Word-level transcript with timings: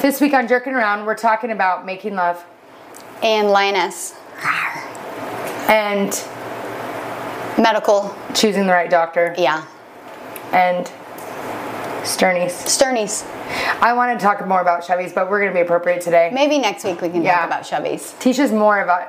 This 0.00 0.20
week 0.20 0.32
on 0.32 0.48
Jerking 0.48 0.72
Around, 0.74 1.04
we're 1.04 1.14
talking 1.14 1.50
about 1.50 1.84
making 1.84 2.14
love 2.14 2.42
And 3.22 3.50
lioness. 3.50 4.14
and 5.68 6.08
Medical. 7.58 8.14
choosing 8.32 8.66
the 8.66 8.72
right 8.72 8.88
doctor 8.88 9.34
Yeah. 9.36 9.62
and 10.52 10.90
sternies. 12.02 12.52
Sternies. 12.66 13.24
I 13.82 13.92
want 13.92 14.18
to 14.18 14.24
talk 14.24 14.44
more 14.46 14.60
about 14.62 14.82
Chevys, 14.82 15.14
but 15.14 15.28
we're 15.30 15.40
going 15.40 15.52
to 15.52 15.54
be 15.54 15.60
appropriate 15.60 16.00
today. 16.00 16.30
Maybe 16.32 16.58
next 16.58 16.84
week 16.84 17.02
we 17.02 17.10
can 17.10 17.22
Yeah. 17.22 17.36
talk 17.36 17.46
about 17.46 17.62
Chubbies. 17.64 18.14
Teisha's 18.20 18.52
more 18.52 18.80
about 18.80 19.08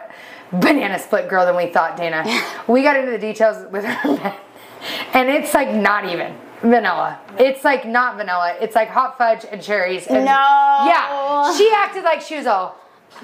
banana 0.51 0.99
split 0.99 1.29
girl 1.29 1.45
than 1.45 1.55
we 1.55 1.67
thought, 1.67 1.95
Dana. 1.95 2.25
we 2.67 2.83
got 2.83 2.97
into 2.97 3.11
the 3.11 3.17
details 3.17 3.65
with 3.71 3.85
her 3.85 4.33
and 5.13 5.29
it's 5.29 5.53
like 5.53 5.69
not 5.71 6.05
even 6.05 6.35
vanilla. 6.61 7.19
It's 7.37 7.63
like 7.63 7.85
not 7.87 8.17
vanilla. 8.17 8.55
It's 8.61 8.75
like 8.75 8.89
hot 8.89 9.17
fudge 9.17 9.45
and 9.49 9.61
cherries. 9.61 10.07
And 10.07 10.25
No. 10.25 10.31
Yeah. 10.31 11.55
She 11.57 11.71
acted 11.75 12.03
like 12.03 12.21
she 12.21 12.37
was 12.37 12.47
all, 12.47 12.77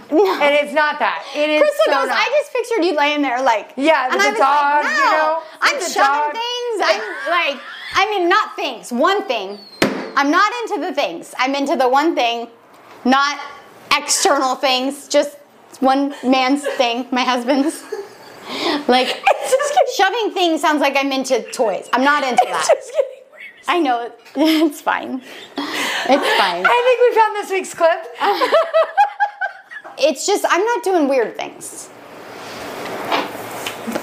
and 0.09 0.19
it's 0.53 0.73
not 0.73 0.99
that. 0.99 1.23
It 1.35 1.49
is 1.49 1.61
Crystal 1.61 1.83
so 1.85 1.91
goes, 1.91 2.07
not. 2.09 2.17
I 2.17 2.29
just 2.41 2.53
pictured 2.53 2.83
you 2.85 2.95
laying 2.97 3.21
there 3.21 3.41
like 3.41 3.73
Yeah, 3.77 4.09
and 4.11 4.21
I 4.21 4.25
the 4.25 4.31
was 4.31 4.39
dog, 4.39 4.83
like, 4.83 4.93
you 4.97 5.05
no, 5.05 5.11
know, 5.11 5.43
I'm 5.61 5.81
shoving 5.81 6.03
dog. 6.03 6.33
things. 6.33 6.81
I'm 6.83 7.01
like 7.31 7.61
I 7.95 8.09
mean 8.11 8.29
not 8.29 8.55
things, 8.55 8.91
one 8.91 9.23
thing. 9.27 9.57
I'm 10.15 10.31
not 10.31 10.51
into 10.63 10.85
the 10.85 10.93
things. 10.93 11.33
I'm 11.37 11.53
into 11.55 11.75
the 11.75 11.87
one 11.87 12.15
thing, 12.15 12.47
not 13.05 13.39
external 13.95 14.55
things, 14.55 15.07
just 15.07 15.37
one 15.79 16.13
man's 16.23 16.65
thing, 16.77 17.05
my 17.11 17.23
husband's. 17.23 17.83
Like 18.87 19.09
shoving 19.97 20.31
things 20.31 20.61
sounds 20.61 20.79
like 20.79 20.95
I'm 20.95 21.11
into 21.11 21.41
toys. 21.51 21.89
I'm 21.91 22.05
not 22.05 22.23
into 22.23 22.45
that. 22.47 22.65
Just 23.67 23.75
getting 23.75 23.75
worse. 23.75 23.75
I 23.75 23.79
know 23.79 24.01
it. 24.05 24.19
It's 24.69 24.81
fine. 24.81 25.21
It's 25.57 26.37
fine. 26.37 26.65
I 26.65 26.81
think 26.85 26.99
we 27.01 27.15
found 27.19 27.35
this 27.35 27.49
week's 27.51 27.73
clip. 27.73 28.05
It's 29.99 30.25
just 30.27 30.45
I'm 30.47 30.63
not 30.63 30.83
doing 30.83 31.07
weird 31.07 31.35
things. 31.37 31.89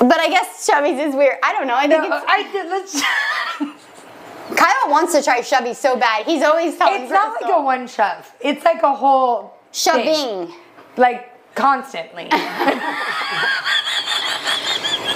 But 0.01 0.19
I 0.21 0.29
guess 0.29 0.67
Chubby's 0.67 0.99
is 0.99 1.15
weird. 1.15 1.39
I 1.43 1.53
don't 1.53 1.67
know. 1.67 1.75
I 1.77 1.87
think 1.87 2.03
No, 2.09 2.17
it's, 2.17 2.27
I 2.29 2.43
did. 2.53 2.67
Let's. 2.69 3.03
Kyle 4.57 4.91
wants 4.91 5.13
to 5.15 5.23
try 5.23 5.41
Chubby 5.41 5.73
so 5.75 5.97
bad. 5.97 6.25
He's 6.27 6.43
always 6.43 6.77
telling 6.77 7.03
It's 7.03 7.13
not 7.13 7.41
like 7.41 7.51
a 7.53 7.61
one 7.63 7.87
shove. 7.87 8.33
It's 8.41 8.65
like 8.65 8.83
a 8.83 8.95
whole 8.95 9.55
thing. 9.73 10.05
shoving, 10.05 10.55
like 10.97 11.55
constantly. 11.55 12.29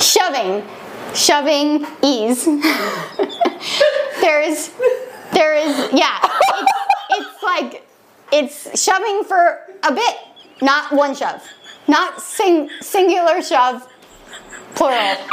shoving, 0.01 0.65
shoving 1.15 1.87
ease. 2.03 2.45
there 4.21 4.41
is, 4.43 4.73
there 5.33 5.55
is, 5.55 5.93
yeah. 5.93 6.19
It's, 6.23 6.73
it's 7.11 7.43
like 7.43 7.87
it's 8.33 8.83
shoving 8.83 9.25
for 9.25 9.59
a 9.83 9.93
bit, 9.95 10.17
not 10.63 10.93
one 10.93 11.15
shove, 11.15 11.43
not 11.87 12.21
sing, 12.21 12.69
singular 12.81 13.43
shove, 13.43 13.87
plural. 14.75 14.97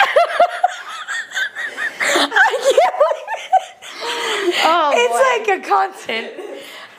I 2.07 2.29
can't 2.61 2.95
believe. 3.01 3.51
Oh, 4.67 4.91
boy. 4.93 4.99
it's 4.99 5.47
like 5.49 5.59
a 5.59 5.67
constant. 5.67 6.27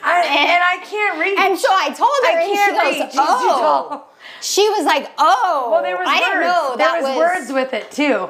I, 0.03 0.21
and 0.23 0.63
I 0.63 0.77
can't 0.85 1.19
read. 1.19 1.37
And 1.39 1.57
so 1.57 1.67
I 1.71 1.87
told 1.89 2.09
her, 2.23 2.27
I 2.27 2.41
and 2.43 2.53
can't 2.53 2.95
she 2.95 2.99
read. 3.01 3.07
goes, 3.09 3.15
"Oh." 3.17 4.03
She 4.41 4.69
was 4.69 4.85
like, 4.85 5.09
"Oh, 5.17 5.69
Well, 5.71 5.81
there 5.81 5.97
was 5.97 6.07
I 6.07 6.13
words. 6.19 6.25
didn't 6.25 6.41
know 6.41 6.75
there 6.77 6.87
that 6.87 7.01
was, 7.01 7.09
was, 7.09 7.17
words 7.17 7.51
with 7.53 7.73
it 7.73 7.91
too. 7.91 8.29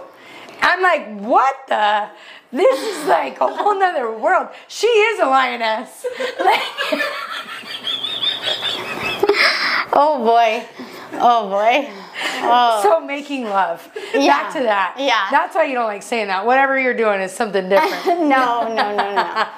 I'm 0.62 0.82
like, 0.82 1.08
what 1.22 1.56
the? 1.68 2.10
This 2.52 2.80
is 2.82 3.08
like 3.08 3.40
a 3.42 3.48
whole 3.48 3.78
nother 3.78 4.12
world. 4.18 4.50
She 4.68 4.88
is 4.88 5.20
a 5.20 5.26
lioness. 5.26 6.06
Like, 6.44 6.62
Oh 10.00 10.24
boy, 10.24 10.64
oh 11.14 11.50
boy, 11.50 11.90
oh 12.44 12.80
so 12.84 13.00
making 13.04 13.46
love. 13.46 13.88
Yeah. 14.14 14.28
Back 14.44 14.54
to 14.54 14.60
that. 14.64 14.96
Yeah. 15.00 15.28
That's 15.32 15.56
why 15.56 15.64
you 15.64 15.73
don't 15.73 15.88
like 15.88 16.04
saying 16.04 16.28
that. 16.28 16.46
Whatever 16.46 16.78
you're 16.80 16.94
doing 16.94 17.20
is 17.22 17.32
something 17.32 17.67
different. 17.67 18.06
no, 18.30 18.67
no, 18.67 18.96
no, 18.96 19.16
no. 19.16 19.23
Oh 19.50 19.58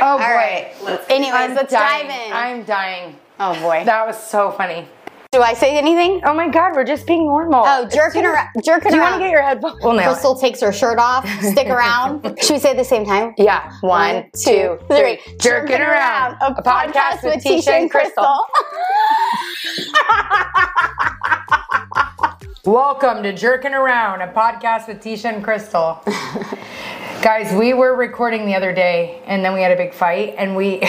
boy. 0.00 0.06
All 0.06 0.18
right. 0.18 0.72
Oh, 0.80 1.04
Anyways, 1.10 1.34
I'm 1.34 1.54
let's 1.54 1.72
dying. 1.72 2.08
dive 2.08 2.26
in. 2.26 2.32
I'm 2.32 2.62
dying. 2.64 3.16
oh 3.38 3.54
boy. 3.60 3.82
That 3.84 4.06
was 4.06 4.16
so 4.22 4.50
funny. 4.52 4.86
Do 5.32 5.42
I 5.42 5.54
say 5.54 5.78
anything? 5.78 6.22
Oh 6.24 6.34
my 6.34 6.48
god, 6.48 6.74
we're 6.74 6.82
just 6.82 7.06
being 7.06 7.24
normal. 7.24 7.62
Oh, 7.64 7.86
jerking 7.86 8.26
around, 8.26 8.48
jerking 8.64 8.92
around. 8.92 8.92
Do 8.92 8.96
you 8.96 9.00
want 9.00 9.14
to 9.14 9.20
get 9.20 9.30
your 9.30 9.42
headphones? 9.42 9.78
We'll 9.80 9.96
it. 9.96 10.02
Crystal 10.02 10.34
takes 10.34 10.60
her 10.60 10.72
shirt 10.72 10.98
off. 10.98 11.24
Stick 11.40 11.68
around. 11.70 12.36
Should 12.42 12.54
we 12.54 12.58
say 12.58 12.70
it 12.70 12.72
at 12.72 12.78
the 12.78 12.84
same 12.84 13.06
time? 13.06 13.34
Yeah. 13.38 13.72
One, 13.80 14.28
two, 14.36 14.80
three. 14.88 15.20
Jerking 15.40 15.80
around. 15.80 16.36
A, 16.40 16.60
podcast, 16.60 17.22
with 17.22 17.44
Teisha 17.44 17.68
and 17.80 17.88
Crystal. 17.88 18.44
Welcome 22.64 23.22
to 23.22 23.32
Jerking 23.32 23.72
Around, 23.72 24.22
a 24.22 24.32
podcast 24.32 24.88
with 24.88 25.00
Teisha 25.00 25.32
and 25.32 25.44
Crystal. 25.44 26.02
Guys, 27.22 27.54
we 27.54 27.72
were 27.72 27.94
recording 27.94 28.46
the 28.46 28.56
other 28.56 28.72
day 28.74 29.22
and 29.26 29.44
then 29.44 29.54
we 29.54 29.62
had 29.62 29.70
a 29.70 29.76
big 29.76 29.94
fight 29.94 30.34
and 30.38 30.56
we 30.56 30.80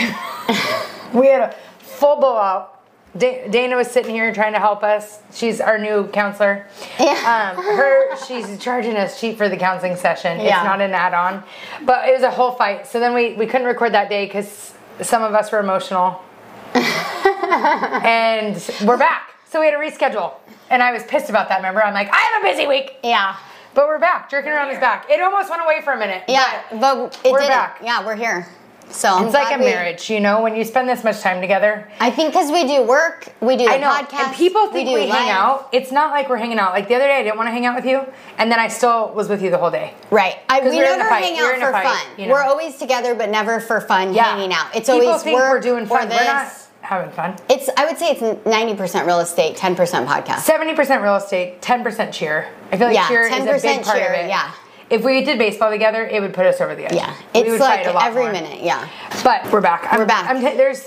we 1.13 1.27
had 1.27 1.41
a 1.41 1.55
full 1.77 2.15
blowout. 2.15 2.80
Da- 3.17 3.47
Dana 3.49 3.75
was 3.75 3.87
sitting 3.89 4.11
here 4.15 4.33
trying 4.33 4.53
to 4.53 4.59
help 4.59 4.83
us. 4.83 5.19
She's 5.33 5.59
our 5.59 5.77
new 5.77 6.07
counselor. 6.07 6.65
Yeah. 6.99 7.53
Um, 7.57 7.63
her, 7.63 8.15
she's 8.25 8.57
charging 8.57 8.95
us 8.95 9.19
cheap 9.19 9.37
for 9.37 9.49
the 9.49 9.57
counseling 9.57 9.97
session. 9.97 10.39
Yeah. 10.39 10.57
It's 10.61 10.65
not 10.65 10.79
an 10.79 10.91
add-on, 10.93 11.43
but 11.85 12.07
it 12.07 12.13
was 12.13 12.23
a 12.23 12.31
whole 12.31 12.51
fight. 12.53 12.87
So 12.87 12.99
then 12.99 13.13
we 13.13 13.33
we 13.33 13.45
couldn't 13.47 13.67
record 13.67 13.93
that 13.93 14.09
day 14.09 14.25
because 14.25 14.73
some 15.01 15.23
of 15.23 15.33
us 15.33 15.51
were 15.51 15.59
emotional, 15.59 16.21
and 16.73 18.55
we're 18.85 18.97
back. 18.97 19.29
So 19.49 19.59
we 19.59 19.67
had 19.67 19.73
to 19.73 19.77
reschedule, 19.77 20.33
and 20.69 20.81
I 20.81 20.93
was 20.93 21.03
pissed 21.03 21.29
about 21.29 21.49
that. 21.49 21.57
Remember, 21.57 21.83
I'm 21.83 21.93
like, 21.93 22.09
I 22.11 22.17
have 22.17 22.43
a 22.43 22.45
busy 22.55 22.65
week, 22.67 22.95
yeah. 23.03 23.35
but 23.73 23.87
we're 23.87 23.99
back. 23.99 24.29
Jerking 24.29 24.51
around 24.51 24.71
is 24.71 24.79
back. 24.79 25.09
It 25.09 25.19
almost 25.21 25.49
went 25.49 25.61
away 25.61 25.81
for 25.83 25.91
a 25.91 25.97
minute. 25.99 26.23
Yeah, 26.29 26.61
but 26.71 26.79
but 26.79 27.19
it 27.25 27.31
we're 27.33 27.39
didn't. 27.39 27.49
back. 27.51 27.81
Yeah, 27.83 28.05
we're 28.05 28.15
here. 28.15 28.47
So 28.91 29.09
I'm 29.09 29.25
it's 29.25 29.33
like 29.33 29.55
a 29.55 29.59
we- 29.59 29.65
marriage, 29.65 30.09
you 30.09 30.19
know, 30.19 30.41
when 30.41 30.55
you 30.55 30.63
spend 30.63 30.87
this 30.89 31.03
much 31.03 31.19
time 31.21 31.41
together. 31.41 31.87
I 31.99 32.11
think 32.11 32.31
because 32.33 32.51
we 32.51 32.67
do 32.67 32.83
work, 32.83 33.27
we 33.41 33.55
do 33.57 33.65
the 33.65 33.71
I 33.71 33.77
know, 33.77 33.89
podcast, 33.89 34.25
and 34.27 34.35
people 34.35 34.67
think 34.71 34.89
we, 34.89 35.05
do 35.05 35.11
hang 35.11 35.29
out. 35.29 35.69
It's 35.71 35.91
not 35.91 36.11
like 36.11 36.29
we're 36.29 36.37
hanging 36.37 36.59
out. 36.59 36.73
Like 36.73 36.87
the 36.87 36.95
other 36.95 37.07
day, 37.07 37.19
I 37.19 37.23
didn't 37.23 37.37
want 37.37 37.47
to 37.47 37.51
hang 37.51 37.65
out 37.65 37.75
with 37.75 37.85
you, 37.85 38.05
and 38.37 38.51
then 38.51 38.59
I 38.59 38.67
still 38.67 39.13
was 39.13 39.29
with 39.29 39.41
you 39.41 39.49
the 39.49 39.57
whole 39.57 39.71
day. 39.71 39.93
Right. 40.09 40.37
I, 40.49 40.59
we 40.61 40.67
we're 40.75 40.83
never 40.83 41.07
hang 41.09 41.37
out 41.39 41.55
for 41.59 41.71
fight, 41.71 41.83
fun. 41.85 42.19
you 42.19 42.27
know. 42.27 42.33
We're 42.33 42.43
always 42.43 42.77
together, 42.77 43.15
but 43.15 43.29
never 43.29 43.59
for 43.59 43.81
fun 43.81 44.13
hanging 44.13 44.53
out. 44.53 44.75
It's 44.75 44.89
People 44.89 45.07
always 45.07 45.23
think 45.23 45.37
work 45.39 45.51
we're 45.51 45.59
doing 45.61 45.85
fun. 45.85 46.07
or 46.07 46.09
this. 46.09 46.17
We're 46.19 46.25
not 46.25 46.51
having 46.81 47.11
fun. 47.11 47.35
It's. 47.49 47.69
I 47.77 47.85
would 47.85 47.97
say 47.97 48.11
it's 48.11 48.45
ninety 48.45 48.75
percent 48.75 49.05
real 49.07 49.19
estate, 49.19 49.55
ten 49.55 49.75
percent 49.75 50.07
podcast. 50.07 50.39
Seventy 50.39 50.73
percent 50.75 51.01
real 51.01 51.15
estate, 51.15 51.61
ten 51.61 51.83
percent 51.83 52.13
cheer. 52.13 52.47
I 52.71 52.77
feel 52.77 52.87
like 52.87 52.95
Yeah, 52.95 53.07
cheer 53.07 53.21
is 53.23 53.31
a 53.31 53.35
10% 53.35 53.61
big 53.61 53.83
part 53.83 53.97
cheer, 53.97 54.07
of 54.13 54.19
it. 54.25 54.27
yeah. 54.29 54.51
If 54.91 55.03
we 55.03 55.23
did 55.23 55.37
baseball 55.39 55.71
together, 55.71 56.03
it 56.05 56.21
would 56.21 56.33
put 56.33 56.45
us 56.45 56.59
over 56.61 56.75
the 56.75 56.85
edge. 56.85 56.93
Yeah, 56.93 57.15
We 57.33 57.41
it's 57.41 57.49
would 57.51 57.59
like 57.61 57.85
lot 57.93 58.03
every 58.05 58.23
more. 58.23 58.31
minute. 58.33 58.61
Yeah. 58.61 58.87
But 59.23 59.49
we're 59.51 59.61
back. 59.61 59.87
I'm, 59.91 59.99
We're 59.99 60.05
back. 60.05 60.29
I'm 60.29 60.41
ta- 60.41 60.55
there's 60.57 60.85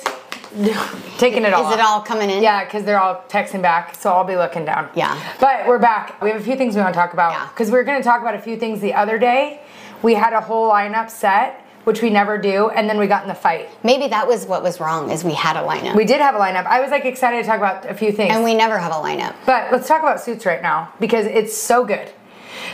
taking 1.19 1.45
it 1.45 1.53
all. 1.55 1.69
Is 1.73 1.79
it 1.79 1.81
all 1.85 2.01
coming 2.03 2.31
in? 2.31 2.43
Yeah, 2.43 2.65
because 2.65 2.85
they're 2.85 3.01
all 3.01 3.25
texting 3.29 3.63
back, 3.63 3.95
so 3.95 4.13
I'll 4.13 4.25
be 4.25 4.37
looking 4.37 4.65
down. 4.65 4.89
Yeah. 4.95 5.19
But 5.41 5.67
we're 5.67 5.79
back. 5.79 6.21
We 6.23 6.31
have 6.31 6.41
a 6.41 6.45
few 6.45 6.57
things 6.57 6.75
we 6.77 6.83
want 6.83 6.95
to 6.95 6.99
talk 7.01 7.13
about. 7.13 7.33
Yeah. 7.33 7.49
Because 7.49 7.71
we 7.71 7.79
were 7.79 7.85
going 7.85 7.99
to 7.99 8.05
talk 8.05 8.21
about 8.21 8.35
a 8.35 8.39
few 8.41 8.57
things 8.57 8.81
the 8.81 8.95
other 8.95 9.19
day. 9.19 9.61
We 10.03 10.15
had 10.15 10.33
a 10.35 10.41
whole 10.41 10.71
lineup 10.71 11.11
set, 11.11 11.61
which 11.85 12.03
we 12.03 12.11
never 12.11 12.37
do, 12.37 12.69
and 12.71 12.89
then 12.89 12.99
we 12.99 13.07
got 13.07 13.23
in 13.23 13.29
the 13.29 13.35
fight. 13.35 13.69
Maybe 13.83 14.07
that 14.09 14.29
was 14.29 14.45
what 14.47 14.63
was 14.63 14.81
wrong. 14.81 15.11
Is 15.11 15.25
we 15.25 15.33
had 15.35 15.57
a 15.57 15.63
lineup, 15.67 15.95
We 15.97 16.05
did 16.05 16.21
have 16.21 16.35
a 16.35 16.39
lineup. 16.39 16.67
I 16.67 16.81
was 16.81 16.91
like 16.91 17.05
excited 17.07 17.39
to 17.43 17.47
talk 17.49 17.57
about 17.59 17.89
a 17.91 17.95
few 17.95 18.13
things. 18.13 18.35
and 18.35 18.45
we 18.45 18.55
never 18.55 18.79
have 18.79 18.93
a 18.93 18.97
lineup. 18.97 19.35
but 19.47 19.73
let's 19.73 19.89
talk 19.89 20.01
about 20.03 20.21
suits 20.21 20.45
right 20.45 20.61
now 20.63 20.93
because 21.01 21.25
it's 21.27 21.57
so 21.57 21.85
good. 21.87 22.11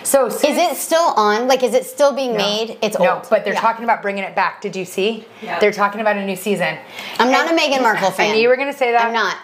So 0.03 0.29
suits, 0.29 0.45
Is 0.45 0.57
it 0.59 0.77
still 0.77 1.13
on? 1.17 1.49
Like, 1.49 1.63
is 1.63 1.75
it 1.75 1.85
still 1.85 2.13
being 2.13 2.37
made? 2.37 2.79
It's 2.83 2.99
no, 2.99 3.15
old. 3.17 3.27
but 3.31 3.45
they're 3.45 3.55
Yeah. 3.55 3.61
talking 3.61 3.85
about 3.85 4.03
bringing 4.03 4.25
it 4.25 4.35
back. 4.35 4.61
Did 4.61 4.75
you 4.77 4.85
see? 4.85 5.27
Yeah. 5.43 5.59
They're 5.59 5.73
talking 5.73 6.01
about 6.01 6.17
a 6.17 6.25
new 6.25 6.37
season. 6.37 6.79
I'm 7.19 7.31
not 7.31 7.51
a 7.51 7.55
Meghan 7.55 7.83
Markle 7.83 8.11
fan. 8.11 8.31
I 8.31 8.35
knew 8.35 8.41
you 8.43 8.49
were 8.49 8.57
going 8.57 8.73
to 8.73 8.77
say 8.79 8.93
that. 8.93 9.05
I'm 9.05 9.13
not. 9.13 9.37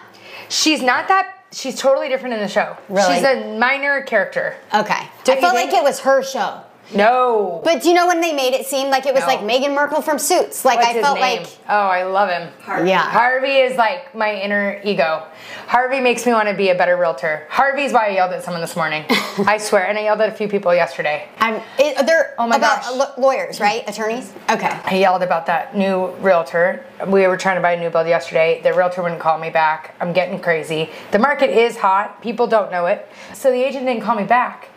She's 0.49 0.81
not 0.81 1.07
that. 1.09 1.33
She's 1.51 1.75
totally 1.79 2.09
different 2.09 2.33
in 2.35 2.41
the 2.41 2.47
show. 2.47 2.75
Really? 2.89 3.15
She's 3.15 3.23
a 3.23 3.57
minor 3.57 4.01
character. 4.01 4.55
Okay. 4.73 5.07
Don't 5.23 5.35
I 5.35 5.35
you 5.35 5.41
felt 5.41 5.55
think? 5.55 5.71
like 5.71 5.81
it 5.81 5.83
was 5.83 5.99
her 6.01 6.21
show. 6.21 6.61
No. 6.93 7.61
But 7.63 7.81
do 7.81 7.89
you 7.89 7.95
know 7.95 8.07
when 8.07 8.21
they 8.21 8.33
made 8.33 8.53
it 8.53 8.65
seem 8.65 8.89
like 8.89 9.05
it 9.05 9.13
was 9.13 9.21
No. 9.21 9.27
like 9.27 9.39
Meghan 9.41 9.73
Markle 9.75 10.01
from 10.01 10.17
Suits? 10.19 10.63
Like 10.65 10.77
What's 10.79 10.95
I 10.95 11.01
felt 11.01 11.19
name? 11.19 11.39
like 11.43 11.47
Oh, 11.69 11.73
I 11.87 12.03
love 12.03 12.29
him. 12.29 12.49
Harvey. 12.61 12.89
yeah. 12.89 13.01
Harvey 13.09 13.57
is 13.57 13.77
like 13.77 14.15
my 14.15 14.33
inner 14.33 14.79
ego. 14.83 15.23
Harvey 15.67 15.99
makes 15.99 16.25
me 16.25 16.31
want 16.31 16.47
to 16.47 16.53
be 16.55 16.69
a 16.69 16.75
better 16.75 16.95
realtor. 16.95 17.45
Harvey's 17.49 17.91
why 17.91 18.07
I 18.07 18.09
yelled 18.11 18.31
at 18.31 18.43
someone 18.43 18.61
this 18.61 18.75
morning. 18.75 19.03
I 19.45 19.57
swear, 19.57 19.85
and 19.87 19.97
I 19.97 20.03
yelled 20.03 20.21
at 20.21 20.29
a 20.29 20.31
few 20.31 20.47
people 20.47 20.73
yesterday. 20.73 21.27
I'm. 21.39 21.61
It, 21.77 22.05
they're 22.05 22.33
Oh 22.39 22.47
my 22.47 22.55
about 22.55 22.81
gosh. 22.83 23.17
lawyers, 23.17 23.59
right? 23.59 23.83
Attorneys. 23.87 24.31
Okay. 24.49 24.69
I 24.85 24.95
yelled 24.95 25.23
about 25.23 25.45
that 25.47 25.75
new 25.75 26.07
realtor. 26.21 26.85
We 27.07 27.27
were 27.27 27.37
trying 27.37 27.57
to 27.57 27.61
buy 27.61 27.73
a 27.73 27.79
new 27.79 27.89
build 27.89 28.07
yesterday. 28.07 28.61
The 28.63 28.73
realtor 28.73 29.03
wouldn't 29.03 29.19
call 29.21 29.37
me 29.37 29.49
back. 29.49 29.93
I'm 29.99 30.13
getting 30.13 30.39
crazy. 30.39 30.89
The 31.11 31.19
market 31.19 31.49
is 31.49 31.77
hot. 31.77 32.21
People 32.21 32.47
don't 32.47 32.71
know 32.71 32.85
it. 32.85 33.07
So 33.33 33.51
the 33.51 33.61
agent 33.61 33.85
didn't 33.85 34.03
call 34.03 34.15
me 34.15 34.23
back. 34.23 34.69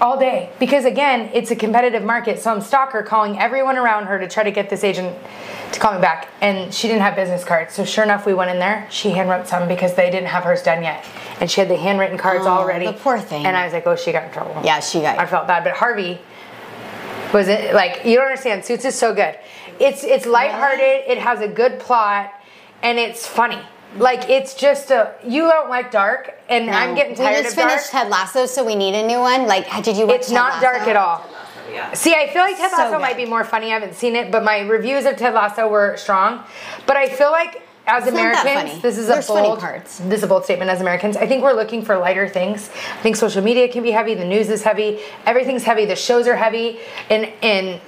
All 0.00 0.18
day. 0.18 0.50
Because 0.58 0.84
again 0.84 1.30
it's 1.34 1.50
a 1.50 1.56
competitive 1.56 2.02
market 2.02 2.38
so 2.40 2.52
i'm 2.52 2.60
stalker 2.60 3.02
calling 3.02 3.38
everyone 3.38 3.76
around 3.76 4.06
her 4.06 4.18
to 4.18 4.26
try 4.28 4.42
to 4.42 4.50
get 4.50 4.70
this 4.70 4.82
agent 4.84 5.16
to 5.72 5.78
call 5.78 5.94
me 5.94 6.00
back. 6.00 6.28
And 6.40 6.72
she 6.74 6.88
didn't 6.88 7.02
have 7.02 7.14
business 7.14 7.44
cards. 7.44 7.74
So 7.74 7.84
sure 7.84 8.02
enough 8.02 8.26
we 8.26 8.34
went 8.34 8.50
in 8.50 8.58
there. 8.58 8.88
She 8.90 9.10
handwrote 9.10 9.46
some 9.46 9.68
because 9.68 9.94
they 9.94 10.10
didn't 10.10 10.26
have 10.28 10.42
hers 10.42 10.62
done 10.64 10.82
yet. 10.82 11.04
And 11.40 11.48
she 11.50 11.60
had 11.60 11.70
the 11.70 11.76
handwritten 11.76 12.18
cards 12.18 12.44
Oh, 12.44 12.48
already. 12.50 12.86
the 12.86 12.92
poor 12.92 13.18
thing. 13.20 13.46
and 13.46 13.56
i 13.56 13.64
was 13.64 13.72
like 13.72 13.86
oh 13.86 13.94
she 13.96 14.10
got 14.12 14.24
in 14.24 14.32
trouble. 14.32 14.60
Yeah, 14.64 14.80
she 14.80 15.00
got- 15.00 15.18
i 15.18 15.26
felt 15.26 15.46
bad. 15.46 15.62
But 15.64 15.74
harvey 15.74 16.18
was 17.32 17.46
it 17.48 17.74
like 17.74 18.04
you 18.04 18.16
don't 18.16 18.26
understand. 18.26 18.64
Suits 18.64 18.84
is 18.84 18.94
so 18.96 19.14
good. 19.14 19.38
It's 19.78 20.02
it's 20.02 20.26
lighthearted. 20.26 21.04
It 21.08 21.18
has 21.18 21.40
a 21.40 21.48
good 21.48 21.78
plot. 21.78 22.32
And 22.82 22.98
it's 22.98 23.26
funny 23.26 23.60
like 23.96 24.28
it's 24.30 24.54
just 24.54 24.90
a 24.90 25.12
you 25.26 25.42
don't 25.42 25.68
like 25.68 25.90
dark 25.90 26.32
and 26.48 26.70
i'm 26.70 26.94
getting 26.94 27.14
tired 27.16 27.36
we 27.36 27.42
just 27.42 27.56
of 27.56 27.56
dark 27.58 27.70
finished 27.70 27.90
Ted 27.90 28.08
Lasso, 28.08 28.46
so 28.46 28.64
we 28.64 28.74
need 28.76 28.94
a 28.94 29.04
new 29.06 29.18
one. 29.18 29.46
Like, 29.46 29.66
did 29.82 29.96
you 29.96 30.06
watch 30.06 30.16
it's 30.16 30.28
Ted 30.28 30.34
not 30.34 30.62
Lasso? 30.62 30.78
dark 30.78 30.88
at 30.88 30.96
all 30.96 31.26
Yeah. 31.72 31.92
See, 31.92 32.14
I 32.14 32.28
feel 32.28 32.42
like 32.42 32.56
Ted 32.56 32.70
So 32.70 32.76
Lasso 32.78 32.92
good. 32.96 33.00
might 33.00 33.16
be 33.16 33.26
more 33.26 33.44
funny. 33.44 33.66
I 33.66 33.74
haven't 33.74 33.94
seen 33.94 34.14
it, 34.16 34.30
but 34.32 34.42
my 34.44 34.60
reviews 34.60 35.04
of 35.06 35.16
Ted 35.16 35.34
Lasso 35.34 35.68
were 35.68 35.96
strong. 35.96 36.42
But 36.86 36.96
I 36.96 37.08
feel 37.08 37.30
like 37.30 37.62
as 37.86 38.04
It's 38.04 38.12
Americans, 38.12 38.82
this 38.82 38.98
is 38.98 39.06
There's 39.08 39.28
a 39.28 39.32
funny 39.32 39.48
bold 39.48 39.60
parts. 39.60 39.98
this 39.98 40.18
is 40.18 40.22
a 40.22 40.26
bold 40.28 40.44
statement. 40.44 40.70
As 40.70 40.80
Americans, 40.80 41.16
I 41.16 41.26
think 41.26 41.42
we're 41.42 41.54
looking 41.54 41.82
for 41.84 41.96
lighter 41.98 42.28
things. 42.28 42.70
I 42.98 43.02
think 43.02 43.16
social 43.16 43.42
media 43.42 43.66
can 43.68 43.82
be 43.82 43.90
heavy. 43.90 44.14
The 44.14 44.24
news 44.24 44.48
is 44.50 44.62
heavy. 44.62 45.00
Everything's 45.26 45.64
heavy. 45.64 45.84
The 45.86 45.96
shows 45.96 46.26
are 46.28 46.36
heavy. 46.36 46.78
And 47.08 47.28
in 47.42 47.80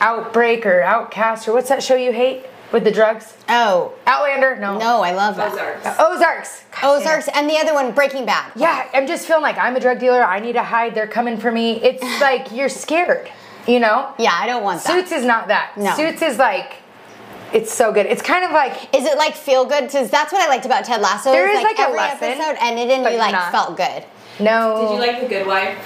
Outbreak 0.00 0.66
or 0.66 0.82
Outcast 0.82 1.48
or 1.48 1.52
what's 1.54 1.68
that 1.70 1.82
show 1.82 1.96
you 1.96 2.12
hate 2.12 2.44
with 2.72 2.84
the 2.84 2.90
drugs? 2.90 3.34
Oh 3.48 3.92
Outlander? 4.06 4.56
No. 4.56 4.78
no, 4.78 5.00
I 5.02 5.12
love 5.12 5.36
that. 5.36 5.52
Ozarks. 5.52 5.86
Ozarks. 5.98 6.64
Gosh, 6.70 6.80
damn 6.82 6.90
it. 6.90 6.96
Ozarks, 7.00 7.28
and 7.34 7.48
the 7.50 7.56
other 7.58 7.74
one, 7.74 7.92
Breaking 7.92 8.26
Bad. 8.26 8.52
Yeah, 8.56 8.88
I'm 8.92 9.06
just 9.06 9.26
feeling 9.26 9.42
like 9.42 9.56
I'm 9.58 9.76
a 9.76 9.80
drug 9.80 9.98
dealer. 9.98 10.22
I 10.22 10.40
need 10.40 10.52
to 10.54 10.62
hide. 10.62 10.94
They're 10.94 11.06
coming 11.06 11.38
for 11.38 11.50
me. 11.50 11.82
It's 11.82 12.02
like 12.20 12.52
you're 12.52 12.68
scared, 12.68 13.30
you 13.66 13.80
know? 13.80 14.12
Yeah, 14.18 14.32
I 14.34 14.46
don't 14.46 14.62
want 14.62 14.82
that. 14.84 14.92
Suits 14.92 15.12
is 15.12 15.24
not 15.24 15.48
that. 15.48 15.76
No. 15.76 15.94
Suits 15.96 16.22
is 16.22 16.38
like, 16.38 16.74
it's 17.52 17.72
so 17.72 17.92
good. 17.92 18.04
It's 18.06 18.20
kind 18.22 18.44
of 18.44 18.50
like, 18.50 18.94
Is 18.94 19.06
it 19.06 19.16
like 19.16 19.34
feel 19.34 19.64
good? 19.64 19.84
Because 19.84 20.10
that's 20.10 20.32
what 20.32 20.42
I 20.42 20.48
liked 20.48 20.66
about 20.66 20.84
Ted 20.84 21.00
Lasso. 21.00 21.32
There 21.32 21.48
is 21.50 21.58
is, 21.58 21.64
like, 21.64 21.78
a 21.78 21.82
every 21.82 21.96
lesson, 21.96 22.28
episode 22.28 22.56
ended 22.60 22.90
and 22.90 23.02
but 23.02 23.12
you 23.12 23.18
like 23.18 23.32
not- 23.32 23.50
felt 23.52 23.76
good. 23.76 24.04
no. 24.40 24.82
Did 24.88 24.94
you 24.94 25.00
like 25.00 25.20
The 25.22 25.28
Good 25.28 25.46
Wife? 25.46 25.78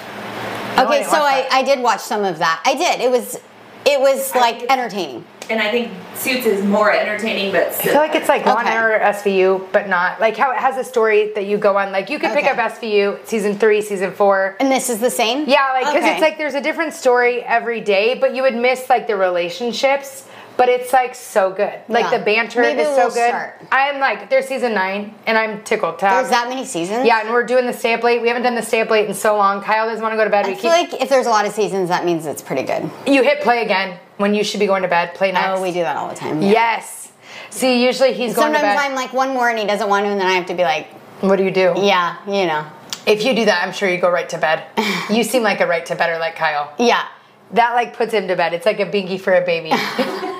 No, 0.76 0.84
I 0.84 0.84
okay, 0.86 0.98
didn't 1.00 1.10
so 1.10 1.18
I. 1.18 1.46
I 1.52 1.62
did 1.62 1.80
watch 1.80 2.00
some 2.00 2.24
of 2.24 2.38
that. 2.38 2.62
I 2.64 2.74
did. 2.74 3.00
It 3.02 3.10
was 3.10 3.36
it 3.84 4.00
was 4.00 4.32
I 4.34 4.40
like 4.40 4.62
entertaining. 4.70 5.24
And 5.50 5.60
I 5.60 5.70
think 5.70 5.90
Suits 6.14 6.46
is 6.46 6.64
more 6.64 6.92
entertaining, 6.92 7.52
but 7.52 7.68
I 7.68 7.70
feel 7.72 7.94
like 7.94 8.14
it's 8.14 8.28
like 8.28 8.46
Law 8.46 8.56
and 8.58 8.68
Okay. 8.68 8.78
Order 8.80 8.98
SVU, 9.04 9.68
but 9.72 9.88
not 9.88 10.20
like 10.20 10.36
how 10.36 10.50
it 10.52 10.58
has 10.58 10.76
a 10.76 10.84
story 10.84 11.32
that 11.34 11.46
you 11.46 11.58
go 11.58 11.76
on. 11.76 11.92
Like 11.92 12.08
you 12.10 12.18
could 12.18 12.32
pick 12.32 12.44
up 12.44 12.56
SVU 12.56 13.26
season 13.26 13.58
three, 13.58 13.82
season 13.82 14.12
four. 14.12 14.56
And 14.60 14.70
this 14.70 14.88
is 14.88 14.98
the 15.00 15.10
same? 15.10 15.48
Yeah, 15.48 15.70
like 15.72 15.86
because 15.86 16.02
Okay. 16.04 16.12
it's 16.12 16.20
like 16.20 16.38
there's 16.38 16.54
a 16.54 16.60
different 16.60 16.92
story 16.94 17.42
every 17.42 17.80
day, 17.80 18.14
but 18.14 18.34
you 18.34 18.42
would 18.42 18.54
miss 18.54 18.88
like 18.88 19.06
the 19.06 19.16
relationships. 19.16 20.26
But 20.54 20.68
it's 20.68 20.92
like 20.92 21.14
so 21.14 21.50
good. 21.50 21.72
Like 21.88 22.12
Yeah. 22.12 22.18
the 22.18 22.24
banter 22.26 22.60
Maybe 22.60 22.82
is 22.82 22.88
so 22.88 22.96
we'll 23.06 23.08
good. 23.08 23.28
start. 23.30 23.58
I'm 23.72 23.98
like, 24.00 24.28
there's 24.28 24.46
season 24.46 24.74
nine, 24.74 25.14
and 25.26 25.38
I'm 25.38 25.62
tickled 25.62 25.98
to 26.00 26.06
have. 26.06 26.24
There's 26.26 26.30
that 26.30 26.50
many 26.50 26.66
seasons? 26.66 27.06
Yeah, 27.06 27.22
and 27.22 27.30
we're 27.30 27.42
doing 27.46 27.66
the 27.66 27.72
stay 27.72 27.94
up 27.94 28.02
late. 28.02 28.20
We 28.20 28.28
haven't 28.28 28.42
done 28.42 28.54
the 28.54 28.62
stay 28.62 28.82
up 28.82 28.90
late 28.90 29.08
in 29.08 29.14
so 29.14 29.34
long. 29.34 29.62
Kyle 29.62 29.88
doesn't 29.88 30.02
want 30.02 30.12
to 30.12 30.16
go 30.18 30.24
to 30.24 30.30
bed. 30.30 30.44
I 30.44 30.50
we 30.50 30.54
feel 30.56 30.70
like 30.70 30.92
if 31.00 31.08
there's 31.08 31.26
a 31.26 31.30
lot 31.30 31.46
of 31.46 31.52
seasons, 31.54 31.88
that 31.88 32.04
means 32.04 32.26
it's 32.26 32.42
pretty 32.42 32.64
good. 32.64 32.90
you 33.06 33.22
hit 33.22 33.40
play 33.40 33.62
again 33.62 33.98
when 34.22 34.34
you 34.34 34.44
should 34.44 34.60
be 34.60 34.66
going 34.66 34.82
to 34.82 34.88
bed. 34.88 35.14
Play 35.14 35.30
oh, 35.30 35.34
next. 35.34 35.58
Oh, 35.58 35.62
we 35.62 35.72
do 35.72 35.80
that 35.80 35.96
all 35.96 36.08
the 36.08 36.14
time. 36.14 36.40
Yes. 36.40 37.12
See, 37.50 37.84
usually 37.84 38.14
he's 38.14 38.34
going 38.34 38.54
Sometimes 38.54 38.58
to 38.58 38.62
bed. 38.62 38.78
I'm 38.78 38.94
like 38.94 39.12
one 39.12 39.34
more 39.34 39.50
and 39.50 39.58
he 39.58 39.66
doesn't 39.66 39.88
want 39.88 40.06
to, 40.06 40.10
and 40.10 40.18
then 40.18 40.26
I 40.26 40.32
have 40.32 40.46
to 40.46 40.54
be 40.54 40.62
like, 40.62 40.86
what 41.20 41.36
do 41.36 41.44
you 41.44 41.50
do? 41.50 41.74
yeah, 41.76 42.16
you 42.26 42.46
know, 42.46 42.66
If 43.06 43.24
you 43.24 43.34
do 43.34 43.44
that, 43.44 43.66
I'm 43.66 43.72
sure 43.72 43.88
you 43.90 44.00
go 44.00 44.10
right 44.10 44.28
to 44.30 44.38
bed. 44.38 44.64
you 45.10 45.22
seem 45.22 45.42
like 45.42 45.60
a 45.60 45.66
right 45.66 45.84
to 45.86 45.94
bedder 45.94 46.18
like 46.18 46.36
Kyle. 46.36 46.72
yeah. 46.78 47.08
That 47.52 47.74
like 47.74 47.94
puts 47.94 48.14
him 48.14 48.28
to 48.28 48.36
bed. 48.36 48.54
It's 48.54 48.64
like 48.64 48.80
a 48.80 48.86
binky 48.86 49.20
for 49.20 49.34
a 49.34 49.44
baby. 49.44 49.68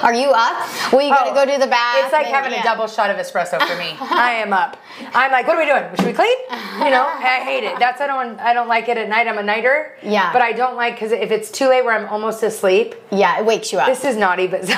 Are 0.04 0.14
you 0.14 0.30
up? 0.30 0.68
Well, 0.92 1.02
you 1.02 1.10
gotta 1.10 1.30
Oh, 1.30 1.34
go 1.34 1.44
do 1.46 1.58
the 1.58 1.66
bath. 1.66 2.04
It's 2.04 2.12
like 2.12 2.26
and- 2.26 2.34
having 2.34 2.52
yeah. 2.52 2.60
a 2.60 2.64
double 2.64 2.86
shot 2.86 3.10
of 3.10 3.16
espresso 3.16 3.58
for 3.60 3.76
me. 3.78 3.96
I 4.00 4.32
am 4.44 4.52
up. 4.52 4.76
I'm 5.14 5.30
like, 5.32 5.46
what 5.46 5.56
are 5.56 5.60
we 5.60 5.66
doing? 5.66 5.84
Should 5.96 6.06
we 6.06 6.12
clean? 6.12 6.36
You 6.84 6.90
know, 6.90 7.04
I 7.06 7.40
hate 7.44 7.64
it. 7.64 7.78
That's 7.78 8.00
I 8.00 8.06
don't 8.06 8.38
I 8.40 8.52
don't 8.52 8.68
like 8.68 8.88
it 8.88 8.96
at 8.96 9.08
night. 9.08 9.26
I'm 9.28 9.38
a 9.38 9.42
nighter. 9.42 9.96
Yeah. 10.02 10.32
But 10.32 10.42
I 10.42 10.52
don't 10.52 10.76
like 10.76 10.94
because 10.94 11.12
if 11.12 11.30
it's 11.30 11.50
too 11.50 11.68
late 11.68 11.84
where 11.84 11.94
I'm 11.94 12.08
almost 12.08 12.42
asleep. 12.42 12.94
Yeah, 13.10 13.38
it 13.38 13.44
wakes 13.44 13.72
you 13.72 13.78
up. 13.78 13.86
This 13.88 14.04
is 14.04 14.16
naughty, 14.16 14.46
but 14.46 14.62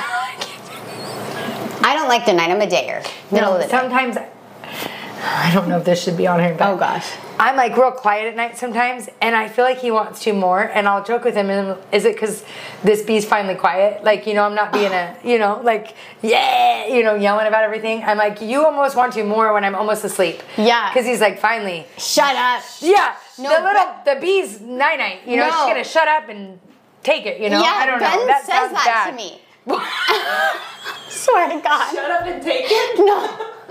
I 1.84 1.94
don't 1.96 2.08
like 2.08 2.24
the 2.26 2.32
night. 2.32 2.50
I'm 2.50 2.60
a 2.60 2.66
dayer. 2.66 3.02
Middle 3.32 3.50
no, 3.50 3.56
of 3.56 3.62
the 3.62 3.66
day. 3.66 3.70
sometimes 3.70 4.16
I 5.24 5.50
don't 5.54 5.68
know 5.68 5.78
if 5.78 5.84
this 5.84 6.02
should 6.02 6.16
be 6.16 6.26
on 6.26 6.40
here, 6.40 6.54
but 6.58 6.68
Oh 6.68 6.76
gosh. 6.76 7.08
I'm 7.38 7.56
like 7.56 7.76
real 7.76 7.90
quiet 7.92 8.26
at 8.28 8.36
night 8.36 8.56
sometimes, 8.56 9.08
and 9.20 9.34
I 9.34 9.48
feel 9.48 9.64
like 9.64 9.78
he 9.78 9.90
wants 9.90 10.22
to 10.24 10.32
more. 10.32 10.60
And 10.62 10.86
I'll 10.86 11.02
joke 11.02 11.24
with 11.24 11.34
him, 11.34 11.50
and 11.50 11.76
is 11.90 12.04
it 12.04 12.14
because 12.14 12.44
this 12.84 13.02
bee's 13.02 13.24
finally 13.24 13.54
quiet? 13.54 14.04
Like 14.04 14.26
you 14.26 14.34
know, 14.34 14.44
I'm 14.44 14.54
not 14.54 14.72
being 14.72 14.92
a 14.92 15.16
you 15.24 15.38
know 15.38 15.60
like 15.62 15.94
yeah, 16.22 16.86
you 16.86 17.02
know, 17.02 17.14
yelling 17.14 17.46
about 17.46 17.62
everything. 17.64 18.02
I'm 18.04 18.18
like 18.18 18.40
you 18.42 18.64
almost 18.64 18.96
want 18.96 19.12
to 19.14 19.24
more 19.24 19.52
when 19.52 19.64
I'm 19.64 19.74
almost 19.74 20.04
asleep. 20.04 20.42
Yeah. 20.56 20.90
because 20.92 21.06
he's 21.06 21.20
like 21.20 21.38
finally. 21.38 21.86
Shut 21.98 22.34
up. 22.36 22.62
Yeah, 22.80 23.14
No, 23.38 23.48
the 23.56 23.62
little 23.64 23.94
the 24.04 24.20
bee's 24.20 24.60
night 24.60 24.98
night. 24.98 25.20
You 25.26 25.36
know, 25.36 25.48
No. 25.48 25.50
she's 25.52 25.66
gonna 25.72 25.84
shut 25.84 26.08
up 26.08 26.28
and 26.28 26.58
take 27.02 27.26
it. 27.26 27.40
You 27.40 27.50
know, 27.50 27.60
yeah, 27.60 27.74
I 27.76 27.86
don't 27.86 27.98
ben 27.98 28.18
know. 28.18 28.26
That 28.26 28.44
says 28.44 28.54
sounds 28.54 28.72
that 28.72 29.04
bad. 29.06 29.10
to 29.10 29.16
me. 29.16 29.40
Swear 31.08 31.48
to 31.56 31.60
God. 31.62 31.94
Shut 31.94 32.10
up 32.10 32.26
and 32.26 32.42
take 32.42 32.64
it. 32.66 32.98
No. 32.98 33.48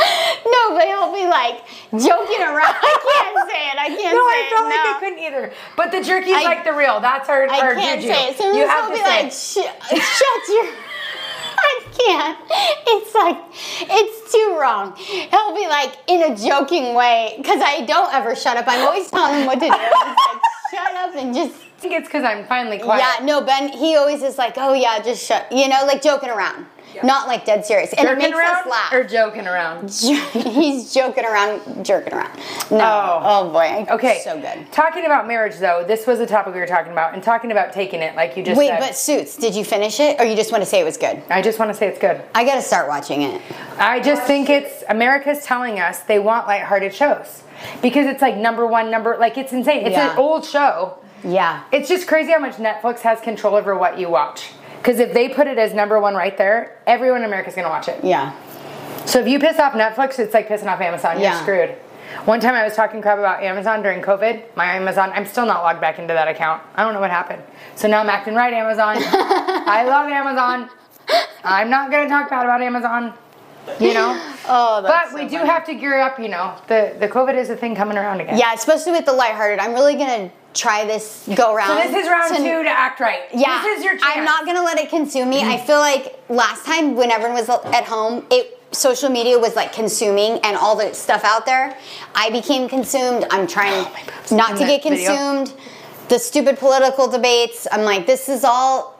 No, 0.46 0.74
but 0.74 0.84
he'll 0.86 1.12
be 1.12 1.26
like 1.26 1.62
joking 1.92 2.40
around. 2.42 2.74
I 2.80 2.94
can't 3.04 3.50
say 3.50 3.62
it. 3.70 3.78
I 3.78 3.88
can't 3.88 4.14
No, 4.16 4.24
say 4.24 4.40
I 4.40 4.48
felt 4.50 4.66
it. 4.66 4.70
like 4.70 4.84
no. 4.84 4.90
I 4.90 4.96
couldn't 5.00 5.18
either. 5.20 5.52
But 5.76 5.90
the 5.92 6.02
jerky's 6.02 6.34
I- 6.34 6.42
like 6.44 6.64
the 6.64 6.72
real. 6.72 7.00
That's 7.00 7.28
our, 7.28 7.48
I 7.48 7.60
our 7.60 7.74
can't 7.74 8.00
juju. 8.00 8.12
say 8.14 8.28
it. 8.30 8.40
You 8.56 8.66
have 8.66 8.86
he'll 8.88 8.96
to 8.96 9.02
be 9.02 9.04
say. 9.04 9.22
like, 9.22 9.32
Sh- 9.32 10.16
shut 10.18 10.42
your. 10.48 10.66
I 11.62 11.80
can't. 11.92 12.38
It's 12.86 13.14
like, 13.14 13.38
it's 13.90 14.32
too 14.32 14.56
wrong. 14.58 14.96
He'll 14.96 15.54
be 15.54 15.68
like 15.68 15.94
in 16.08 16.32
a 16.32 16.36
joking 16.36 16.94
way, 16.94 17.34
because 17.36 17.60
I 17.62 17.84
don't 17.84 18.12
ever 18.14 18.34
shut 18.34 18.56
up. 18.56 18.64
I'm 18.66 18.86
always 18.86 19.10
telling 19.10 19.40
him 19.40 19.46
what 19.46 19.54
to 19.60 19.66
do. 19.66 19.68
Like, 19.68 20.16
shut 20.70 20.94
up 20.96 21.14
and 21.16 21.34
just. 21.34 21.54
I 21.54 21.80
think 21.82 21.94
it's 21.94 22.08
because 22.08 22.24
I'm 22.24 22.44
finally 22.46 22.78
quiet. 22.78 23.00
Yeah, 23.20 23.24
no, 23.24 23.40
Ben, 23.42 23.68
he 23.70 23.96
always 23.96 24.22
is 24.22 24.36
like, 24.36 24.54
oh 24.58 24.74
yeah, 24.74 25.00
just 25.02 25.24
shut, 25.26 25.50
you 25.50 25.66
know, 25.68 25.84
like 25.86 26.02
joking 26.02 26.28
around. 26.28 26.66
Not 27.02 27.26
like 27.28 27.44
dead 27.44 27.64
serious. 27.64 27.92
And 27.92 28.00
Jerking 28.06 28.24
it 28.24 28.28
makes 28.30 28.38
around 28.38 28.56
us 28.56 28.66
laugh. 28.66 28.92
or 28.92 29.04
joking 29.04 29.46
around. 29.46 29.90
He's 30.32 30.92
joking 30.92 31.24
around, 31.24 31.84
jerking 31.84 32.12
around. 32.14 32.36
No. 32.70 32.78
Oh. 32.80 33.20
Oh, 33.22 33.52
boy. 33.52 33.86
Okay. 33.90 34.20
So 34.24 34.40
good. 34.40 34.70
Talking 34.72 35.06
about 35.06 35.26
marriage, 35.26 35.56
though, 35.56 35.84
this 35.86 36.06
was 36.06 36.18
the 36.18 36.26
topic 36.26 36.54
we 36.54 36.60
were 36.60 36.66
talking 36.66 36.92
about, 36.92 37.14
and 37.14 37.22
talking 37.22 37.50
about 37.52 37.72
taking 37.72 38.00
it, 38.00 38.14
like 38.16 38.36
you 38.36 38.42
just 38.42 38.58
Wait, 38.58 38.68
said. 38.68 38.80
but 38.80 38.96
Suits, 38.96 39.36
did 39.36 39.54
you 39.54 39.64
finish 39.64 40.00
it 40.00 40.20
or 40.20 40.24
you 40.24 40.36
just 40.36 40.52
want 40.52 40.62
to 40.62 40.68
say 40.68 40.80
it 40.80 40.84
was 40.84 40.96
good? 40.96 41.22
I 41.30 41.42
just 41.42 41.58
want 41.58 41.70
to 41.70 41.74
say 41.76 41.86
it's 41.88 41.98
good. 41.98 42.22
I 42.34 42.44
got 42.44 42.56
to 42.56 42.62
start 42.62 42.88
watching 42.88 43.22
it. 43.22 43.40
I 43.78 44.00
just 44.00 44.24
think 44.24 44.50
it's 44.50 44.82
America's 44.88 45.44
telling 45.44 45.80
us 45.80 46.00
they 46.00 46.18
want 46.18 46.46
lighthearted 46.46 46.94
shows 46.94 47.42
because 47.82 48.06
it's 48.06 48.22
like 48.22 48.36
number 48.36 48.66
one, 48.66 48.90
number 48.90 49.16
like 49.18 49.38
it's 49.38 49.52
insane. 49.52 49.86
It's 49.86 49.96
Yeah. 49.96 50.12
an 50.12 50.18
old 50.18 50.44
show. 50.44 50.98
Yeah. 51.22 51.64
It's 51.72 51.88
just 51.88 52.06
crazy 52.06 52.32
how 52.32 52.38
much 52.38 52.54
Netflix 52.56 53.00
has 53.00 53.20
control 53.20 53.54
over 53.54 53.76
what 53.76 53.98
you 53.98 54.08
watch. 54.08 54.50
Because 54.80 54.98
if 54.98 55.12
they 55.12 55.28
put 55.28 55.46
it 55.46 55.58
as 55.58 55.74
number 55.74 56.00
one 56.00 56.14
right 56.14 56.36
there, 56.38 56.78
everyone 56.86 57.20
in 57.20 57.26
America's 57.26 57.54
gonna 57.54 57.68
watch 57.68 57.88
it. 57.88 58.02
Yeah. 58.02 58.34
So 59.04 59.20
if 59.20 59.28
you 59.28 59.38
piss 59.38 59.58
off 59.58 59.74
Netflix, 59.74 60.18
it's 60.18 60.32
like 60.32 60.48
pissing 60.48 60.66
off 60.66 60.80
Amazon. 60.80 61.20
Yeah. 61.20 61.34
You're 61.34 61.42
screwed. 61.42 61.70
One 62.24 62.40
time 62.40 62.54
I 62.54 62.64
was 62.64 62.74
talking 62.74 63.00
crap 63.00 63.18
about 63.18 63.42
Amazon 63.42 63.82
during 63.82 64.02
COVID. 64.02 64.56
My 64.56 64.74
Amazon, 64.74 65.10
I'm 65.14 65.26
still 65.26 65.46
not 65.46 65.62
logged 65.62 65.80
back 65.80 65.98
into 65.98 66.12
that 66.12 66.28
account. 66.28 66.62
I 66.74 66.82
don't 66.82 66.92
know 66.92 67.00
what 67.00 67.10
happened. 67.10 67.42
So 67.76 67.88
now 67.88 68.00
I'm 68.00 68.08
acting 68.10 68.34
right, 68.34 68.52
Amazon. 68.52 68.96
I 69.00 69.84
love 69.84 70.10
Amazon. 70.10 70.70
I'm 71.44 71.70
not 71.70 71.90
gonna 71.90 72.08
talk 72.08 72.30
bad 72.30 72.44
about 72.44 72.62
Amazon. 72.62 73.14
You 73.78 73.94
know. 73.94 74.26
Oh, 74.52 74.82
but 74.82 75.14
we 75.14 75.28
do 75.28 75.36
have 75.36 75.64
to 75.66 75.74
gear 75.74 76.00
up. 76.00 76.18
You 76.18 76.28
know, 76.28 76.56
the 76.66 76.96
the 76.98 77.06
COVID 77.06 77.36
is 77.36 77.50
a 77.50 77.56
thing 77.56 77.76
coming 77.76 77.96
around 77.96 78.20
again. 78.20 78.36
Yeah, 78.36 78.52
especially 78.52 78.90
with 78.90 79.04
the 79.04 79.12
lighthearted. 79.12 79.60
I'm 79.60 79.74
really 79.74 79.94
gonna 79.94 80.32
try 80.54 80.84
this 80.84 81.28
go 81.34 81.54
round. 81.54 81.80
So 81.82 81.88
this 81.90 82.04
is 82.04 82.10
round 82.10 82.36
to- 82.36 82.42
two 82.42 82.62
to 82.64 82.68
act 82.70 83.00
right. 83.00 83.22
Yeah, 83.32 83.62
This 83.62 83.78
is 83.78 83.84
your 83.84 83.92
chance. 83.94 84.04
Mm-hmm. 84.04 84.18
I'm 84.20 84.24
not 84.24 84.46
gonna 84.46 84.62
let 84.62 84.78
it 84.78 84.88
consume 84.88 85.30
me. 85.30 85.42
I 85.42 85.58
feel 85.58 85.78
like 85.78 86.18
last 86.28 86.64
time 86.66 86.96
when 86.96 87.10
everyone 87.10 87.34
was 87.38 87.48
at 87.48 87.84
home, 87.84 88.26
it 88.30 88.58
social 88.72 89.10
media 89.10 89.38
was 89.38 89.56
like 89.56 89.72
consuming 89.72 90.38
and 90.44 90.56
all 90.56 90.76
the 90.76 90.92
stuff 90.94 91.24
out 91.24 91.46
there. 91.46 91.76
I 92.14 92.30
became 92.30 92.68
consumed. 92.68 93.26
I'm 93.30 93.46
trying 93.46 93.86
seen 94.24 94.38
not 94.38 94.56
to 94.56 94.64
get 94.64 94.82
video. 94.82 95.06
consumed. 95.14 95.60
The 96.08 96.18
stupid 96.18 96.58
political 96.58 97.08
debates. 97.08 97.66
I'm 97.70 97.82
like, 97.82 98.06
this 98.06 98.28
is 98.28 98.42
all 98.44 98.96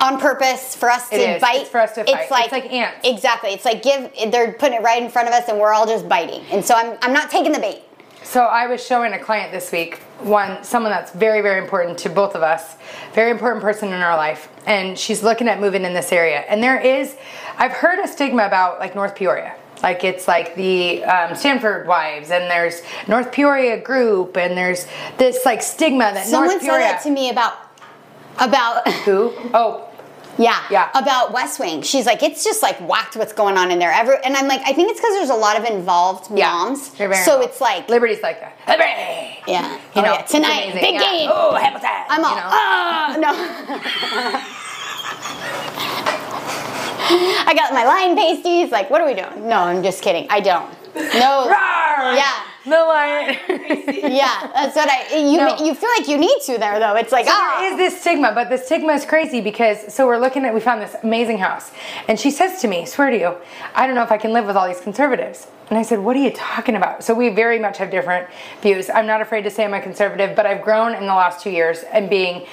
on 0.00 0.20
purpose 0.20 0.74
for 0.76 0.90
us 0.90 1.08
to 1.10 1.16
is. 1.16 1.40
bite. 1.40 1.62
It's 1.62 1.70
for 1.70 1.80
us 1.80 1.94
to 1.94 2.04
fight. 2.04 2.30
like 2.30 2.44
It's 2.44 2.52
like 2.52 2.72
ants. 2.72 2.98
Exactly. 3.08 3.50
It's 3.50 3.64
like 3.64 3.82
give. 3.82 4.10
They're 4.30 4.52
putting 4.52 4.78
it 4.78 4.82
right 4.82 5.02
in 5.02 5.10
front 5.10 5.28
of 5.28 5.34
us, 5.34 5.48
and 5.48 5.58
we're 5.58 5.72
all 5.72 5.86
just 5.86 6.08
biting. 6.08 6.42
And 6.50 6.64
so 6.64 6.74
I'm. 6.74 6.96
I'm 7.02 7.12
not 7.12 7.30
taking 7.30 7.52
the 7.52 7.60
bait. 7.60 7.82
So 8.28 8.44
I 8.44 8.66
was 8.66 8.84
showing 8.84 9.14
a 9.14 9.18
client 9.18 9.52
this 9.52 9.72
week, 9.72 10.00
one 10.20 10.62
someone 10.62 10.92
that's 10.92 11.12
very 11.12 11.40
very 11.40 11.62
important 11.62 11.96
to 12.00 12.10
both 12.10 12.34
of 12.34 12.42
us, 12.42 12.76
very 13.14 13.30
important 13.30 13.62
person 13.62 13.88
in 13.88 14.02
our 14.02 14.18
life, 14.18 14.50
and 14.66 14.98
she's 14.98 15.22
looking 15.22 15.48
at 15.48 15.60
moving 15.60 15.82
in 15.82 15.94
this 15.94 16.12
area. 16.12 16.40
And 16.40 16.62
there 16.62 16.78
is, 16.78 17.16
I've 17.56 17.72
heard 17.72 17.98
a 17.98 18.06
stigma 18.06 18.44
about 18.44 18.80
like 18.80 18.94
North 18.94 19.14
Peoria. 19.14 19.56
Like 19.82 20.04
it's 20.04 20.28
like 20.28 20.54
the 20.56 21.02
um, 21.04 21.30
Stepford 21.30 21.86
Wives, 21.86 22.30
and 22.30 22.50
there's 22.50 22.82
North 23.08 23.32
Peoria 23.32 23.80
Group, 23.80 24.36
and 24.36 24.54
there's 24.54 24.86
this 25.16 25.46
like 25.46 25.62
stigma 25.62 26.12
that 26.12 26.26
Someone 26.26 26.50
North 26.50 26.62
said 26.62 26.80
that 26.80 27.02
to 27.04 27.10
me 27.10 27.30
about 27.30 27.54
about 28.38 28.86
Who? 29.04 29.32
Oh, 29.54 29.87
Yeah. 30.38 30.62
Yeah. 30.70 30.88
About 30.94 31.32
West 31.32 31.58
Wing. 31.58 31.82
She's 31.82 32.06
like, 32.06 32.22
it's 32.22 32.44
just 32.44 32.62
like 32.62 32.78
whacked 32.78 33.16
what's 33.16 33.32
going 33.32 33.56
on 33.56 33.70
in 33.72 33.78
there. 33.80 33.90
Every, 33.90 34.16
and 34.24 34.36
I'm 34.36 34.46
like, 34.46 34.60
I 34.64 34.72
think 34.72 34.90
it's 34.90 35.00
because 35.00 35.14
there's 35.14 35.30
a 35.30 35.34
lot 35.34 35.58
of 35.58 35.64
involved 35.64 36.30
moms. 36.30 36.90
They're 36.90 37.12
so 37.12 37.34
involved. 37.34 37.44
it's 37.50 37.60
like, 37.60 37.88
Liberty's 37.88 38.22
like 38.22 38.40
that. 38.40 38.56
Liberty. 38.68 39.42
yeah. 39.50 39.74
You 39.74 39.80
Oh, 39.96 40.00
know, 40.02 40.12
yeah. 40.14 40.22
tonight, 40.22 40.72
big 40.74 40.94
Yeah. 40.94 41.00
game. 41.00 41.30
Oh, 41.32 41.54
Hamilton. 41.56 41.90
I'm 42.08 42.24
all, 42.24 42.30
you 42.30 42.36
know? 42.36 42.48
ah, 42.50 43.16
no. 43.18 43.32
I 47.10 47.54
got 47.54 47.72
my 47.72 47.84
line 47.84 48.14
pasties. 48.16 48.70
Like, 48.70 48.90
what 48.90 49.00
are 49.00 49.06
we 49.06 49.14
doing? 49.14 49.48
No, 49.48 49.60
I'm 49.60 49.82
just 49.82 50.02
kidding. 50.02 50.26
I 50.30 50.40
don't. 50.40 50.70
No. 50.94 51.46
Rawr! 51.48 52.16
Yeah. 52.16 52.32
The 52.68 52.76
lion. 52.76 53.36
Yeah, 54.08 54.50
that's 54.54 54.76
what 54.76 54.88
I. 54.88 55.16
You 55.16 55.38
No. 55.38 55.56
you 55.58 55.74
feel 55.74 55.90
like 55.98 56.08
you 56.08 56.18
need 56.18 56.38
to 56.46 56.58
there 56.58 56.78
though. 56.78 56.94
It's 56.94 57.12
like 57.12 57.26
ah. 57.28 57.56
There 57.60 57.72
is 57.72 57.76
this 57.78 58.00
stigma, 58.00 58.32
but 58.34 58.48
the 58.48 58.58
stigma 58.58 58.92
is 58.92 59.04
crazy 59.04 59.40
because 59.40 59.92
so 59.92 60.06
we're 60.06 60.18
looking 60.18 60.44
at 60.44 60.52
we 60.54 60.60
found 60.60 60.80
this 60.82 60.94
amazing 61.02 61.38
house, 61.38 61.70
and 62.08 62.18
she 62.18 62.30
says 62.30 62.60
to 62.62 62.68
me, 62.68 62.84
"Swear 62.84 63.10
to 63.10 63.18
you, 63.18 63.34
I 63.74 63.86
don't 63.86 63.94
know 63.94 64.02
if 64.02 64.12
I 64.12 64.18
can 64.18 64.32
live 64.32 64.46
with 64.46 64.56
all 64.56 64.66
these 64.68 64.80
conservatives." 64.80 65.46
And 65.70 65.78
I 65.78 65.82
said, 65.82 65.98
"What 66.00 66.16
are 66.16 66.20
you 66.20 66.30
talking 66.30 66.76
about?" 66.76 67.04
So 67.04 67.14
we 67.14 67.28
very 67.30 67.58
much 67.58 67.78
have 67.78 67.90
different 67.90 68.28
views. 68.62 68.88
I'm 68.90 69.06
not 69.06 69.20
afraid 69.20 69.42
to 69.42 69.50
say 69.50 69.64
I'm 69.64 69.74
a 69.74 69.80
conservative, 69.80 70.34
but 70.36 70.46
I've 70.46 70.62
grown 70.62 70.94
in 70.94 71.06
the 71.06 71.14
last 71.14 71.42
two 71.42 71.50
years 71.50 71.84
and 71.92 72.08
being 72.10 72.46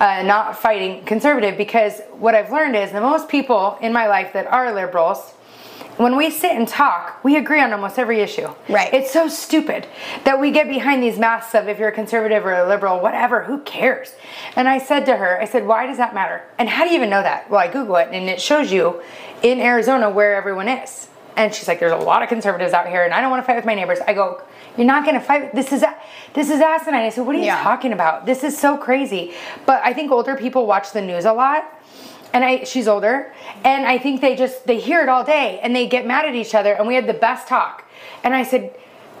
uh, 0.00 0.22
not 0.22 0.58
fighting 0.58 1.04
conservative 1.04 1.56
because 1.56 2.00
what 2.18 2.34
I've 2.34 2.50
learned 2.50 2.76
is 2.76 2.92
the 2.92 3.00
most 3.00 3.28
people 3.28 3.78
in 3.80 3.92
my 3.92 4.06
life 4.06 4.32
that 4.32 4.46
are 4.46 4.72
liberals. 4.72 5.34
When 5.98 6.16
we 6.16 6.30
sit 6.30 6.52
and 6.52 6.66
talk, 6.66 7.22
we 7.22 7.36
agree 7.36 7.60
on 7.60 7.72
almost 7.72 7.98
every 7.98 8.20
issue. 8.20 8.48
Right. 8.68 8.92
It's 8.94 9.10
so 9.10 9.28
stupid 9.28 9.86
that 10.24 10.40
we 10.40 10.50
get 10.50 10.68
behind 10.68 11.02
these 11.02 11.18
masks 11.18 11.54
of 11.54 11.68
if 11.68 11.78
you're 11.78 11.90
a 11.90 11.92
conservative 11.92 12.46
or 12.46 12.54
a 12.54 12.66
liberal, 12.66 13.00
whatever, 13.00 13.42
who 13.44 13.60
cares? 13.60 14.14
And 14.56 14.68
I 14.68 14.78
said 14.78 15.04
to 15.06 15.16
her, 15.16 15.40
I 15.40 15.44
said, 15.44 15.66
why 15.66 15.86
does 15.86 15.98
that 15.98 16.14
matter? 16.14 16.42
And 16.58 16.68
how 16.68 16.84
do 16.84 16.90
you 16.90 16.96
even 16.96 17.10
know 17.10 17.22
that? 17.22 17.50
Well, 17.50 17.60
I 17.60 17.70
Google 17.70 17.96
it 17.96 18.08
and 18.10 18.28
it 18.28 18.40
shows 18.40 18.72
you 18.72 19.02
in 19.42 19.60
Arizona 19.60 20.08
where 20.08 20.34
everyone 20.34 20.68
is. 20.68 21.08
And 21.36 21.54
she's 21.54 21.68
like, 21.68 21.80
there's 21.80 21.92
a 21.92 21.96
lot 21.96 22.22
of 22.22 22.28
conservatives 22.28 22.72
out 22.72 22.88
here 22.88 23.04
and 23.04 23.12
I 23.12 23.20
don't 23.20 23.30
want 23.30 23.42
to 23.42 23.46
fight 23.46 23.56
with 23.56 23.64
my 23.66 23.74
neighbors. 23.74 23.98
I 24.06 24.14
go, 24.14 24.42
you're 24.76 24.86
not 24.86 25.04
going 25.04 25.14
to 25.18 25.20
fight. 25.24 25.54
This 25.54 25.72
is, 25.72 25.84
this 26.32 26.48
is 26.48 26.60
asinine. 26.60 27.02
I 27.02 27.10
said, 27.10 27.26
what 27.26 27.36
are 27.36 27.38
you 27.38 27.44
Yeah. 27.46 27.62
talking 27.62 27.92
about? 27.92 28.24
This 28.24 28.42
is 28.44 28.56
so 28.56 28.76
crazy. 28.78 29.34
But 29.66 29.82
I 29.84 29.92
think 29.92 30.10
older 30.10 30.36
people 30.36 30.66
watch 30.66 30.92
the 30.92 31.02
news 31.02 31.26
a 31.26 31.32
lot 31.32 31.64
and 32.32 32.44
I 32.44 32.64
she's 32.64 32.88
older. 32.88 33.32
And 33.64 33.86
I 33.86 33.98
think 33.98 34.20
they 34.20 34.36
just 34.36 34.66
they 34.66 34.78
hear 34.78 35.02
it 35.02 35.08
all 35.08 35.24
day 35.24 35.60
and 35.62 35.74
they 35.74 35.86
get 35.86 36.06
mad 36.06 36.24
at 36.24 36.34
each 36.34 36.54
other. 36.54 36.72
And 36.72 36.86
we 36.86 36.94
had 36.94 37.06
the 37.06 37.14
best 37.14 37.48
talk. 37.48 37.88
And 38.24 38.34
I 38.34 38.42
said 38.42 38.74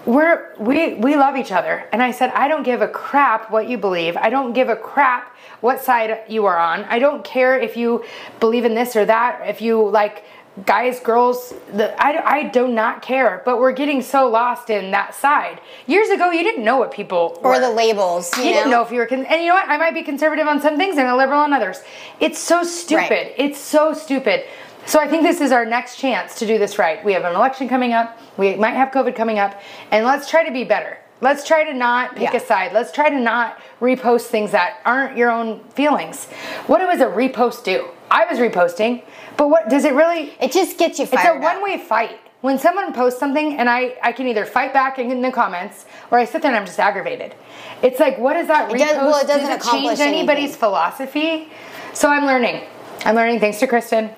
we're 0.04 0.54
we 0.58 0.94
we 0.94 1.16
love 1.16 1.36
each 1.36 1.52
other. 1.52 1.88
And 1.92 2.02
I 2.02 2.10
said 2.10 2.30
I 2.30 2.48
don't 2.48 2.62
give 2.62 2.82
a 2.82 2.88
crap 2.88 3.50
what 3.50 3.68
you 3.68 3.78
believe. 3.78 4.16
I 4.16 4.30
don't 4.30 4.52
give 4.52 4.68
a 4.68 4.76
crap 4.76 5.34
what 5.60 5.80
side 5.80 6.18
you 6.28 6.44
are 6.46 6.58
on. 6.58 6.84
I 6.84 6.98
don't 6.98 7.24
care 7.24 7.58
if 7.58 7.76
you 7.76 8.04
believe 8.40 8.64
in 8.64 8.74
this 8.74 8.96
or 8.96 9.04
that. 9.04 9.48
If 9.48 9.62
you 9.62 9.88
like 9.88 10.24
guys 10.66 11.00
girls 11.00 11.54
the 11.72 11.94
I, 12.02 12.38
I 12.40 12.42
do 12.48 12.68
not 12.68 13.00
care 13.00 13.40
but 13.46 13.58
we're 13.58 13.72
getting 13.72 14.02
so 14.02 14.28
lost 14.28 14.68
in 14.68 14.90
that 14.90 15.14
side 15.14 15.60
years 15.86 16.10
ago 16.10 16.30
you 16.30 16.42
didn't 16.42 16.62
know 16.62 16.76
what 16.76 16.92
people 16.92 17.38
or 17.42 17.52
were. 17.52 17.58
the 17.58 17.70
labels. 17.70 18.30
You, 18.36 18.44
You 18.44 18.52
didn't 18.52 18.70
know 18.70 18.82
if 18.82 18.90
you 18.92 18.98
were, 18.98 19.06
con- 19.06 19.24
and 19.24 19.40
you 19.40 19.48
know 19.48 19.54
what? 19.54 19.68
I 19.68 19.78
might 19.78 19.94
be 19.94 20.02
conservative 20.02 20.46
on 20.46 20.60
some 20.60 20.76
things 20.76 20.98
and 20.98 21.08
a 21.08 21.16
liberal 21.16 21.40
on 21.40 21.52
others. 21.54 21.80
It's 22.20 22.38
so 22.38 22.64
stupid. 22.64 23.10
Right. 23.10 23.34
It's 23.38 23.58
so 23.58 23.94
stupid. 23.94 24.44
So 24.84 25.00
I 25.00 25.08
think 25.08 25.22
this 25.22 25.40
is 25.40 25.52
our 25.52 25.64
next 25.64 25.96
chance 25.96 26.38
to 26.40 26.46
do 26.46 26.58
this 26.58 26.78
right. 26.78 27.02
We 27.04 27.12
have 27.14 27.24
an 27.24 27.34
election 27.34 27.68
coming 27.68 27.92
up. 27.94 28.18
We 28.36 28.54
might 28.56 28.74
have 28.74 28.90
COVID 28.90 29.14
coming 29.16 29.38
up, 29.38 29.60
and 29.90 30.04
let's 30.04 30.28
try 30.28 30.44
to 30.44 30.52
be 30.52 30.64
better. 30.64 30.98
Let's 31.22 31.46
try 31.46 31.62
to 31.64 31.72
not 31.72 32.16
pick 32.16 32.32
Yeah. 32.32 32.36
a 32.36 32.40
side. 32.40 32.72
Let's 32.72 32.90
try 32.90 33.08
to 33.08 33.18
not 33.18 33.58
repost 33.80 34.22
things 34.22 34.50
that 34.50 34.80
aren't 34.84 35.16
your 35.16 35.30
own 35.30 35.60
feelings. 35.70 36.26
What 36.66 36.78
does 36.78 37.00
a 37.00 37.06
repost 37.06 37.62
do? 37.64 37.88
I 38.12 38.26
was 38.30 38.38
reposting, 38.38 39.02
but 39.38 39.48
what 39.48 39.68
does 39.70 39.84
it 39.84 39.94
really? 39.94 40.34
It 40.40 40.52
just 40.52 40.78
gets 40.78 40.98
you 40.98 41.06
Fired 41.06 41.36
It's 41.36 41.44
a 41.44 41.48
one-way 41.48 41.78
fight. 41.78 42.18
When 42.42 42.58
someone 42.58 42.92
posts 42.92 43.18
something 43.18 43.56
and 43.58 43.70
I, 43.70 43.96
I 44.02 44.12
can 44.12 44.26
either 44.28 44.44
fight 44.44 44.72
back 44.72 44.98
in 44.98 45.22
the 45.22 45.30
comments 45.32 45.86
or 46.10 46.18
I 46.18 46.24
sit 46.26 46.42
there 46.42 46.50
and 46.50 46.58
I'm 46.58 46.66
just 46.66 46.78
aggravated. 46.78 47.34
It's 47.82 47.98
like, 48.00 48.18
what 48.18 48.36
is 48.36 48.48
that 48.48 48.70
It 48.70 48.74
repost? 48.74 48.78
does- 48.78 48.96
well, 48.96 49.20
it 49.20 49.26
doesn't 49.28 49.46
Does 49.48 49.56
it 49.56 49.60
accomplish 49.66 49.98
change 49.98 50.14
anybody's 50.14 50.42
anything. 50.44 50.58
philosophy? 50.60 51.48
So 51.94 52.08
I'm 52.10 52.26
learning. 52.26 52.62
I'm 53.06 53.14
learning 53.14 53.40
thanks 53.40 53.58
to 53.60 53.66
Kristen 53.66 54.10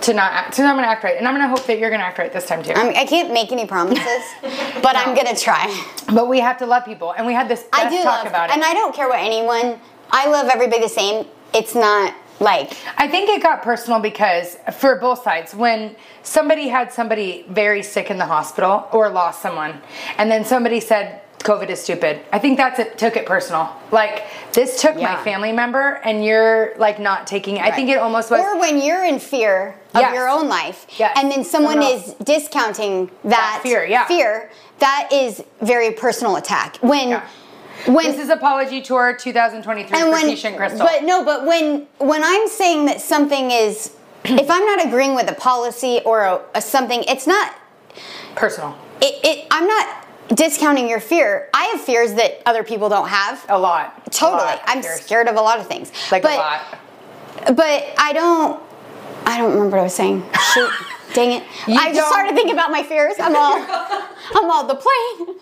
to 0.00 0.14
not 0.14 0.32
act, 0.32 0.54
to 0.54 0.62
I'm 0.62 0.76
gonna 0.76 0.86
act 0.88 1.04
right. 1.04 1.16
And 1.18 1.28
I'm 1.28 1.34
gonna 1.34 1.48
hope 1.48 1.64
that 1.66 1.78
you're 1.78 1.90
gonna 1.90 2.04
act 2.04 2.18
right 2.18 2.32
this 2.32 2.46
time 2.46 2.62
too. 2.62 2.72
I'm, 2.74 2.88
I 2.96 3.04
can't 3.04 3.32
make 3.32 3.52
any 3.52 3.66
promises, 3.66 4.02
but 4.82 4.96
I'm 4.96 5.14
gonna 5.14 5.36
try. 5.36 5.66
but 6.14 6.26
we 6.28 6.40
have 6.40 6.56
to 6.58 6.66
love 6.66 6.84
people 6.84 7.12
and 7.12 7.26
we 7.26 7.34
had 7.34 7.48
this 7.48 7.66
I 7.72 7.88
do 7.90 7.96
talk 8.02 8.24
love, 8.24 8.26
about 8.28 8.50
it. 8.50 8.54
and 8.54 8.64
I 8.64 8.72
don't 8.74 8.94
care 8.94 9.08
what 9.08 9.18
anyone. 9.20 9.78
I 10.10 10.26
love 10.28 10.48
everybody 10.52 10.82
the 10.82 10.88
same. 10.88 11.26
It's 11.52 11.74
not 11.74 12.14
like 12.40 12.72
I 12.96 13.08
think 13.08 13.28
it 13.30 13.42
got 13.42 13.62
personal 13.62 14.00
because 14.00 14.56
for 14.78 14.96
both 14.96 15.22
sides, 15.22 15.54
when 15.54 15.96
somebody 16.22 16.68
had 16.68 16.92
somebody 16.92 17.44
very 17.48 17.82
sick 17.82 18.10
in 18.10 18.18
the 18.18 18.26
hospital 18.26 18.86
or 18.92 19.08
lost 19.08 19.42
someone, 19.42 19.80
and 20.18 20.30
then 20.30 20.44
somebody 20.44 20.80
said 20.80 21.22
COVID 21.40 21.70
is 21.70 21.80
stupid, 21.80 22.20
I 22.32 22.38
think 22.40 22.56
that's 22.58 22.78
it 22.80 22.98
took 22.98 23.16
it 23.16 23.24
personal. 23.24 23.70
Like 23.92 24.24
this 24.52 24.80
took 24.82 24.96
my 24.96 25.16
family 25.22 25.52
member, 25.52 26.00
and 26.04 26.24
you're 26.24 26.74
like 26.78 26.98
not 26.98 27.26
taking. 27.26 27.56
it. 27.56 27.62
I 27.62 27.70
think 27.70 27.88
it 27.90 27.98
almost 27.98 28.30
was. 28.30 28.40
Or 28.40 28.58
when 28.58 28.80
you're 28.82 29.04
in 29.04 29.18
fear 29.18 29.76
of 29.94 30.00
Yes. 30.00 30.14
your 30.14 30.28
own 30.28 30.48
life, 30.48 30.86
Yes. 30.98 31.16
and 31.18 31.30
then 31.30 31.44
someone 31.44 31.80
Someone 31.80 31.92
is 31.92 32.14
discounting 32.24 33.06
that, 33.24 33.30
That 33.30 33.60
fear, 33.62 33.84
yeah. 33.84 34.04
fear, 34.06 34.50
that 34.80 35.08
is 35.12 35.42
very 35.60 35.92
personal 35.92 36.36
attack. 36.36 36.76
When, 36.82 37.08
Yeah. 37.10 37.22
When 37.86 38.04
this 38.06 38.18
is 38.18 38.28
apology 38.28 38.80
tour 38.82 39.14
2023 39.14 39.98
and 39.98 40.10
when, 40.10 40.26
Teisha 40.26 40.46
and 40.46 40.56
Crystal. 40.56 40.80
but 40.84 41.04
no, 41.04 41.24
but 41.24 41.46
when 41.46 41.86
when 41.98 42.22
I'm 42.24 42.48
saying 42.48 42.86
that 42.86 43.00
something 43.00 43.50
is, 43.50 43.94
if 44.24 44.50
I'm 44.50 44.66
not 44.66 44.84
agreeing 44.86 45.14
with 45.14 45.30
a 45.30 45.34
policy 45.34 46.00
or 46.04 46.22
a, 46.22 46.40
a 46.54 46.60
something, 46.62 47.04
it's 47.06 47.26
not. 47.26 47.54
personal, 48.34 48.76
It, 49.00 49.18
it 49.24 49.46
I'm 49.50 49.66
not 49.66 50.04
discounting 50.34 50.88
your 50.88 51.00
fear. 51.00 51.48
I 51.54 51.64
have 51.66 51.80
fears 51.80 52.14
that 52.14 52.42
other 52.46 52.62
people 52.64 52.88
don't 52.88 53.08
have. 53.08 53.44
a 53.48 53.58
lot. 53.58 54.02
A 54.06 54.10
Totally, 54.10 54.42
lot 54.42 54.60
I'm 54.66 54.82
fears. 54.82 55.00
scared 55.00 55.28
of 55.28 55.36
a 55.36 55.40
lot 55.40 55.58
of 55.60 55.66
things. 55.66 55.90
Like 56.12 56.22
but, 56.22 56.32
a 56.34 56.36
lot. 56.36 56.60
But 57.56 57.86
I 57.96 58.12
don't. 58.12 58.60
I 59.24 59.38
don't 59.38 59.52
remember 59.52 59.76
what 59.76 59.80
I 59.80 59.84
was 59.84 59.94
saying. 59.94 60.22
Shoot, 60.54 60.70
dang 61.14 61.32
it! 61.32 61.42
You 61.66 61.74
I 61.78 61.92
just 61.92 62.08
started 62.08 62.34
thinking 62.34 62.52
about 62.54 62.70
my 62.70 62.82
fears. 62.82 63.14
I'm 63.18 63.34
all, 63.36 63.56
I'm 64.34 64.50
all 64.50 64.66
the 64.66 64.74
plane. 64.76 65.36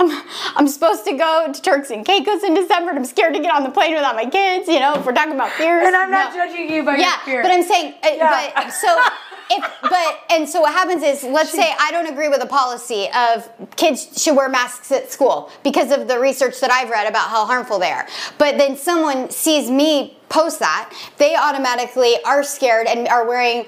I'm, 0.00 0.22
I'm 0.56 0.68
supposed 0.68 1.04
to 1.06 1.12
go 1.14 1.50
to 1.52 1.62
Turks 1.62 1.90
and 1.90 2.04
Caicos 2.06 2.44
in 2.44 2.54
December, 2.54 2.90
and 2.90 2.98
I'm 3.00 3.04
scared 3.04 3.34
to 3.34 3.40
get 3.40 3.52
on 3.54 3.64
the 3.64 3.70
plane 3.70 3.94
without 3.94 4.14
my 4.14 4.26
kids. 4.26 4.68
You 4.68 4.80
know, 4.80 4.94
if 4.94 5.04
we're 5.06 5.12
talking 5.12 5.34
about 5.34 5.50
fears. 5.52 5.86
And 5.86 5.96
I'm 5.96 6.10
not 6.10 6.32
No. 6.34 6.46
judging 6.46 6.70
you 6.70 6.82
by 6.84 6.96
Yeah, 6.96 7.12
your 7.12 7.24
fear. 7.24 7.42
but 7.42 7.50
I'm 7.50 7.62
saying, 7.62 7.94
uh, 8.04 8.08
Yeah. 8.14 8.50
but 8.54 8.70
so. 8.70 8.96
If, 9.50 9.64
but 9.80 10.20
and 10.28 10.46
so 10.46 10.60
what 10.60 10.74
happens 10.74 11.02
is 11.02 11.22
let's 11.24 11.50
say 11.52 11.72
I 11.80 11.90
don't 11.90 12.06
agree 12.06 12.28
with 12.28 12.42
a 12.42 12.46
policy 12.46 13.08
of 13.16 13.48
kids 13.76 14.22
should 14.22 14.36
wear 14.36 14.46
masks 14.50 14.92
at 14.92 15.10
school 15.10 15.50
because 15.62 15.90
of 15.90 16.06
the 16.06 16.18
research 16.18 16.60
that 16.60 16.70
I've 16.70 16.90
read 16.90 17.06
about 17.06 17.30
how 17.30 17.46
harmful 17.46 17.78
they 17.78 17.90
are. 17.90 18.06
But 18.36 18.58
then 18.58 18.76
someone 18.76 19.30
sees 19.30 19.70
me 19.70 20.18
post 20.28 20.58
that, 20.58 20.92
they 21.16 21.34
automatically 21.34 22.16
are 22.26 22.42
scared 22.42 22.86
and 22.88 23.08
are 23.08 23.26
wearing 23.26 23.64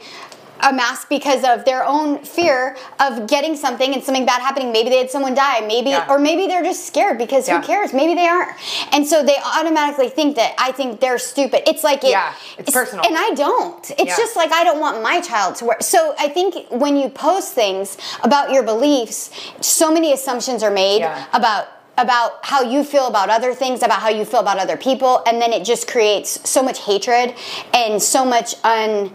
a 0.63 0.73
mask 0.73 1.09
because 1.09 1.45
of 1.45 1.65
their 1.65 1.85
own 1.85 2.19
fear 2.25 2.77
of 2.99 3.27
getting 3.27 3.57
something 3.57 3.93
and 3.95 4.03
something 4.03 4.27
bad 4.27 4.41
happening. 4.41 4.73
Maybe 4.73 4.91
they 4.91 4.99
had 4.99 5.11
someone 5.11 5.35
die, 5.35 5.61
maybe 5.61 5.91
Yeah. 5.91 6.07
or 6.09 6.19
maybe 6.19 6.47
they're 6.47 6.63
just 6.63 6.87
scared 6.87 7.19
because 7.19 7.49
Yeah. 7.49 7.61
who 7.61 7.67
cares? 7.67 7.93
Maybe 7.93 8.15
they 8.15 8.27
aren't. 8.27 8.51
And 8.93 9.07
so 9.07 9.23
they 9.23 9.37
automatically 9.57 10.09
think 10.09 10.37
that 10.37 10.55
I 10.59 10.73
think 10.73 11.01
they're 11.01 11.19
stupid. 11.19 11.69
It's 11.69 11.85
like 11.85 12.05
it, 12.05 12.11
Yeah, 12.11 12.33
it's 12.59 12.71
personal. 12.73 13.05
And 13.07 13.17
I 13.17 13.31
don't. 13.31 13.91
It's 13.93 14.03
Yeah. 14.05 14.17
just 14.17 14.37
like 14.37 14.53
I 14.53 14.65
don't 14.65 14.81
want 14.81 15.03
my 15.03 15.21
child 15.21 15.57
to 15.57 15.65
wear. 15.67 15.77
So 15.81 16.15
I 16.19 16.29
think 16.29 16.67
when 16.71 16.97
you 16.97 17.09
post 17.09 17.53
things 17.53 17.97
about 18.23 18.51
your 18.53 18.63
beliefs, 18.63 19.31
so 19.61 19.91
many 19.91 20.13
assumptions 20.13 20.63
are 20.63 20.71
made 20.71 21.07
about 21.33 21.69
about 21.99 22.39
how 22.43 22.63
you 22.63 22.83
feel 22.83 23.09
about 23.09 23.29
other 23.29 23.53
things, 23.53 23.83
about 23.83 24.01
how 24.01 24.09
you 24.09 24.25
feel 24.25 24.41
about 24.41 24.59
other 24.59 24.79
people, 24.79 25.23
and 25.27 25.43
then 25.43 25.53
it 25.53 25.65
just 25.65 25.87
creates 25.87 26.39
so 26.49 26.63
much 26.63 26.79
hatred 26.85 27.35
and 27.75 28.03
so 28.03 28.25
much 28.25 28.55
un 28.65 29.11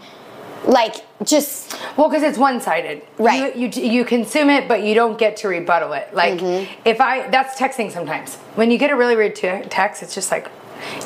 like 0.64 0.94
just 1.24 1.76
Well, 1.96 2.08
because 2.08 2.22
it's 2.22 2.38
one-sided. 2.38 3.02
Right. 3.18 3.56
You, 3.56 3.68
you 3.68 3.82
you 3.90 4.04
consume 4.04 4.50
it, 4.50 4.68
but 4.68 4.82
you 4.82 4.94
don't 4.94 5.18
get 5.18 5.36
to 5.38 5.48
rebuttal 5.48 5.92
it. 5.94 6.14
Like 6.14 6.40
Mm-hmm. 6.40 6.80
if 6.84 7.00
I 7.00 7.28
that's 7.28 7.58
texting 7.58 7.90
sometimes. 7.90 8.36
When 8.54 8.70
you 8.70 8.78
get 8.78 8.90
a 8.90 8.96
really 8.96 9.16
weird 9.16 9.34
te- 9.34 9.62
text, 9.68 10.02
it's 10.02 10.14
just 10.14 10.30
like 10.30 10.50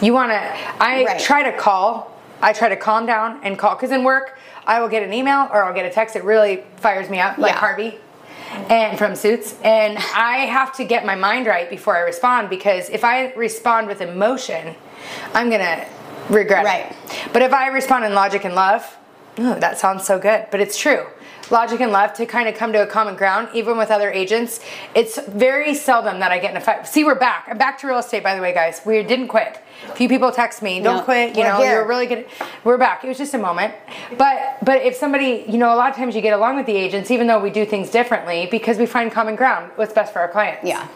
you 0.03 0.13
want 0.13 0.33
to. 0.33 0.37
I 0.83 1.05
Right. 1.05 1.21
try 1.21 1.43
to 1.51 1.57
call. 1.57 2.11
I 2.43 2.53
try 2.53 2.69
to 2.71 2.77
calm 2.77 3.07
down 3.07 3.41
and 3.45 3.59
call 3.59 3.75
because 3.77 3.91
in 3.93 4.03
work 4.03 4.39
I 4.67 4.81
will 4.81 4.89
get 4.89 5.03
an 5.03 5.13
email 5.13 5.49
or 5.53 5.65
I'll 5.65 5.75
get 5.75 5.87
a 5.87 5.91
text. 5.91 6.17
It 6.17 6.25
really 6.25 6.63
fires 6.77 7.09
me 7.09 7.21
up, 7.21 7.39
like 7.39 7.53
Yeah. 7.55 7.59
Harvey. 7.61 7.99
And 8.69 8.99
from 8.99 9.15
Suits, 9.15 9.55
and 9.63 9.97
I 10.17 10.39
have 10.47 10.73
to 10.79 10.85
get 10.85 11.07
my 11.07 11.15
mind 11.15 11.47
right 11.47 11.71
before 11.71 11.97
I 11.97 12.01
respond 12.01 12.51
because 12.51 12.89
if 12.91 13.05
I 13.05 13.33
respond 13.35 13.87
with 13.87 14.01
emotion, 14.01 14.75
I'm 15.35 15.51
gonna 15.51 15.85
regret 16.29 16.65
Right. 16.65 16.87
it. 16.91 16.97
But 17.33 17.43
if 17.43 17.53
I 17.53 17.69
respond 17.69 18.05
in 18.07 18.13
logic 18.15 18.45
and 18.45 18.57
love, 18.57 18.97
ooh, 19.39 19.59
that 19.61 19.79
sounds 19.79 20.05
so 20.05 20.19
good. 20.19 20.47
But 20.51 20.61
it's 20.61 20.77
true. 20.79 21.07
logic 21.51 21.81
and 21.81 21.91
love 21.91 22.13
to 22.15 22.27
kind 22.27 22.49
of 22.49 22.55
come 22.55 22.73
to 22.73 22.83
a 22.83 22.87
common 22.87 23.17
ground, 23.17 23.49
even 23.55 23.77
with 23.77 23.91
other 23.91 24.11
agents. 24.11 24.61
It's 24.95 25.19
very 25.27 25.75
seldom 25.75 26.21
that 26.21 26.31
I 26.31 26.39
get 26.39 26.53
in 26.53 26.57
a 26.57 26.61
fight. 26.61 26.87
See, 26.87 27.03
we're 27.05 27.17
back. 27.17 27.47
I'm 27.49 27.59
back 27.59 27.79
to 27.81 27.87
real 27.89 27.99
estate, 27.99 28.23
by 28.23 28.35
the 28.37 28.41
way, 28.43 28.55
guys. 28.55 28.81
We 28.85 29.03
didn't 29.03 29.29
quit. 29.29 29.61
A 29.89 29.95
few 29.97 30.09
people 30.09 30.31
text 30.31 30.63
me, 30.63 30.81
don't 30.81 30.99
No, 30.99 31.03
quit. 31.03 31.37
You 31.37 31.43
know, 31.45 31.57
here. 31.57 31.73
you're 31.79 31.89
really 31.89 32.07
good. 32.07 32.27
We're 32.65 32.77
back. 32.79 33.03
It 33.03 33.09
was 33.09 33.19
just 33.19 33.35
a 33.35 33.39
moment. 33.39 33.75
But 34.17 34.59
but 34.63 34.83
if 34.83 34.95
somebody, 34.95 35.45
you 35.49 35.59
know, 35.59 35.75
a 35.75 35.77
lot 35.77 35.91
of 35.91 35.97
times 35.97 36.15
you 36.15 36.21
get 36.21 36.35
along 36.35 36.57
with 36.57 36.67
the 36.67 36.77
agents, 36.77 37.11
even 37.11 37.27
though 37.27 37.41
we 37.41 37.51
do 37.51 37.65
things 37.65 37.91
differently, 37.91 38.47
because 38.51 38.77
we 38.79 38.87
find 38.87 39.11
common 39.11 39.37
ground. 39.37 39.71
What's 39.77 39.93
best 39.95 40.13
for 40.13 40.19
our 40.21 40.29
clients. 40.29 40.65
Yeah. 40.65 40.87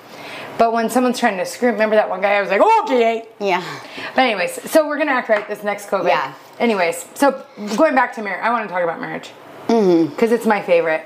But 0.59 0.73
when 0.73 0.89
someone's 0.89 1.19
trying 1.19 1.37
to 1.39 1.47
screw, 1.47 1.71
remember 1.71 1.97
that 1.97 2.09
one 2.09 2.21
guy? 2.21 2.35
I 2.35 2.41
was 2.41 2.51
like, 2.51 2.61
okay. 2.85 3.27
Yeah. 3.41 3.63
But 4.15 4.23
anyways, 4.23 4.71
so 4.71 4.87
we're 4.87 4.99
gonna 4.99 5.11
act 5.13 5.29
right 5.29 5.47
this 5.49 5.63
next 5.65 5.89
COVID. 5.89 6.09
Yeah. 6.09 6.33
Anyways, 6.61 7.07
so 7.15 7.45
going 7.77 7.95
back 7.95 8.15
to 8.15 8.23
marriage, 8.23 8.43
I 8.45 8.51
want 8.51 8.69
to 8.69 8.73
talk 8.73 8.83
about 8.83 9.01
marriage 9.01 9.31
Mm-hmm. 9.69 10.11
because 10.11 10.31
it's 10.31 10.47
my 10.47 10.63
favorite. 10.63 11.03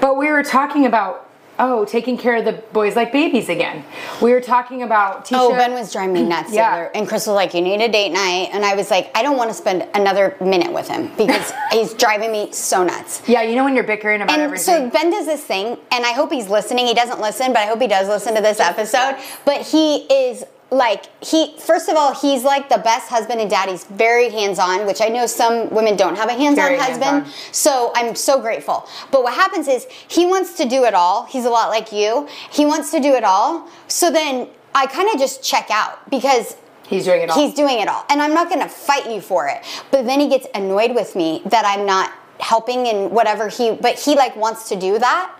But 0.00 0.16
we 0.16 0.30
were 0.30 0.42
talking 0.42 0.86
about 0.86 1.29
oh, 1.60 1.84
taking 1.84 2.18
care 2.18 2.34
of 2.36 2.44
the 2.44 2.54
boys 2.72 2.96
like 2.96 3.12
babies 3.12 3.48
again. 3.48 3.84
We 4.20 4.32
were 4.32 4.40
talking 4.40 4.82
about 4.82 5.30
oh, 5.32 5.34
Teisha. 5.36 5.38
Oh, 5.40 5.50
Ben 5.52 5.72
was 5.74 5.92
driving 5.92 6.14
me 6.14 6.22
nuts. 6.34 6.52
Yeah. 6.52 6.70
the 6.70 6.82
other- 6.86 6.90
And 6.96 7.06
Chris 7.08 7.26
was 7.28 7.34
like, 7.36 7.54
"You 7.54 7.60
need 7.60 7.80
a 7.80 7.88
date 7.88 8.10
night," 8.12 8.48
and 8.52 8.64
I 8.64 8.74
was 8.74 8.90
like, 8.90 9.10
"I 9.16 9.22
don't 9.22 9.36
want 9.36 9.50
to 9.50 9.54
spend 9.54 9.86
another 9.94 10.36
minute 10.40 10.72
with 10.72 10.88
him 10.88 11.12
because 11.16 11.52
he's 11.70 11.94
driving 11.94 12.32
me 12.32 12.50
so 12.52 12.82
nuts." 12.82 13.22
yeah, 13.28 13.42
you 13.42 13.54
know 13.54 13.62
when 13.64 13.74
you're 13.76 13.84
bickering 13.84 14.22
about 14.22 14.32
And 14.34 14.42
everything. 14.42 14.64
so 14.64 14.90
Ben 14.90 15.10
does 15.10 15.26
this 15.26 15.44
thing, 15.44 15.76
and 15.92 16.04
I 16.04 16.12
hope 16.12 16.32
he's 16.32 16.48
listening. 16.48 16.86
He 16.86 16.94
doesn't 16.94 17.20
listen, 17.20 17.48
but 17.48 17.58
I 17.58 17.66
hope 17.66 17.80
he 17.80 17.86
does 17.88 18.08
listen 18.08 18.34
to 18.34 18.40
this 18.42 18.58
episode. 18.72 19.16
But 19.44 19.62
he 19.62 19.98
is 20.12 20.44
like 20.70 21.06
he 21.24 21.56
first 21.58 21.88
of 21.88 21.96
all 21.96 22.14
he's 22.14 22.44
like 22.44 22.68
the 22.68 22.78
best 22.78 23.08
husband 23.08 23.40
and 23.40 23.50
dad 23.50 23.68
he's 23.68 23.84
very 23.84 24.30
hands-on 24.30 24.86
which 24.86 25.00
i 25.00 25.08
know 25.08 25.26
some 25.26 25.68
women 25.70 25.96
don't 25.96 26.16
have 26.16 26.28
a 26.28 26.32
hands-on 26.32 26.64
Very 26.64 26.78
husband 26.78 27.02
hands-on. 27.02 27.52
so 27.52 27.90
i'm 27.96 28.14
so 28.14 28.40
grateful 28.40 28.86
but 29.10 29.22
what 29.24 29.34
happens 29.34 29.66
is 29.66 29.86
he 30.06 30.26
wants 30.26 30.56
to 30.58 30.68
do 30.68 30.84
it 30.84 30.94
all 30.94 31.24
he's 31.24 31.44
a 31.44 31.50
lot 31.50 31.70
like 31.70 31.90
you 31.92 32.28
he 32.52 32.64
wants 32.64 32.92
to 32.92 33.00
do 33.00 33.14
it 33.14 33.24
all 33.24 33.68
so 33.88 34.10
then 34.12 34.48
i 34.74 34.86
kind 34.86 35.08
of 35.12 35.18
just 35.18 35.42
check 35.42 35.68
out 35.70 36.08
because 36.10 36.56
He's 36.90 37.04
doing 37.04 37.22
it 37.22 37.30
all. 37.30 37.36
He's 37.38 37.54
doing 37.54 37.78
it 37.78 37.86
all. 37.86 38.04
And 38.10 38.20
I'm 38.20 38.34
not 38.34 38.48
going 38.48 38.60
to 38.62 38.68
fight 38.68 39.08
you 39.08 39.20
for 39.20 39.46
it. 39.46 39.62
But 39.92 40.06
then 40.06 40.18
he 40.18 40.28
gets 40.28 40.48
annoyed 40.56 40.92
with 40.92 41.14
me 41.14 41.40
that 41.46 41.64
I'm 41.64 41.86
not 41.86 42.12
helping 42.40 42.86
in 42.86 43.10
whatever 43.10 43.46
he, 43.46 43.70
but 43.70 43.96
he 43.96 44.16
like 44.16 44.34
wants 44.34 44.68
to 44.70 44.76
do 44.76 44.98
that. 44.98 45.32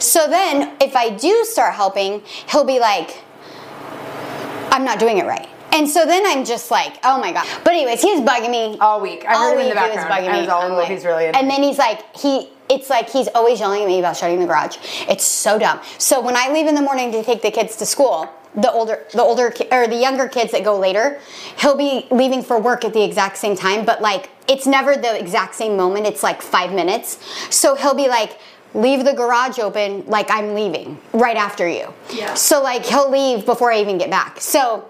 So 0.00 0.26
then 0.26 0.76
if 0.80 0.96
I 0.96 1.10
do 1.10 1.44
start 1.44 1.74
helping, 1.74 2.22
he'll 2.50 2.64
be 2.64 2.80
like, 2.80 3.22
I'm 4.70 4.84
not 4.84 4.98
doing 4.98 5.18
it 5.18 5.26
right. 5.26 5.48
And 5.72 5.88
so 5.88 6.04
then 6.06 6.22
I'm 6.26 6.44
just 6.44 6.70
like, 6.70 6.98
oh 7.04 7.20
my 7.20 7.32
God. 7.32 7.46
But 7.62 7.74
anyways, 7.74 8.00
he 8.00 8.12
was 8.12 8.20
bugging 8.22 8.50
me. 8.50 8.78
All 8.80 9.00
week. 9.00 9.24
I 9.26 9.34
all 9.34 9.50
heard 9.50 9.52
him 9.54 9.60
in 9.60 9.68
the 9.68 9.74
week 9.74 9.82
he 9.82 9.88
was 9.88 9.96
background. 9.96 10.24
bugging 10.24 10.28
I 10.30 10.32
me. 10.32 10.40
was 10.40 10.48
all 10.48 10.62
I'm 10.62 10.72
over. 10.72 10.84
He's 10.86 11.04
really 11.04 11.26
And 11.26 11.50
then 11.50 11.62
he's 11.62 11.78
like, 11.78 12.16
he, 12.16 12.48
it's 12.70 12.88
like 12.90 13.10
he's 13.10 13.28
always 13.34 13.60
yelling 13.60 13.82
at 13.82 13.86
me 13.86 13.98
about 13.98 14.16
shutting 14.16 14.40
the 14.40 14.46
garage. 14.46 14.78
It's 15.08 15.24
so 15.24 15.58
dumb. 15.58 15.80
So 15.98 16.20
when 16.20 16.36
I 16.36 16.50
leave 16.52 16.66
in 16.66 16.74
the 16.74 16.82
morning 16.82 17.12
to 17.12 17.22
take 17.22 17.42
the 17.42 17.50
kids 17.50 17.76
to 17.76 17.86
school, 17.86 18.32
the 18.54 18.72
older, 18.72 19.04
the 19.12 19.22
older, 19.22 19.52
or 19.70 19.86
the 19.86 19.96
younger 19.96 20.26
kids 20.26 20.52
that 20.52 20.64
go 20.64 20.78
later, 20.78 21.20
he'll 21.58 21.76
be 21.76 22.06
leaving 22.10 22.42
for 22.42 22.58
work 22.58 22.84
at 22.84 22.94
the 22.94 23.04
exact 23.04 23.36
same 23.36 23.54
time. 23.54 23.84
But 23.84 24.00
like, 24.00 24.30
it's 24.48 24.66
never 24.66 24.96
the 24.96 25.18
exact 25.18 25.54
same 25.54 25.76
moment. 25.76 26.06
It's 26.06 26.22
like 26.22 26.40
five 26.40 26.72
minutes. 26.72 27.18
So 27.54 27.74
he'll 27.74 27.94
be 27.94 28.08
like, 28.08 28.38
leave 28.74 29.04
the 29.04 29.12
garage 29.12 29.58
open 29.58 30.04
like 30.06 30.30
I'm 30.30 30.54
leaving 30.54 31.00
right 31.12 31.36
after 31.36 31.68
you. 31.68 31.92
Yeah. 32.12 32.34
So 32.34 32.62
like 32.62 32.84
he'll 32.84 33.10
leave 33.10 33.46
before 33.46 33.72
I 33.72 33.80
even 33.80 33.98
get 33.98 34.10
back. 34.10 34.40
So 34.40 34.88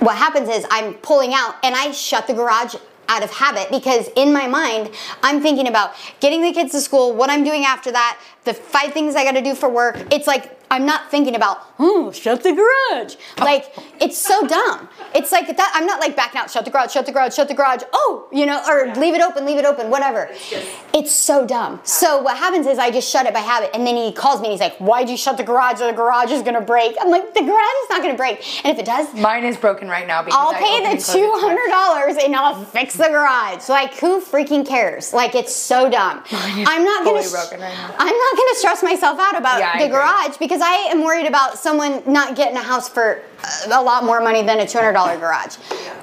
what 0.00 0.16
happens 0.16 0.48
is 0.48 0.66
I'm 0.70 0.94
pulling 0.94 1.34
out 1.34 1.56
and 1.62 1.74
I 1.74 1.90
shut 1.90 2.26
the 2.26 2.34
garage 2.34 2.74
out 3.08 3.22
of 3.22 3.30
habit 3.30 3.70
because 3.70 4.08
in 4.16 4.32
my 4.32 4.46
mind 4.46 4.90
I'm 5.22 5.40
thinking 5.40 5.68
about 5.68 5.94
getting 6.20 6.42
the 6.42 6.52
kids 6.52 6.72
to 6.72 6.80
school, 6.80 7.14
what 7.14 7.30
I'm 7.30 7.44
doing 7.44 7.64
after 7.64 7.92
that, 7.92 8.18
the 8.44 8.54
five 8.54 8.92
things 8.92 9.14
I 9.14 9.24
got 9.24 9.32
to 9.32 9.42
do 9.42 9.54
for 9.54 9.68
work. 9.68 9.96
It's 10.12 10.26
like 10.26 10.55
I'm 10.70 10.84
not 10.84 11.10
thinking 11.10 11.34
about, 11.36 11.58
oh, 11.78 12.10
shut 12.12 12.42
the 12.42 12.52
garage. 12.52 13.14
Like 13.38 13.72
it's 14.00 14.18
so 14.18 14.46
dumb. 14.46 14.88
It's 15.14 15.30
like 15.32 15.46
that. 15.56 15.72
I'm 15.74 15.86
not 15.86 16.00
like 16.00 16.16
backing 16.16 16.40
out, 16.40 16.50
shut 16.50 16.64
the 16.64 16.70
garage, 16.70 16.90
shut 16.92 17.06
the 17.06 17.12
garage, 17.12 17.34
shut 17.34 17.48
the 17.48 17.54
garage. 17.54 17.82
Oh, 17.92 18.26
you 18.32 18.46
know, 18.46 18.60
or 18.68 18.92
leave 18.94 19.14
it 19.14 19.20
open, 19.20 19.46
leave 19.46 19.58
it 19.58 19.64
open, 19.64 19.90
whatever. 19.90 20.28
just- 20.50 20.66
It's 20.92 21.12
so 21.12 21.46
dumb. 21.46 21.80
So 21.84 22.20
what 22.22 22.36
happens 22.36 22.66
is 22.66 22.78
I 22.78 22.90
just 22.90 23.08
shut 23.10 23.26
it 23.26 23.34
by 23.34 23.40
habit, 23.40 23.70
and 23.74 23.86
then 23.86 23.96
he 23.96 24.12
calls 24.12 24.40
me 24.40 24.46
and 24.48 24.52
he's 24.52 24.60
like, 24.60 24.76
"Why'd 24.78 25.08
you 25.08 25.16
shut 25.16 25.36
the 25.36 25.44
garage? 25.44 25.78
The 25.78 25.92
garage 25.92 26.30
is 26.32 26.42
gonna 26.42 26.60
break." 26.60 26.96
I'm 27.00 27.10
like, 27.10 27.32
"The 27.34 27.42
garage 27.42 27.78
is 27.84 27.90
not 27.90 28.02
gonna 28.02 28.14
break, 28.14 28.64
and 28.64 28.72
if 28.72 28.78
it 28.80 28.86
does, 28.86 29.12
Mine 29.14 29.44
is 29.44 29.56
broken 29.56 29.88
right 29.88 30.06
now 30.06 30.22
because 30.22 30.38
I'll 30.38 30.54
I 30.54 30.58
pay 30.58 30.80
the 30.80 30.88
and 30.88 30.98
closed 30.98 31.10
it 31.10 31.12
two 31.12 31.28
twice. 31.30 31.42
hundred 31.42 31.68
dollars 31.68 32.16
and 32.24 32.34
I'll 32.36 32.64
fix 32.64 32.94
the 32.94 33.08
garage. 33.08 33.68
Like 33.68 33.94
who 33.98 34.20
freaking 34.20 34.66
cares? 34.66 35.12
Like 35.12 35.34
it's 35.34 35.54
so 35.54 35.88
dumb. 35.88 36.22
I'm 36.32 36.84
not 36.84 37.04
gonna. 37.04 37.22
fully 37.22 37.30
broken 37.30 37.60
right 37.60 37.72
now. 37.74 37.94
I'm 37.98 38.16
not 38.24 38.36
gonna 38.36 38.54
stress 38.56 38.82
myself 38.82 39.18
out 39.20 39.36
about 39.36 39.58
Yeah, 39.60 39.78
the 39.78 39.88
garage 39.88 40.36
because 40.38 40.55
I 40.60 40.88
am 40.90 41.02
worried 41.04 41.26
about 41.26 41.58
someone 41.58 42.02
not 42.06 42.36
getting 42.36 42.56
a 42.56 42.62
house 42.62 42.88
for 42.88 43.22
uh, 43.42 43.68
a 43.72 43.82
lot 43.82 44.04
more 44.04 44.20
money 44.20 44.42
than 44.42 44.60
a 44.60 44.66
two 44.66 44.78
hundred 44.78 44.92
dollar 44.92 45.18
garage. 45.18 45.56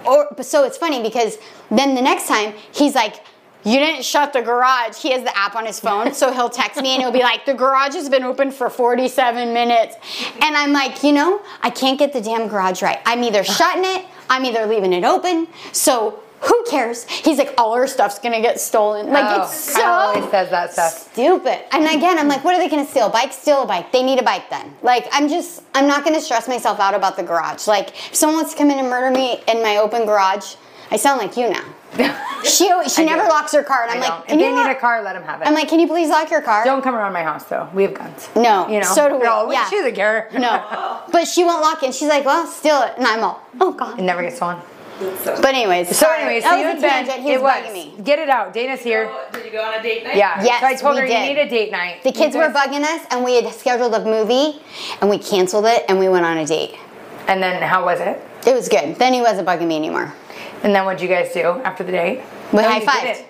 Or 0.05 0.27
so 0.41 0.63
it's 0.63 0.77
funny 0.77 1.01
because 1.01 1.37
then 1.69 1.95
the 1.95 2.01
next 2.01 2.27
time 2.27 2.53
he's 2.71 2.95
like. 2.95 3.25
You 3.65 3.79
didn't 3.79 4.03
shut 4.03 4.33
the 4.33 4.41
garage. 4.41 4.97
He 4.97 5.13
has 5.13 5.23
the 5.23 5.37
app 5.37 5.55
on 5.55 5.65
his 5.65 5.79
phone, 5.79 6.13
so 6.13 6.33
he'll 6.33 6.49
text 6.49 6.81
me 6.81 6.95
and 6.95 7.01
he'll 7.01 7.13
be 7.13 7.21
like, 7.21 7.45
The 7.45 7.53
garage 7.53 7.93
has 7.93 8.09
been 8.09 8.23
open 8.23 8.51
for 8.51 8.69
47 8.69 9.53
minutes. 9.53 9.95
And 10.41 10.57
I'm 10.57 10.73
like, 10.73 11.01
You 11.01 11.13
know, 11.13 11.41
I 11.61 11.69
can't 11.69 11.97
get 11.97 12.11
the 12.11 12.19
damn 12.19 12.49
garage 12.49 12.81
right. 12.81 12.99
I'm 13.05 13.23
either 13.23 13.41
shutting 13.41 13.85
it, 13.85 14.05
I'm 14.29 14.43
either 14.43 14.65
leaving 14.65 14.91
it 14.91 15.05
open. 15.05 15.47
So 15.71 16.22
who 16.45 16.63
cares? 16.69 17.05
He's 17.07 17.37
like, 17.37 17.53
All 17.57 17.73
our 17.73 17.87
stuff's 17.87 18.19
gonna 18.19 18.41
get 18.41 18.59
stolen. 18.59 19.07
Like, 19.11 19.25
Oh, 19.27 19.43
it's 19.43 19.73
Kyle 19.73 20.13
so 20.13 20.17
always 20.19 20.31
says 20.31 20.49
that 20.51 20.73
stuff. 20.73 21.11
stupid. 21.13 21.59
And 21.75 21.85
again, 21.85 22.17
I'm 22.19 22.27
like, 22.27 22.43
what 22.43 22.55
are 22.55 22.57
they 22.59 22.69
gonna 22.69 22.85
steal? 22.87 23.09
Bike, 23.09 23.31
steal 23.33 23.63
a 23.63 23.65
bike. 23.65 23.91
They 23.91 24.03
need 24.03 24.19
a 24.19 24.23
bike 24.23 24.49
then. 24.49 24.73
Like, 24.81 25.07
I'm 25.11 25.29
just, 25.29 25.63
I'm 25.73 25.87
not 25.87 26.03
gonna 26.03 26.21
stress 26.21 26.47
myself 26.47 26.79
out 26.79 26.93
about 26.95 27.15
the 27.15 27.23
garage. 27.23 27.67
Like, 27.67 27.89
if 27.89 28.15
someone 28.15 28.37
wants 28.37 28.51
to 28.53 28.57
come 28.57 28.69
in 28.71 28.79
and 28.79 28.89
murder 28.89 29.11
me 29.11 29.41
in 29.47 29.61
my 29.63 29.77
open 29.77 30.05
garage, 30.05 30.55
I 30.91 30.97
sound 30.97 31.19
like 31.19 31.37
you 31.37 31.49
now. 31.49 31.63
She 32.43 32.65
she 32.89 33.03
I 33.03 33.05
never 33.05 33.21
do. 33.23 33.29
locks 33.29 33.53
her 33.53 33.63
car, 33.63 33.83
and 33.83 33.91
I 33.91 33.95
I'm 33.95 34.01
don't. 34.01 34.09
like, 34.09 34.19
if 34.23 34.27
can 34.27 34.37
they 34.39 34.49
you? 34.49 34.55
need 34.65 34.69
a 34.69 34.75
car, 34.75 35.01
let 35.01 35.13
them 35.13 35.23
have 35.23 35.41
it. 35.41 35.47
I'm 35.47 35.53
like, 35.53 35.69
can 35.69 35.79
you 35.79 35.87
please 35.87 36.09
lock 36.09 36.29
your 36.29 36.41
car? 36.41 36.65
don't 36.65 36.81
come 36.81 36.93
around 36.93 37.13
my 37.13 37.23
house 37.23 37.45
though. 37.45 37.69
We 37.73 37.83
have 37.83 37.93
guns. 37.93 38.27
No, 38.35 38.67
you 38.67 38.81
know. 38.81 38.85
so 38.93 39.07
do 39.07 39.15
we. 39.15 39.23
No, 39.23 39.49
Yeah. 39.49 39.63
she 39.69 39.77
doesn't 39.77 39.95
care. 39.95 40.29
No, 40.33 40.99
but 41.13 41.25
she 41.25 41.45
won't 41.45 41.61
lock 41.61 41.81
it. 41.83 41.85
And 41.85 41.95
she's 41.95 42.09
like, 42.09 42.25
well, 42.25 42.45
steal 42.45 42.81
it, 42.81 42.95
and 42.97 43.07
I'm 43.07 43.23
all, 43.23 43.41
oh 43.61 43.71
god. 43.71 43.97
It 43.97 44.01
never 44.01 44.21
gets 44.21 44.35
stolen. 44.35 44.57
So, 45.23 45.35
But 45.41 45.53
anyways, 45.55 45.87
So, 45.89 45.93
sorry. 46.05 46.21
anyways, 46.23 46.43
that 46.43 46.49
so 46.51 46.55
was 46.55 46.61
you 46.63 46.67
a 46.67 46.71
and 46.71 46.81
Ben, 46.81 47.05
tangent. 47.05 47.23
He 47.25 47.33
it 47.33 47.41
was 47.41 47.43
was. 47.43 47.53
bugging 47.65 47.73
me. 47.97 48.03
Get 48.03 48.19
it 48.19 48.29
out. 48.29 48.53
Dana's 48.53 48.81
here. 48.81 49.09
So, 49.31 49.37
did 49.39 49.45
you 49.45 49.51
go 49.51 49.61
on 49.63 49.73
a 49.79 49.81
date 49.83 50.03
night? 50.03 50.15
Yeah. 50.15 50.43
Yes, 50.43 50.61
so 50.61 50.67
I 50.67 50.75
told 50.75 50.95
we 50.95 51.01
her 51.01 51.07
did. 51.07 51.27
you 51.29 51.33
need 51.35 51.41
a 51.41 51.49
date 51.49 51.71
night. 51.71 52.03
The 52.03 52.11
kids 52.11 52.35
were 52.35 52.49
bugging 52.49 52.83
us, 52.83 53.05
and 53.11 53.23
we 53.23 53.35
had 53.41 53.53
scheduled 53.53 53.93
a 53.93 54.03
movie, 54.03 54.59
and 55.01 55.09
we 55.09 55.17
canceled 55.17 55.65
it, 55.65 55.85
and 55.89 55.99
we 55.99 56.07
went 56.09 56.25
on 56.25 56.37
a 56.37 56.45
date. 56.45 56.75
And 57.27 57.41
then 57.41 57.61
how 57.61 57.85
was 57.85 57.99
it? 57.99 58.21
It 58.45 58.53
was 58.53 58.67
good. 58.67 58.95
Then 58.97 59.13
he 59.13 59.21
wasn't 59.21 59.47
bugging 59.47 59.67
me 59.67 59.77
anymore. 59.77 60.13
And 60.63 60.73
then 60.75 60.85
what'd 60.85 61.01
you 61.01 61.07
guys 61.07 61.33
do 61.33 61.61
after 61.63 61.83
the 61.83 61.91
date? 61.91 62.21
We 62.51 62.61
No, 62.61 62.67
you 62.67 62.73
high-fived. 62.85 63.01
didn't. 63.03 63.25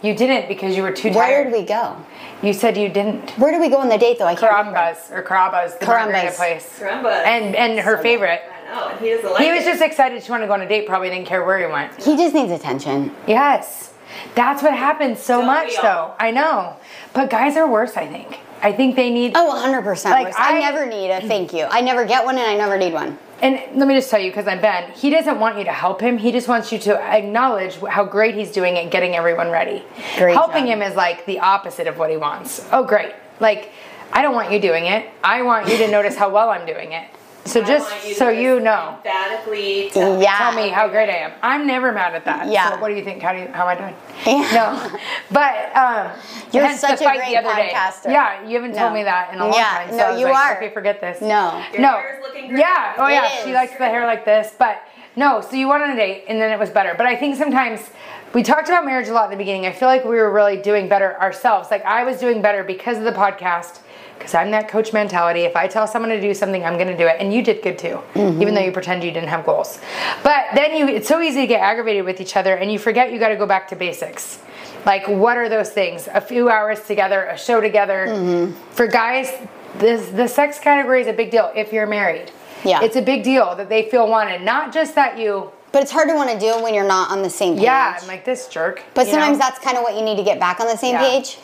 You 0.00 0.14
didn't 0.14 0.46
because 0.48 0.76
you 0.76 0.82
were 0.84 0.92
too 0.92 1.10
Where 1.10 1.24
tired. 1.26 1.44
did 1.50 1.52
we 1.60 1.64
go? 1.64 1.96
You 2.40 2.52
said 2.52 2.76
you 2.76 2.88
didn't. 2.88 3.30
Where 3.32 3.50
did 3.50 3.60
we 3.60 3.68
go 3.68 3.78
on 3.78 3.88
the 3.88 3.98
date 3.98 4.18
though? 4.20 4.26
I 4.26 4.36
can't 4.36 4.52
remember. 4.52 4.78
Carambas 4.78 5.10
or 5.10 5.22
Carabas, 5.24 5.74
the 5.80 5.86
Carambas. 5.86 6.12
margarita 6.12 6.32
place. 6.36 6.78
Caramba. 6.78 7.24
And 7.26 7.56
and 7.56 7.80
her 7.80 7.98
favorite. 7.98 8.40
I 8.48 8.57
know, 9.00 9.06
he 9.06 9.10
doesn't 9.14 9.30
like 9.32 9.42
He 9.44 9.50
was 9.52 9.62
it. 9.62 9.66
just 9.70 9.82
excited 9.82 10.22
she 10.22 10.30
wanted 10.30 10.44
to 10.44 10.48
go 10.48 10.54
on 10.54 10.60
a 10.62 10.68
date. 10.68 10.86
Probably 10.86 11.10
didn't 11.10 11.26
care 11.26 11.44
where 11.44 11.58
he 11.58 11.66
went. 11.72 11.94
He 12.02 12.16
just 12.16 12.34
needs 12.34 12.52
attention. 12.52 13.14
Yes, 13.26 13.92
that's 14.34 14.62
what 14.62 14.74
happens 14.74 15.20
so 15.20 15.38
Don't 15.38 15.46
much 15.46 15.74
though. 15.82 16.14
I 16.18 16.30
know, 16.30 16.76
but 17.12 17.30
guys 17.30 17.56
are 17.56 17.68
worse. 17.70 17.96
I 17.96 18.06
think. 18.06 18.38
I 18.60 18.72
think 18.72 18.96
they 18.96 19.08
need. 19.10 19.32
Oh, 19.36 19.54
100%. 19.64 20.04
Like, 20.10 20.26
worse. 20.26 20.34
I, 20.36 20.56
I- 20.56 20.60
never 20.60 20.84
need 20.86 21.10
a 21.10 21.20
thank 21.28 21.52
you. 21.52 21.64
I 21.70 21.80
never 21.80 22.04
get 22.04 22.24
one 22.24 22.36
and 22.36 22.44
I 22.46 22.56
never 22.56 22.76
need 22.76 22.92
one. 22.92 23.16
And 23.40 23.54
let 23.78 23.86
me 23.86 23.94
just 23.94 24.10
tell 24.10 24.18
you, 24.18 24.32
because 24.32 24.48
I'm 24.48 24.60
Ben, 24.60 24.90
he 24.90 25.10
doesn't 25.10 25.38
want 25.38 25.58
you 25.58 25.64
to 25.64 25.72
help 25.72 26.00
him. 26.00 26.18
He 26.18 26.32
just 26.32 26.48
wants 26.48 26.72
you 26.72 26.78
to 26.80 27.00
acknowledge 27.00 27.76
how 27.76 28.04
great 28.04 28.34
he's 28.34 28.50
doing 28.50 28.76
at 28.76 28.90
getting 28.90 29.14
everyone 29.14 29.50
ready. 29.50 29.84
Great 30.16 30.32
Helping 30.34 30.64
job. 30.66 30.70
him 30.78 30.82
is 30.82 30.96
like 30.96 31.24
the 31.24 31.38
opposite 31.38 31.86
of 31.86 31.98
what 31.98 32.10
he 32.10 32.16
wants. 32.16 32.66
Oh, 32.72 32.82
great. 32.82 33.12
Like, 33.38 33.70
I 34.12 34.22
don't 34.22 34.34
want 34.34 34.50
you 34.50 34.58
doing 34.60 34.86
it. 34.86 35.08
I 35.22 35.42
want 35.42 35.68
you 35.68 35.76
to 35.78 35.88
notice 35.88 36.16
how 36.16 36.30
well 36.30 36.50
I'm 36.50 36.66
doing 36.66 36.90
it. 36.90 37.06
So 37.44 37.62
I 37.62 37.64
just 37.66 37.90
want 37.90 38.02
to 38.02 38.14
so 38.14 38.28
you 38.28 38.60
know, 38.60 38.96
Emphatically 38.98 39.90
tell 39.92 40.20
Yeah. 40.20 40.36
tell 40.36 40.52
me 40.52 40.68
how 40.68 40.86
great 40.88 41.08
I 41.08 41.16
am. 41.16 41.32
I'm 41.42 41.66
never 41.66 41.92
mad 41.92 42.14
at 42.14 42.24
that. 42.26 42.48
Yeah. 42.48 42.72
So 42.74 42.80
what 42.80 42.88
do 42.88 42.94
you 42.94 43.02
think? 43.04 43.22
How 43.22 43.32
do 43.32 43.38
you, 43.40 43.46
how 43.48 43.66
am 43.66 43.68
I 43.68 43.74
doing? 43.80 43.94
Yeah. 44.26 44.52
No, 44.92 44.98
but 45.30 45.74
um, 45.76 46.10
You're 46.52 46.70
such 46.76 47.00
a 47.00 47.04
fight 47.04 47.18
great 47.20 47.30
the 47.30 47.36
other 47.38 47.54
day. 47.56 47.70
podcaster. 47.72 48.10
Yeah, 48.12 48.46
you 48.46 48.54
haven't 48.60 48.76
told 48.76 48.92
me 48.92 49.02
that 49.04 49.32
in 49.32 49.40
a 49.40 49.44
long 49.44 49.54
Yeah, 49.54 49.78
time. 49.78 49.90
So 49.90 49.96
no, 49.96 50.04
I 50.04 50.10
was 50.12 50.20
you 50.20 50.26
like, 50.26 50.34
are. 50.36 50.56
Okay, 50.58 50.74
forget 50.74 51.00
this. 51.00 51.20
No. 51.22 51.64
Your 51.72 51.80
no. 51.82 51.92
hair 51.96 52.16
is 52.16 52.22
looking 52.22 52.48
great. 52.48 52.60
Yeah. 52.60 52.94
Oh 52.98 53.06
It 53.06 53.12
yeah. 53.12 53.28
She 53.42 53.50
is. 53.50 53.54
likes 53.54 53.72
the 53.72 53.86
hair 53.86 54.04
like 54.06 54.24
this, 54.26 54.54
but 54.58 54.82
no. 55.16 55.40
So 55.40 55.56
you 55.56 55.68
went 55.68 55.82
on 55.82 55.90
a 55.90 55.96
date, 55.96 56.24
and 56.28 56.38
then 56.40 56.50
it 56.52 56.58
was 56.58 56.68
better. 56.70 56.94
But 56.98 57.06
I 57.06 57.16
think 57.16 57.36
sometimes 57.36 57.88
we 58.34 58.42
talked 58.42 58.68
about 58.68 58.84
marriage 58.84 59.08
a 59.08 59.12
lot 59.14 59.24
in 59.24 59.30
the 59.30 59.36
beginning. 59.38 59.64
I 59.64 59.72
feel 59.72 59.88
like 59.88 60.04
we 60.04 60.16
were 60.16 60.30
really 60.30 60.58
doing 60.58 60.86
better 60.88 61.18
ourselves. 61.18 61.70
Like 61.70 61.84
I 61.86 62.04
was 62.04 62.18
doing 62.20 62.42
better 62.42 62.62
because 62.62 62.98
of 62.98 63.04
the 63.04 63.12
podcast. 63.12 63.80
Because 64.18 64.34
I'm 64.34 64.50
that 64.50 64.68
coach 64.68 64.92
mentality. 64.92 65.40
If 65.42 65.54
I 65.56 65.68
tell 65.68 65.86
someone 65.86 66.10
to 66.10 66.20
do 66.20 66.34
something, 66.34 66.64
I'm 66.64 66.74
going 66.74 66.88
to 66.88 66.96
do 66.96 67.06
it. 67.06 67.16
And 67.20 67.32
you 67.32 67.42
did 67.42 67.62
good 67.62 67.78
too, 67.78 68.00
even 68.16 68.54
though 68.54 68.60
you 68.60 68.72
pretend 68.72 69.04
you 69.04 69.12
didn't 69.12 69.28
have 69.28 69.46
goals. 69.46 69.78
But 70.22 70.46
then 70.54 70.76
you, 70.76 70.88
it's 70.88 71.08
so 71.08 71.20
easy 71.20 71.42
to 71.42 71.46
get 71.46 71.60
aggravated 71.60 72.04
with 72.04 72.20
each 72.20 72.36
other, 72.36 72.54
and 72.56 72.70
you 72.70 72.78
forget 72.78 73.12
you 73.12 73.18
got 73.18 73.28
to 73.28 73.36
go 73.36 73.46
back 73.46 73.68
to 73.68 73.76
basics. 73.76 74.40
Like, 74.84 75.06
what 75.08 75.36
are 75.36 75.48
those 75.48 75.70
things? 75.70 76.08
A 76.12 76.20
few 76.20 76.48
hours 76.50 76.80
together, 76.82 77.24
a 77.24 77.38
show 77.38 77.60
together. 77.60 78.06
Mm-hmm. 78.08 78.52
For 78.74 78.86
guys, 78.86 79.30
this, 79.78 80.08
the 80.10 80.26
sex 80.28 80.58
category 80.58 81.00
is 81.02 81.06
a 81.06 81.12
big 81.12 81.30
deal 81.30 81.52
if 81.54 81.72
you're 81.72 81.86
married. 81.86 82.30
Yeah. 82.64 82.82
It's 82.82 82.96
a 82.96 83.02
big 83.02 83.22
deal 83.22 83.54
that 83.56 83.68
they 83.68 83.88
feel 83.88 84.08
wanted. 84.08 84.42
Not 84.42 84.72
just 84.72 84.94
that 84.94 85.18
you, 85.18 85.50
But 85.72 85.82
it's 85.82 85.92
hard 85.92 86.08
to 86.08 86.14
want 86.14 86.30
to 86.30 86.38
do 86.38 86.46
it 86.46 86.62
when 86.62 86.74
you're 86.74 86.86
not 86.86 87.10
on 87.10 87.22
the 87.22 87.30
same 87.30 87.54
page. 87.54 87.64
yeah, 87.64 87.98
I'm 88.00 88.08
like 88.08 88.24
this 88.24 88.48
jerk. 88.48 88.82
But 88.94 89.06
sometimes 89.06 89.38
know? 89.38 89.44
that's 89.44 89.58
kind 89.58 89.76
of 89.76 89.82
what 89.82 89.94
you 89.96 90.02
need 90.02 90.16
to 90.16 90.24
get 90.24 90.40
back 90.40 90.58
on 90.60 90.66
the 90.66 90.76
same 90.76 90.94
Yeah. 90.94 91.08
page. 91.08 91.38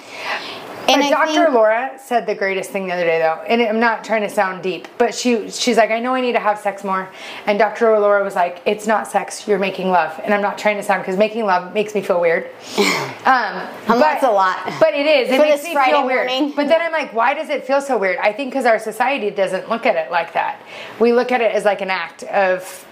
And 0.87 1.01
But 1.01 1.13
I 1.15 1.35
Dr. 1.35 1.51
Laura 1.51 1.93
said 1.99 2.27
the 2.27 2.35
greatest 2.35 2.71
thing 2.71 2.87
the 2.87 2.93
other 2.93 3.05
day, 3.05 3.19
though, 3.19 3.41
and 3.49 3.63
I'm 3.63 3.81
not 3.81 4.05
trying 4.05 4.21
to 4.23 4.29
sound 4.29 4.63
deep, 4.63 4.87
but 4.99 5.15
she 5.15 5.51
she's 5.51 5.77
like, 5.79 5.91
I 5.91 5.99
know 5.99 6.15
I 6.15 6.21
need 6.21 6.33
to 6.33 6.41
have 6.41 6.59
sex 6.59 6.85
more, 6.85 7.09
and 7.47 7.59
Dr. 7.59 7.99
Laura 7.99 8.23
was 8.23 8.35
like, 8.35 8.61
It's 8.67 8.87
not 8.87 9.07
sex, 9.07 9.49
you're 9.49 9.59
making 9.59 9.91
love, 9.91 10.21
and 10.23 10.35
I'm 10.35 10.43
not 10.43 10.59
trying 10.59 10.77
to 10.77 10.83
sound 10.83 11.03
because 11.03 11.17
making 11.17 11.47
love 11.47 11.73
makes 11.73 11.95
me 11.95 12.03
feel 12.03 12.21
weird. 12.21 12.51
Um, 13.25 13.67
Um, 13.89 13.99
that's 13.99 14.23
a 14.23 14.31
lot. 14.31 14.59
But 14.79 14.93
it 14.93 15.07
is. 15.07 15.31
It 15.31 15.37
For 15.39 15.43
makes 15.47 15.65
me 15.65 15.73
Friday 15.73 15.93
feel 15.93 16.05
weird. 16.07 16.29
morning. 16.29 16.53
But 16.55 16.69
then 16.69 16.83
I'm 16.83 16.93
like, 16.93 17.15
why 17.15 17.33
does 17.33 17.49
it 17.49 17.65
feel 17.67 17.81
so 17.81 17.97
weird? 17.97 18.19
I 18.19 18.35
think 18.35 18.51
because 18.51 18.67
our 18.67 18.79
society 18.79 19.31
doesn't 19.31 19.71
look 19.71 19.87
at 19.87 19.97
it 19.97 20.11
like 20.11 20.35
that. 20.35 20.61
We 21.01 21.15
look 21.15 21.33
at 21.33 21.41
it 21.41 21.53
as 21.53 21.65
like 21.65 21.81
an 21.81 21.89
act 21.89 22.25
of 22.25 22.87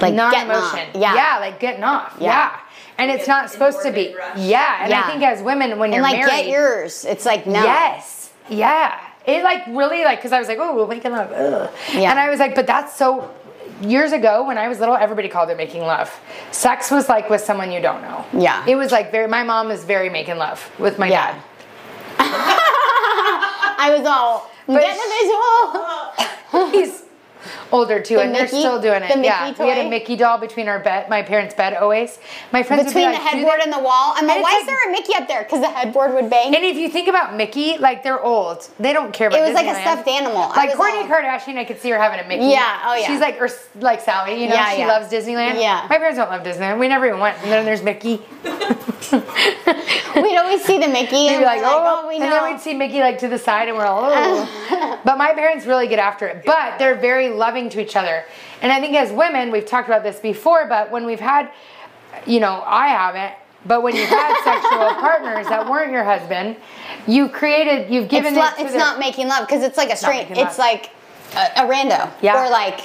like 0.00 0.14
non-emotion. 0.14 0.88
Yeah. 0.94 1.14
yeah, 1.14 1.38
like 1.40 1.60
getting 1.60 1.84
off. 1.84 2.16
Yeah. 2.18 2.26
Yeah. 2.26 2.60
And 3.00 3.10
it's 3.10 3.26
not 3.26 3.50
supposed 3.50 3.82
to 3.82 3.90
be. 3.92 4.14
Rush. 4.14 4.38
Yeah, 4.38 4.82
and 4.82 4.90
Yeah. 4.90 5.02
I 5.02 5.06
think 5.10 5.22
as 5.22 5.42
women, 5.42 5.78
when 5.78 5.88
And 5.92 5.94
you're 5.94 6.02
like 6.02 6.18
married, 6.18 6.30
get 6.30 6.46
yours. 6.48 7.04
It's 7.04 7.24
like 7.24 7.46
no. 7.46 7.62
Yes. 7.64 8.30
Yeah. 8.48 9.00
It 9.26 9.42
like 9.42 9.66
really 9.68 10.04
like 10.04 10.18
because 10.18 10.32
I 10.32 10.38
was 10.38 10.48
like, 10.48 10.58
oh, 10.60 10.76
we're 10.76 10.86
making 10.86 11.12
love. 11.12 11.32
Ugh. 11.32 11.70
Yeah. 11.94 12.10
And 12.10 12.18
I 12.18 12.30
was 12.30 12.38
like, 12.38 12.54
but 12.54 12.66
that's 12.66 12.94
so. 12.96 13.34
Years 13.82 14.12
ago, 14.12 14.44
when 14.46 14.58
I 14.58 14.68
was 14.68 14.78
little, 14.78 14.94
everybody 14.94 15.28
called 15.30 15.48
it 15.48 15.56
making 15.56 15.80
love. 15.82 16.10
Sex 16.50 16.90
was 16.90 17.08
like 17.08 17.30
with 17.30 17.40
someone 17.40 17.72
you 17.72 17.80
don't 17.80 18.02
know. 18.02 18.26
Yeah. 18.34 18.62
It 18.66 18.76
was 18.76 18.92
like 18.92 19.10
very. 19.10 19.26
My 19.26 19.42
mom 19.42 19.68
was 19.68 19.84
very 19.84 20.10
making 20.10 20.36
love 20.36 20.60
with 20.78 20.98
my 20.98 21.08
dad. 21.08 21.40
I 22.18 23.94
was 23.96 24.06
all 24.06 24.50
But 24.66 24.80
get 24.82 24.96
the 24.96 25.08
visual. 25.20 26.68
dad. 26.68 26.72
He's 26.74 27.02
Oh, 27.72 27.78
older 27.78 28.00
too, 28.00 28.16
The 28.16 28.22
and 28.22 28.32
Mickey- 28.32 28.40
they're 28.50 28.60
still 28.60 28.80
doing 28.80 29.02
it. 29.02 29.14
the 29.14 29.22
yeah, 29.22 29.54
we 29.58 29.68
had 29.68 29.78
a 29.86 29.88
Mickey 29.88 30.16
doll 30.16 30.38
between 30.38 30.68
our 30.68 30.78
bed, 30.78 31.08
my 31.08 31.22
parents' 31.22 31.54
bed 31.54 31.74
always. 31.74 32.18
My 32.52 32.62
friends 32.62 32.84
Between 32.86 33.06
the 33.06 33.12
like, 33.12 33.22
"Do 33.22 33.28
headboard 33.38 33.60
and 33.62 33.72
the 33.72 33.78
wall. 33.78 34.12
I'm 34.16 34.26
like, 34.26 34.42
why 34.42 34.52
like- 34.52 34.60
is 34.60 34.66
there 34.66 34.88
a 34.88 34.92
Mickey 34.92 35.14
up 35.14 35.28
there? 35.28 35.42
Because 35.42 35.60
the 35.60 35.68
headboard 35.70 36.14
would 36.14 36.28
bang. 36.30 36.54
And 36.54 36.64
if 36.64 36.76
you 36.76 36.88
think 36.88 37.08
about 37.08 37.34
Mickey, 37.34 37.78
like 37.78 38.02
they're 38.02 38.20
old, 38.22 38.68
they 38.78 38.92
don't 38.92 39.12
care 39.12 39.28
about. 39.28 39.40
It 39.40 39.42
was 39.42 39.54
like 39.54 39.66
a 39.66 39.80
stuffed 39.80 40.08
animal. 40.08 40.48
Like 40.50 40.72
Kourtney 40.72 41.06
Kardashian, 41.08 41.56
I 41.56 41.64
could 41.64 41.80
see 41.80 41.90
her 41.90 41.98
having 41.98 42.20
a 42.20 42.28
Mickey. 42.28 42.46
Yeah, 42.46 42.82
oh, 42.86 42.94
yeah. 42.94 43.06
She's 43.06 43.20
like, 43.20 43.40
or 43.40 43.48
like 43.80 44.00
Sally, 44.00 44.42
you 44.42 44.48
know, 44.48 44.54
Yeah, 44.54 44.70
she 44.72 44.78
yeah. 44.80 44.86
loves 44.88 45.12
Disneyland. 45.12 45.60
Yeah. 45.60 45.86
My 45.88 45.98
parents 45.98 46.18
don't 46.18 46.30
love 46.30 46.42
Disneyland. 46.42 46.78
We 46.78 46.88
never 46.88 47.06
even 47.06 47.20
went. 47.20 47.38
And 47.42 47.50
then 47.50 47.64
there's 47.64 47.82
Mickey. 47.82 48.20
We'd 49.12 50.36
always 50.36 50.62
see 50.64 50.78
the 50.78 50.88
Mickey 50.88 51.28
and 51.28 51.38
be 51.40 51.44
like, 51.44 51.60
oh, 51.64 52.02
oh, 52.04 52.08
we 52.08 52.16
and 52.16 52.24
know. 52.24 52.30
then 52.30 52.52
we'd 52.52 52.60
see 52.60 52.74
Mickey 52.74 52.98
like 53.00 53.18
to 53.18 53.28
the 53.28 53.38
side, 53.38 53.68
and 53.68 53.76
we're 53.76 53.84
all, 53.86 54.00
oh. 54.12 55.00
but 55.04 55.16
my 55.18 55.32
parents 55.34 55.66
really 55.66 55.86
get 55.88 55.98
after 55.98 56.26
it. 56.26 56.44
But 56.44 56.78
they're 56.78 56.96
very 56.96 57.28
loving 57.30 57.59
to 57.68 57.80
each 57.80 57.96
other, 57.96 58.24
and 58.62 58.72
I 58.72 58.80
think 58.80 58.96
as 58.96 59.12
women, 59.12 59.50
we've 59.50 59.66
talked 59.66 59.88
about 59.88 60.02
this 60.02 60.18
before. 60.18 60.66
But 60.66 60.90
when 60.90 61.04
we've 61.04 61.20
had, 61.20 61.50
you 62.26 62.40
know, 62.40 62.62
I 62.64 62.88
haven't. 62.88 63.34
But 63.66 63.82
when 63.82 63.94
you've 63.94 64.08
had 64.08 64.42
sexual 64.42 64.88
partners 65.00 65.46
that 65.48 65.68
weren't 65.68 65.92
your 65.92 66.04
husband, 66.04 66.56
you 67.06 67.28
created, 67.28 67.92
you've 67.92 68.08
given 68.08 68.34
it's 68.34 68.38
it 68.38 68.40
not, 68.40 68.56
to 68.56 68.64
it's 68.64 68.74
not 68.74 68.98
making 68.98 69.28
love 69.28 69.46
because 69.46 69.62
it's 69.62 69.76
like 69.76 69.90
a 69.90 69.96
straight. 69.96 70.30
It's 70.30 70.38
love. 70.38 70.58
like 70.58 70.90
a, 71.34 71.64
a 71.64 71.68
rando. 71.68 72.10
Yeah. 72.22 72.42
Or 72.42 72.50
like 72.50 72.80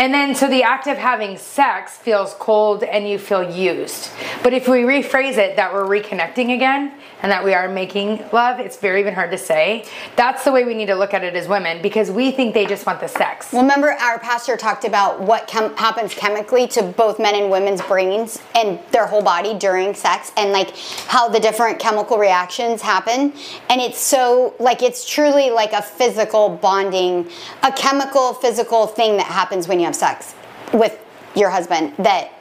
And 0.00 0.14
then, 0.14 0.34
so 0.34 0.48
the 0.48 0.62
act 0.62 0.86
of 0.86 0.96
having 0.96 1.36
sex 1.36 1.98
feels 1.98 2.32
cold 2.38 2.82
and 2.82 3.06
you 3.06 3.18
feel 3.18 3.42
used. 3.42 4.08
But 4.42 4.54
if 4.54 4.66
we 4.66 4.78
rephrase 4.78 5.36
it 5.36 5.56
that 5.56 5.74
we're 5.74 5.84
reconnecting 5.84 6.54
again 6.54 6.94
and 7.20 7.30
that 7.30 7.44
we 7.44 7.52
are 7.52 7.68
making 7.68 8.24
love, 8.32 8.60
it's 8.60 8.78
very 8.78 9.00
even 9.00 9.12
hard 9.12 9.30
to 9.32 9.36
say. 9.36 9.84
That's 10.16 10.42
the 10.42 10.52
way 10.52 10.64
we 10.64 10.72
need 10.72 10.86
to 10.86 10.94
look 10.94 11.12
at 11.12 11.22
it 11.22 11.36
as 11.36 11.48
women 11.48 11.82
because 11.82 12.10
we 12.10 12.30
think 12.30 12.54
they 12.54 12.64
just 12.64 12.86
want 12.86 13.00
the 13.00 13.08
sex. 13.08 13.52
Well, 13.52 13.60
remember 13.60 13.90
our 13.90 14.18
pastor 14.18 14.56
talked 14.56 14.86
about 14.86 15.20
what 15.20 15.46
chem- 15.46 15.76
happens 15.76 16.14
chemically 16.14 16.66
to 16.68 16.82
both 16.82 17.18
men 17.18 17.34
and 17.34 17.50
women's 17.50 17.82
brains 17.82 18.40
and 18.54 18.78
their 18.92 19.06
whole 19.06 19.22
body 19.22 19.52
during 19.52 19.92
sex 19.92 20.32
and 20.38 20.50
like 20.50 20.74
how 21.08 21.28
the 21.28 21.40
different 21.40 21.78
chemical 21.78 22.16
reactions 22.16 22.80
happen. 22.80 23.34
And 23.68 23.82
it's 23.82 23.98
so 23.98 24.54
like 24.58 24.82
it's 24.82 25.06
truly 25.06 25.50
like 25.50 25.74
a 25.74 25.82
physical 25.82 26.48
bonding, 26.48 27.28
a 27.62 27.70
chemical 27.70 28.32
physical 28.32 28.86
thing 28.86 29.18
that 29.18 29.26
happens 29.26 29.68
when 29.68 29.78
you 29.78 29.89
have 29.90 29.96
sex 29.96 30.34
with 30.72 30.98
your 31.34 31.50
husband 31.50 31.94
that 31.98 32.32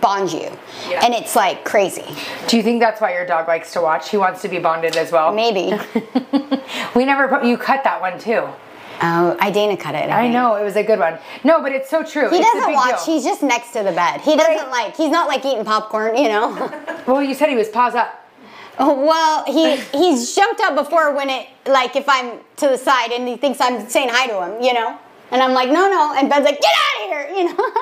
bonds 0.00 0.32
you. 0.32 0.50
Yeah. 0.88 1.04
And 1.04 1.14
it's 1.14 1.36
like 1.36 1.64
crazy. 1.64 2.04
Do 2.46 2.56
you 2.56 2.62
think 2.62 2.80
that's 2.80 3.00
why 3.00 3.12
your 3.12 3.26
dog 3.26 3.48
likes 3.48 3.72
to 3.74 3.80
watch? 3.80 4.10
He 4.10 4.16
wants 4.16 4.42
to 4.42 4.48
be 4.48 4.58
bonded 4.58 4.96
as 4.96 5.12
well. 5.12 5.34
Maybe. 5.34 5.78
we 6.94 7.04
never 7.04 7.28
put, 7.28 7.44
you 7.44 7.56
cut 7.58 7.84
that 7.84 8.00
one 8.00 8.18
too. 8.18 8.48
Oh, 9.00 9.36
I 9.38 9.50
Dana 9.52 9.76
cut 9.76 9.94
it. 9.94 10.10
I 10.10 10.22
think. 10.22 10.34
know, 10.34 10.56
it 10.56 10.64
was 10.64 10.74
a 10.74 10.82
good 10.82 10.98
one. 10.98 11.18
No, 11.44 11.62
but 11.62 11.70
it's 11.70 11.88
so 11.88 12.02
true. 12.02 12.28
He 12.30 12.38
it's 12.38 12.52
doesn't 12.52 12.72
watch. 12.72 13.04
deal. 13.04 13.14
He's 13.14 13.24
just 13.24 13.44
next 13.44 13.70
to 13.72 13.84
the 13.84 13.92
bed. 13.92 14.20
He 14.22 14.34
doesn't 14.36 14.70
like. 14.70 14.96
He's 14.96 15.10
not 15.10 15.28
like 15.28 15.44
eating 15.44 15.64
popcorn, 15.64 16.16
you 16.16 16.28
know. 16.28 16.84
Well, 17.06 17.22
you 17.22 17.32
said 17.32 17.48
he 17.48 17.54
was 17.54 17.68
paws 17.68 17.94
up. 17.94 18.28
Oh, 18.78 19.06
well, 19.06 19.44
he 19.46 19.76
he's 19.96 20.34
jumped 20.34 20.60
up 20.60 20.74
before 20.76 21.14
when 21.14 21.30
it 21.30 21.48
like 21.64 21.96
if 21.96 22.06
I'm 22.06 22.40
to 22.56 22.68
the 22.68 22.76
side 22.76 23.12
and 23.12 23.26
he 23.26 23.36
thinks 23.36 23.62
I'm 23.62 23.88
saying 23.88 24.10
hi 24.10 24.26
to 24.26 24.42
him, 24.42 24.62
you 24.62 24.74
know. 24.74 24.98
And 25.30 25.42
I'm 25.42 25.52
like, 25.52 25.68
no, 25.68 25.88
no. 25.88 26.14
And 26.16 26.30
Ben's 26.30 26.44
like, 26.44 26.60
get 26.60 26.74
out 26.74 27.02
of 27.02 27.08
here, 27.08 27.28
you 27.36 27.54
know. 27.54 27.72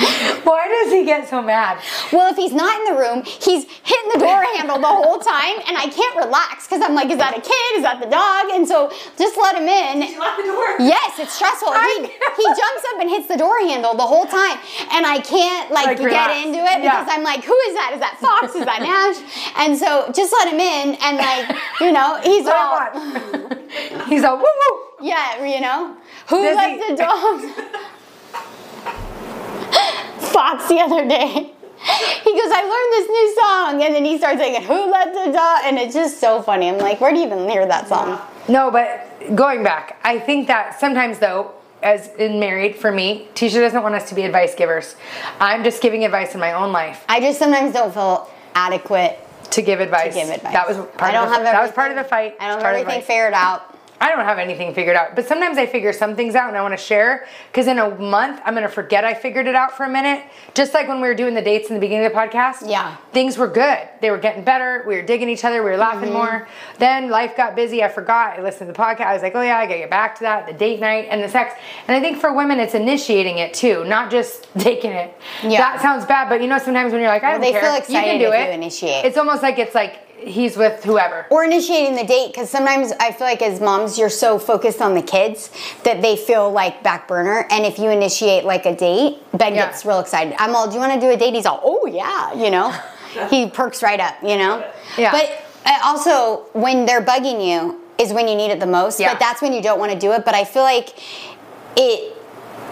Why 0.48 0.64
does 0.66 0.92
he 0.92 1.04
get 1.04 1.28
so 1.28 1.42
mad? 1.42 1.76
well, 2.12 2.30
if 2.32 2.36
he's 2.36 2.52
not 2.56 2.72
in 2.80 2.84
the 2.94 2.98
room, 2.98 3.20
he's 3.24 3.68
hitting 3.84 4.10
the 4.16 4.20
door 4.24 4.40
handle 4.56 4.80
the 4.80 4.88
whole 4.88 5.18
time, 5.20 5.60
and 5.68 5.76
I 5.76 5.92
can't 5.92 6.16
relax 6.16 6.64
because 6.66 6.80
I'm 6.80 6.94
like, 6.96 7.10
is 7.12 7.18
that 7.18 7.36
a 7.36 7.40
kid? 7.44 7.70
Is 7.76 7.82
that 7.84 8.00
the 8.00 8.08
dog? 8.08 8.48
And 8.56 8.64
so 8.66 8.88
just 9.20 9.36
let 9.36 9.56
him 9.60 9.68
in. 9.68 10.08
You 10.08 10.18
lock 10.18 10.36
the 10.40 10.48
door. 10.48 10.80
Yes, 10.80 11.18
it's 11.20 11.34
stressful. 11.36 11.68
He, 11.76 12.08
he 12.40 12.46
jumps 12.48 12.82
up 12.94 12.96
and 13.04 13.10
hits 13.10 13.28
the 13.28 13.36
door 13.36 13.60
handle 13.60 13.92
the 13.94 14.08
whole 14.08 14.24
time, 14.24 14.56
and 14.96 15.04
I 15.04 15.20
can't 15.20 15.70
like, 15.70 16.00
Like, 16.00 16.00
get 16.00 16.32
into 16.46 16.58
it 16.64 16.80
Yeah. 16.80 17.04
because 17.04 17.08
I'm 17.12 17.22
like, 17.22 17.44
who 17.44 17.56
is 17.68 17.74
that? 17.76 17.92
Is 17.92 18.00
that 18.00 18.16
Fox? 18.16 18.54
Is 18.56 18.64
that 18.64 18.80
Nash? 18.80 19.20
And 19.60 19.76
so 19.76 20.08
just 20.16 20.32
let 20.32 20.48
him 20.48 20.60
in, 20.60 20.96
and 21.04 21.20
like, 21.20 21.44
you 21.84 21.92
know, 21.92 22.16
he's 22.24 22.44
Let 22.48 22.56
all. 22.56 22.80
He's 24.08 24.24
all 24.24 24.38
woo 24.38 24.48
woo. 24.48 24.72
yeah, 25.04 25.44
you 25.44 25.60
know, 25.60 25.94
who 26.28 26.40
Does 26.42 26.56
let 26.56 26.70
he- 26.72 26.88
the 26.88 26.96
dogs? 26.96 27.44
Fox 30.38 30.68
the 30.68 30.78
other 30.78 31.08
day. 31.08 31.50
He 31.80 32.32
goes, 32.32 32.50
I 32.52 32.62
learned 32.62 32.92
this 32.96 33.08
new 33.08 33.34
song, 33.34 33.82
and 33.84 33.94
then 33.94 34.04
he 34.04 34.18
starts 34.18 34.40
singing, 34.40 34.62
"Who 34.62 34.90
let 34.90 35.12
the 35.14 35.32
dog?" 35.32 35.60
And 35.64 35.78
it's 35.78 35.94
just 35.94 36.20
so 36.20 36.42
funny. 36.42 36.68
I'm 36.68 36.78
like, 36.78 37.00
where 37.00 37.12
do 37.12 37.18
you 37.18 37.26
even 37.26 37.48
hear 37.48 37.66
that 37.66 37.88
song? 37.88 38.20
No, 38.48 38.70
but 38.70 39.34
going 39.34 39.62
back, 39.62 39.98
I 40.04 40.18
think 40.18 40.46
that 40.48 40.78
sometimes 40.78 41.18
though, 41.18 41.52
as 41.82 42.08
in 42.18 42.38
married 42.38 42.76
for 42.76 42.92
me, 42.92 43.28
Teisha 43.34 43.54
doesn't 43.54 43.82
want 43.82 43.94
us 43.94 44.08
to 44.10 44.14
be 44.14 44.22
advice 44.22 44.54
givers. 44.54 44.96
I'm 45.40 45.64
just 45.64 45.82
giving 45.82 46.04
advice 46.04 46.34
in 46.34 46.40
my 46.40 46.52
own 46.52 46.72
life 46.72 47.04
I 47.08 47.20
just 47.20 47.38
sometimes 47.38 47.72
don't 47.72 47.92
feel 47.92 48.28
adequate 48.54 49.18
to 49.50 49.62
give 49.62 49.80
advice. 49.80 50.14
give 50.14 50.28
advice. 50.28 50.52
That 50.52 50.68
was 50.68 50.76
part 50.76 51.02
I 51.02 51.12
don't 51.12 51.24
of 51.24 51.30
the, 51.30 51.34
have 51.36 51.44
that 51.44 51.62
was 51.62 51.72
part 51.72 51.90
of 51.90 51.96
the 51.96 52.04
fight. 52.04 52.36
I 52.40 52.48
don't 52.48 52.54
have 52.54 52.62
part 52.62 52.74
of 52.76 52.86
the 52.86 52.92
everything 52.92 53.06
figured 53.06 53.34
out. 53.34 53.77
I 54.00 54.10
don't 54.10 54.24
have 54.24 54.38
anything 54.38 54.74
figured 54.74 54.94
out, 54.96 55.16
but 55.16 55.26
sometimes 55.26 55.58
I 55.58 55.66
figure 55.66 55.92
some 55.92 56.14
things 56.14 56.34
out 56.36 56.48
and 56.48 56.56
I 56.56 56.62
want 56.62 56.72
to 56.72 56.82
share 56.82 57.26
because 57.50 57.66
in 57.66 57.78
a 57.80 57.90
month 57.98 58.40
I'm 58.44 58.54
going 58.54 58.62
to 58.66 58.72
forget 58.72 59.04
I 59.04 59.12
figured 59.12 59.46
it 59.48 59.56
out 59.56 59.76
for 59.76 59.84
a 59.84 59.88
minute. 59.88 60.24
Just 60.54 60.72
like 60.72 60.86
when 60.86 61.00
we 61.00 61.08
were 61.08 61.14
doing 61.14 61.34
the 61.34 61.42
dates 61.42 61.68
in 61.68 61.74
the 61.74 61.80
beginning 61.80 62.06
of 62.06 62.12
the 62.12 62.18
podcast. 62.18 62.68
Yeah. 62.70 62.96
Things 63.12 63.36
were 63.36 63.48
good. 63.48 63.88
They 64.00 64.10
were 64.12 64.18
getting 64.18 64.44
better. 64.44 64.84
We 64.86 64.94
were 64.94 65.02
digging 65.02 65.28
each 65.28 65.44
other. 65.44 65.64
We 65.64 65.70
were 65.70 65.76
laughing 65.76 66.10
Mm-hmm. 66.10 66.12
more. 66.12 66.48
Then 66.78 67.10
life 67.10 67.36
got 67.36 67.56
busy. 67.56 67.82
I 67.82 67.88
forgot. 67.88 68.38
I 68.38 68.42
listened 68.42 68.68
to 68.68 68.72
the 68.72 68.78
podcast. 68.78 69.06
I 69.06 69.14
was 69.14 69.22
like, 69.22 69.34
oh 69.34 69.42
yeah, 69.42 69.58
I 69.58 69.66
got 69.66 69.72
to 69.72 69.78
get 69.80 69.90
back 69.90 70.14
to 70.18 70.20
that. 70.22 70.46
The 70.46 70.52
date 70.52 70.78
night 70.78 71.08
and 71.10 71.22
the 71.22 71.28
sex. 71.28 71.54
And 71.88 71.96
I 71.96 72.00
think 72.00 72.20
for 72.20 72.32
women, 72.32 72.60
it's 72.60 72.74
initiating 72.74 73.38
it 73.38 73.52
too, 73.52 73.84
not 73.84 74.10
just 74.12 74.46
taking 74.58 74.92
it. 74.92 75.12
Yeah. 75.42 75.58
That 75.58 75.80
sounds 75.82 76.04
bad, 76.04 76.28
but 76.28 76.40
you 76.40 76.46
know, 76.46 76.58
sometimes 76.58 76.92
when 76.92 77.00
you're 77.00 77.10
like, 77.10 77.24
I 77.24 77.32
don't 77.32 77.40
they 77.40 77.50
care. 77.50 77.62
feel 77.62 77.96
you 77.96 78.00
can 78.00 78.18
do 78.20 78.32
it. 78.32 78.54
initiate. 78.54 79.04
It's 79.04 79.16
almost 79.18 79.42
like 79.42 79.58
it's 79.58 79.74
like 79.74 79.98
he's 80.18 80.56
with 80.56 80.84
whoever. 80.84 81.26
Or 81.30 81.44
initiating 81.44 81.96
the 81.96 82.04
date, 82.04 82.28
because 82.28 82.50
sometimes 82.50 82.92
I 83.00 83.12
feel 83.12 83.26
like 83.26 83.42
as 83.42 83.60
moms, 83.60 83.98
you're 83.98 84.10
so 84.10 84.38
focused 84.38 84.80
on 84.80 84.94
the 84.94 85.02
kids 85.02 85.50
that 85.84 86.02
they 86.02 86.16
feel 86.16 86.50
like 86.50 86.82
back 86.82 87.08
burner. 87.08 87.46
And 87.50 87.64
if 87.64 87.78
you 87.78 87.90
initiate 87.90 88.44
like 88.44 88.66
a 88.66 88.74
date, 88.74 89.18
Ben 89.32 89.54
Yeah. 89.54 89.66
gets 89.66 89.84
real 89.84 90.00
excited. 90.00 90.34
I'm 90.38 90.54
all, 90.54 90.66
do 90.68 90.74
you 90.74 90.80
want 90.80 90.94
to 90.94 91.00
do 91.00 91.10
a 91.10 91.16
date? 91.16 91.34
He's 91.34 91.46
all, 91.46 91.60
oh 91.62 91.86
yeah, 91.86 92.34
you 92.34 92.50
know. 92.50 92.70
he 93.30 93.48
perks 93.48 93.82
right 93.82 94.00
up, 94.00 94.16
you 94.22 94.36
know. 94.36 94.64
Yeah. 94.96 95.12
But 95.12 95.44
uh, 95.64 95.78
also, 95.84 96.44
when 96.52 96.84
they're 96.86 97.02
bugging 97.04 97.46
you, 97.46 97.80
is 97.98 98.12
when 98.12 98.28
you 98.28 98.36
need 98.36 98.50
it 98.52 98.60
the 98.60 98.66
most. 98.66 99.00
Yeah. 99.00 99.12
But 99.12 99.18
that's 99.18 99.42
when 99.42 99.52
you 99.52 99.60
don't 99.60 99.78
want 99.80 99.90
to 99.92 99.98
do 99.98 100.12
it. 100.12 100.24
But 100.24 100.34
I 100.34 100.44
feel 100.44 100.62
like 100.62 100.90
it 101.76 102.14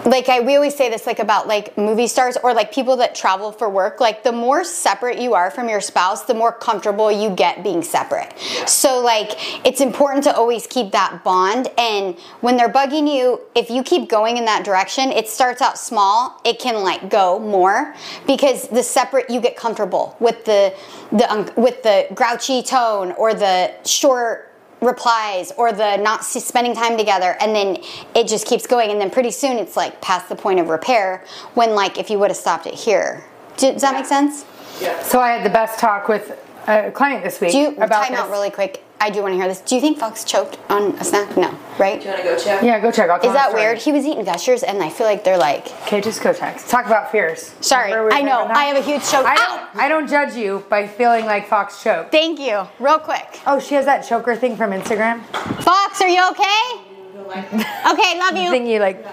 like 0.07 0.29
I 0.29 0.39
we 0.39 0.55
always 0.55 0.75
say 0.75 0.89
this 0.89 1.05
like 1.05 1.19
about 1.19 1.47
like 1.47 1.77
movie 1.77 2.07
stars 2.07 2.37
or 2.41 2.53
like 2.53 2.71
people 2.73 2.95
that 2.97 3.13
travel 3.13 3.51
for 3.51 3.69
work 3.69 3.99
like 3.99 4.23
the 4.23 4.31
more 4.31 4.63
separate 4.63 5.19
you 5.19 5.33
are 5.33 5.51
from 5.51 5.67
your 5.67 5.81
spouse 5.81 6.23
the 6.23 6.33
more 6.33 6.51
comfortable 6.51 7.11
you 7.11 7.29
get 7.29 7.63
being 7.63 7.83
separate. 7.83 8.33
So 8.65 9.01
like 9.01 9.31
it's 9.65 9.81
important 9.81 10.23
to 10.23 10.35
always 10.35 10.65
keep 10.65 10.91
that 10.91 11.23
bond 11.23 11.69
and 11.77 12.17
when 12.41 12.55
they're 12.55 12.69
bugging 12.69 13.13
you 13.13 13.41
if 13.55 13.69
you 13.69 13.83
keep 13.83 14.07
going 14.09 14.37
in 14.37 14.45
that 14.45 14.63
direction 14.63 15.11
it 15.11 15.27
starts 15.27 15.61
out 15.61 15.77
small 15.77 16.39
it 16.45 16.59
can 16.59 16.83
like 16.83 17.09
go 17.09 17.39
more 17.39 17.93
because 18.25 18.67
the 18.69 18.83
separate 18.83 19.29
you 19.29 19.41
get 19.41 19.57
comfortable 19.57 20.15
with 20.19 20.45
the 20.45 20.73
the 21.11 21.29
um, 21.31 21.49
with 21.57 21.83
the 21.83 22.07
grouchy 22.13 22.63
tone 22.63 23.11
or 23.13 23.33
the 23.33 23.73
short 23.85 24.46
replies 24.81 25.51
or 25.57 25.71
the 25.73 25.97
not 25.97 26.23
spending 26.23 26.73
time 26.75 26.97
together 26.97 27.35
and 27.39 27.55
then 27.55 27.77
it 28.15 28.27
just 28.27 28.45
keeps 28.45 28.67
going 28.67 28.91
and 28.91 29.01
then 29.01 29.09
pretty 29.09 29.31
soon 29.31 29.57
it's 29.57 29.75
like 29.75 29.99
past 30.01 30.29
the 30.29 30.35
point 30.35 30.59
of 30.59 30.69
repair 30.69 31.23
when 31.55 31.73
like 31.73 31.97
if 31.97 32.09
you 32.09 32.19
would 32.19 32.29
have 32.29 32.37
stopped 32.37 32.67
it 32.67 32.73
here. 32.73 33.23
Does 33.57 33.81
that 33.81 33.93
make 33.93 34.05
sense? 34.05 34.45
Yeah. 34.79 35.01
So 35.01 35.19
I 35.19 35.31
had 35.31 35.43
the 35.43 35.49
best 35.49 35.79
talk 35.79 36.07
with 36.07 36.39
a 36.67 36.91
client 36.91 37.23
this 37.23 37.39
week 37.39 37.51
do 37.51 37.57
you 37.57 37.67
about 37.77 38.05
time 38.05 38.13
out 38.13 38.29
really 38.29 38.51
quick 38.51 38.83
i 38.99 39.09
do 39.09 39.21
want 39.21 39.33
to 39.33 39.37
hear 39.37 39.47
this. 39.47 39.61
Do 39.61 39.75
you 39.75 39.81
think 39.81 39.97
fox 39.97 40.23
choked 40.23 40.57
on 40.69 40.95
a 40.95 41.03
snack? 41.03 41.35
No 41.37 41.57
right? 41.79 41.99
Do 41.99 42.05
you 42.07 42.11
want 42.13 42.23
to 42.23 42.29
go 42.29 42.37
check? 42.39 42.63
Yeah, 42.63 42.79
go 42.79 42.91
check. 42.91 43.09
I'll 43.09 43.17
is 43.19 43.33
that 43.33 43.53
weird? 43.53 43.77
He 43.77 43.91
was 43.91 44.05
eating 44.05 44.23
gushers 44.25 44.63
and 44.63 44.81
i 44.81 44.89
feel 44.89 45.07
like 45.07 45.23
they're 45.23 45.37
like 45.37 45.67
Okay, 45.83 46.01
just 46.01 46.21
go 46.21 46.33
check. 46.33 46.65
Talk 46.67 46.85
about 46.85 47.11
fears. 47.11 47.53
sorry 47.61 47.91
we 48.05 48.11
i 48.11 48.21
know. 48.21 48.45
i 48.45 48.65
have 48.65 48.77
a 48.77 48.81
huge 48.81 49.03
choke. 49.09 49.25
I 49.25 49.35
don't, 49.35 49.83
I 49.83 49.87
don't 49.87 50.07
judge 50.07 50.35
you 50.35 50.65
by 50.69 50.87
feeling 50.87 51.25
like 51.25 51.47
Fox 51.47 51.83
choked. 51.83 52.11
thank 52.11 52.39
you. 52.39 52.67
Real 52.79 52.99
quick. 52.99 53.39
Oh, 53.45 53.59
she 53.59 53.75
has 53.75 53.85
that 53.85 54.01
choker 54.01 54.35
thing 54.35 54.57
from 54.57 54.71
Instagram. 54.71 55.23
fox 55.63 56.01
are 56.01 56.09
you 56.09 56.27
okay? 56.31 56.87
Okay 57.27 58.17
love 58.17 58.37
you. 58.37 58.49
Thing 58.49 58.67
you 58.67 58.79
like, 58.79 59.05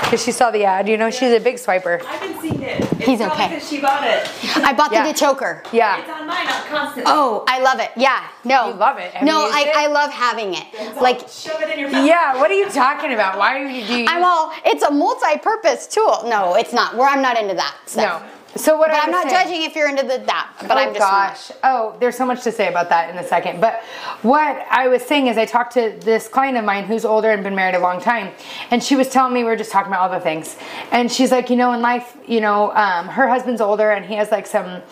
because 0.00 0.22
she 0.22 0.32
saw 0.32 0.50
the 0.50 0.64
ad. 0.64 0.88
You 0.88 0.96
know, 0.96 1.10
she's 1.10 1.32
a 1.32 1.40
big 1.40 1.56
swiper. 1.56 2.02
I 2.02 2.16
haven't 2.16 2.40
seen 2.40 2.62
it. 2.62 2.80
It's 2.80 3.04
He's 3.04 3.20
okay. 3.20 3.32
okay. 3.46 3.48
'cause 3.58 3.68
she 3.68 3.80
bought 3.80 4.04
it. 4.04 4.28
i 4.64 4.72
bought 4.72 4.92
Yeah. 4.92 5.06
the 5.06 5.12
choker 5.14 5.62
Yeah. 5.72 6.00
It's 6.00 6.10
on 6.10 6.26
mine 6.26 6.46
I'm 6.46 6.62
constantly. 6.68 7.04
oh 7.06 7.44
i 7.48 7.60
love 7.60 7.78
it 7.80 7.90
yeah 7.96 8.24
no 8.44 8.68
You 8.68 8.74
love 8.74 8.98
it. 8.98 9.12
Have 9.12 9.26
no 9.26 9.48
I, 9.52 9.60
it? 9.68 9.76
I 9.76 9.86
love 9.88 10.10
having 10.10 10.54
it 10.54 10.64
It's 10.72 11.00
like 11.00 11.22
all, 11.22 11.28
shove 11.28 11.60
it 11.62 11.70
in 11.70 11.78
your 11.78 11.90
mouth. 11.90 12.06
Yeah. 12.06 12.36
What 12.40 12.50
are 12.50 12.54
you 12.54 12.68
talking 12.70 13.12
about? 13.12 13.38
Why 13.38 13.60
are 13.60 13.64
you 13.66 13.86
do 13.86 13.98
you? 14.00 14.06
I'm 14.08 14.24
all. 14.24 14.52
It's 14.64 14.82
a 14.82 14.90
multi-purpose 14.90 15.86
tool. 15.88 16.22
No, 16.26 16.54
it's 16.54 16.72
not. 16.72 16.96
Where 16.96 17.08
I'm 17.08 17.22
not 17.22 17.38
into 17.38 17.54
that 17.54 17.74
stuff. 17.86 18.22
no. 18.22 18.28
So 18.56 18.76
what 18.76 18.90
I'm 18.92 19.10
not 19.10 19.28
saying- 19.30 19.44
judging 19.46 19.62
if 19.62 19.76
you're 19.76 19.88
into 19.88 20.02
the 20.02 20.18
that. 20.26 20.52
But 20.62 20.72
oh 20.72 20.74
I'm 20.80 20.94
just 20.94 20.98
gosh. 20.98 21.52
Oh, 21.62 21.96
there's 22.00 22.16
so 22.16 22.24
much 22.26 22.42
to 22.44 22.52
say 22.52 22.68
about 22.68 22.88
that 22.88 23.10
in 23.10 23.18
a 23.18 23.26
second. 23.26 23.60
But 23.60 23.82
what 24.22 24.64
I 24.70 24.88
was 24.88 25.02
saying 25.02 25.26
is 25.26 25.36
I 25.38 25.44
talked 25.44 25.74
to 25.74 25.96
this 26.00 26.28
client 26.28 26.56
of 26.56 26.64
mine 26.64 26.84
who's 26.84 27.04
older 27.04 27.30
and 27.30 27.42
been 27.44 27.54
married 27.54 27.74
a 27.74 27.80
long 27.80 28.00
time, 28.00 28.32
and 28.70 28.82
she 28.82 28.96
was 28.96 29.08
telling 29.08 29.34
me 29.34 29.40
we 29.44 29.50
were 29.50 29.56
just 29.56 29.70
talking 29.70 29.92
about 29.92 30.10
all 30.10 30.18
the 30.18 30.20
things, 30.24 30.56
and 30.90 31.10
she's 31.10 31.30
like, 31.30 31.50
you 31.50 31.56
know, 31.56 31.72
in 31.72 31.80
life, 31.82 32.16
you 32.26 32.40
know, 32.40 32.72
um, 32.72 33.08
her 33.08 33.28
husband's 33.28 33.60
older 33.60 33.90
and 33.90 34.04
he 34.06 34.14
has 34.14 34.30
like 34.30 34.46
some 34.46 34.82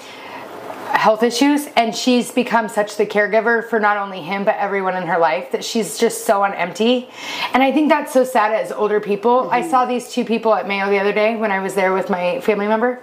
health 0.86 1.22
issues 1.22 1.66
and 1.76 1.94
she's 1.94 2.30
become 2.30 2.68
such 2.68 2.96
the 2.96 3.06
caregiver 3.06 3.68
for 3.68 3.80
not 3.80 3.96
only 3.96 4.20
him 4.20 4.44
but 4.44 4.56
everyone 4.56 4.96
in 4.96 5.06
her 5.06 5.18
life 5.18 5.50
that 5.52 5.64
she's 5.64 5.98
just 5.98 6.24
so 6.24 6.42
on 6.42 6.52
empty. 6.54 7.08
And 7.52 7.62
i 7.62 7.72
think 7.72 7.88
that's 7.88 8.12
so 8.12 8.24
sad 8.24 8.52
as 8.52 8.72
older 8.72 9.00
people. 9.00 9.50
I 9.50 9.60
mm-hmm. 9.60 9.70
saw 9.70 9.86
these 9.86 10.10
two 10.10 10.24
people 10.24 10.54
at 10.54 10.66
mayo 10.68 10.88
the 10.90 10.98
other 10.98 11.12
day 11.12 11.36
when 11.36 11.50
i 11.50 11.58
was 11.58 11.74
there 11.74 11.92
with 11.92 12.10
my 12.10 12.40
family 12.40 12.66
member. 12.66 13.02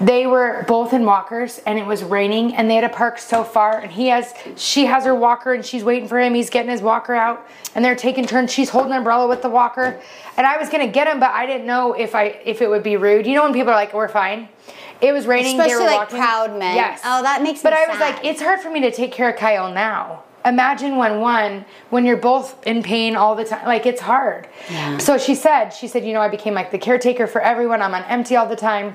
They 0.00 0.26
were 0.26 0.64
both 0.68 0.92
in 0.92 1.04
walkers 1.04 1.60
and 1.66 1.78
it 1.78 1.86
was 1.86 2.02
raining 2.02 2.54
and 2.54 2.70
they 2.70 2.74
had 2.74 2.82
to 2.82 2.88
park 2.88 3.18
so 3.18 3.44
far. 3.44 3.78
And 3.80 3.90
he 3.90 4.08
has 4.08 4.34
she 4.56 4.86
has 4.86 5.04
her 5.04 5.14
walker 5.14 5.52
and 5.52 5.64
she's 5.64 5.84
waiting 5.84 6.08
for 6.08 6.20
him. 6.20 6.34
He's 6.34 6.50
getting 6.50 6.70
his 6.70 6.82
walker 6.82 7.14
out 7.14 7.46
and 7.74 7.84
they're 7.84 7.96
taking 7.96 8.26
turns. 8.26 8.52
She's 8.52 8.70
holding 8.70 8.92
an 8.92 8.98
umbrella 8.98 9.28
with 9.28 9.42
the 9.42 9.50
walker. 9.50 10.00
And 10.36 10.46
i 10.46 10.56
was 10.56 10.68
gonna 10.68 10.88
get 10.88 11.06
him 11.06 11.20
but 11.20 11.30
i 11.30 11.46
didn't 11.46 11.66
know 11.66 11.92
if 11.92 12.14
i 12.14 12.24
if 12.44 12.62
it 12.62 12.68
would 12.68 12.82
be 12.82 12.96
rude. 12.96 13.26
You 13.26 13.34
know 13.34 13.44
when 13.44 13.52
people 13.52 13.72
are 13.72 13.76
like 13.76 13.92
we're 13.94 14.08
fine 14.08 14.48
it 15.02 15.12
was 15.12 15.26
raining. 15.26 15.56
they 15.56 15.64
Especially, 15.64 15.84
were 15.84 15.90
like, 15.90 15.98
walking. 16.00 16.16
proud 16.18 16.58
men. 16.58 16.76
Yes. 16.76 17.00
Oh, 17.04 17.22
that 17.22 17.42
makes 17.42 17.60
sense. 17.60 17.74
But 17.74 17.74
I 17.74 17.88
was 17.88 17.98
like, 18.00 18.24
it's 18.24 18.40
hard 18.40 18.60
for 18.60 18.70
me 18.70 18.80
to 18.82 18.90
take 18.92 19.12
care 19.12 19.30
of 19.30 19.36
Kyle 19.36 19.72
now. 19.72 20.22
Imagine 20.44 20.96
when 20.96 21.20
one, 21.20 21.64
when 21.90 22.04
you're 22.04 22.16
both 22.16 22.66
in 22.66 22.82
pain 22.82 23.14
all 23.14 23.34
the 23.36 23.44
time. 23.44 23.66
Like 23.66 23.84
it's 23.86 24.00
hard. 24.00 24.48
Yeah. 24.70 24.98
So 24.98 25.18
she 25.18 25.34
said, 25.34 25.70
she 25.70 25.86
said, 25.88 26.04
you 26.04 26.12
know, 26.12 26.20
I 26.20 26.28
became 26.28 26.54
like 26.54 26.70
the 26.70 26.78
caretaker 26.78 27.26
for 27.26 27.40
everyone. 27.40 27.82
I'm 27.82 27.94
on 27.94 28.02
empty 28.04 28.36
all 28.36 28.48
the 28.48 28.56
time. 28.56 28.94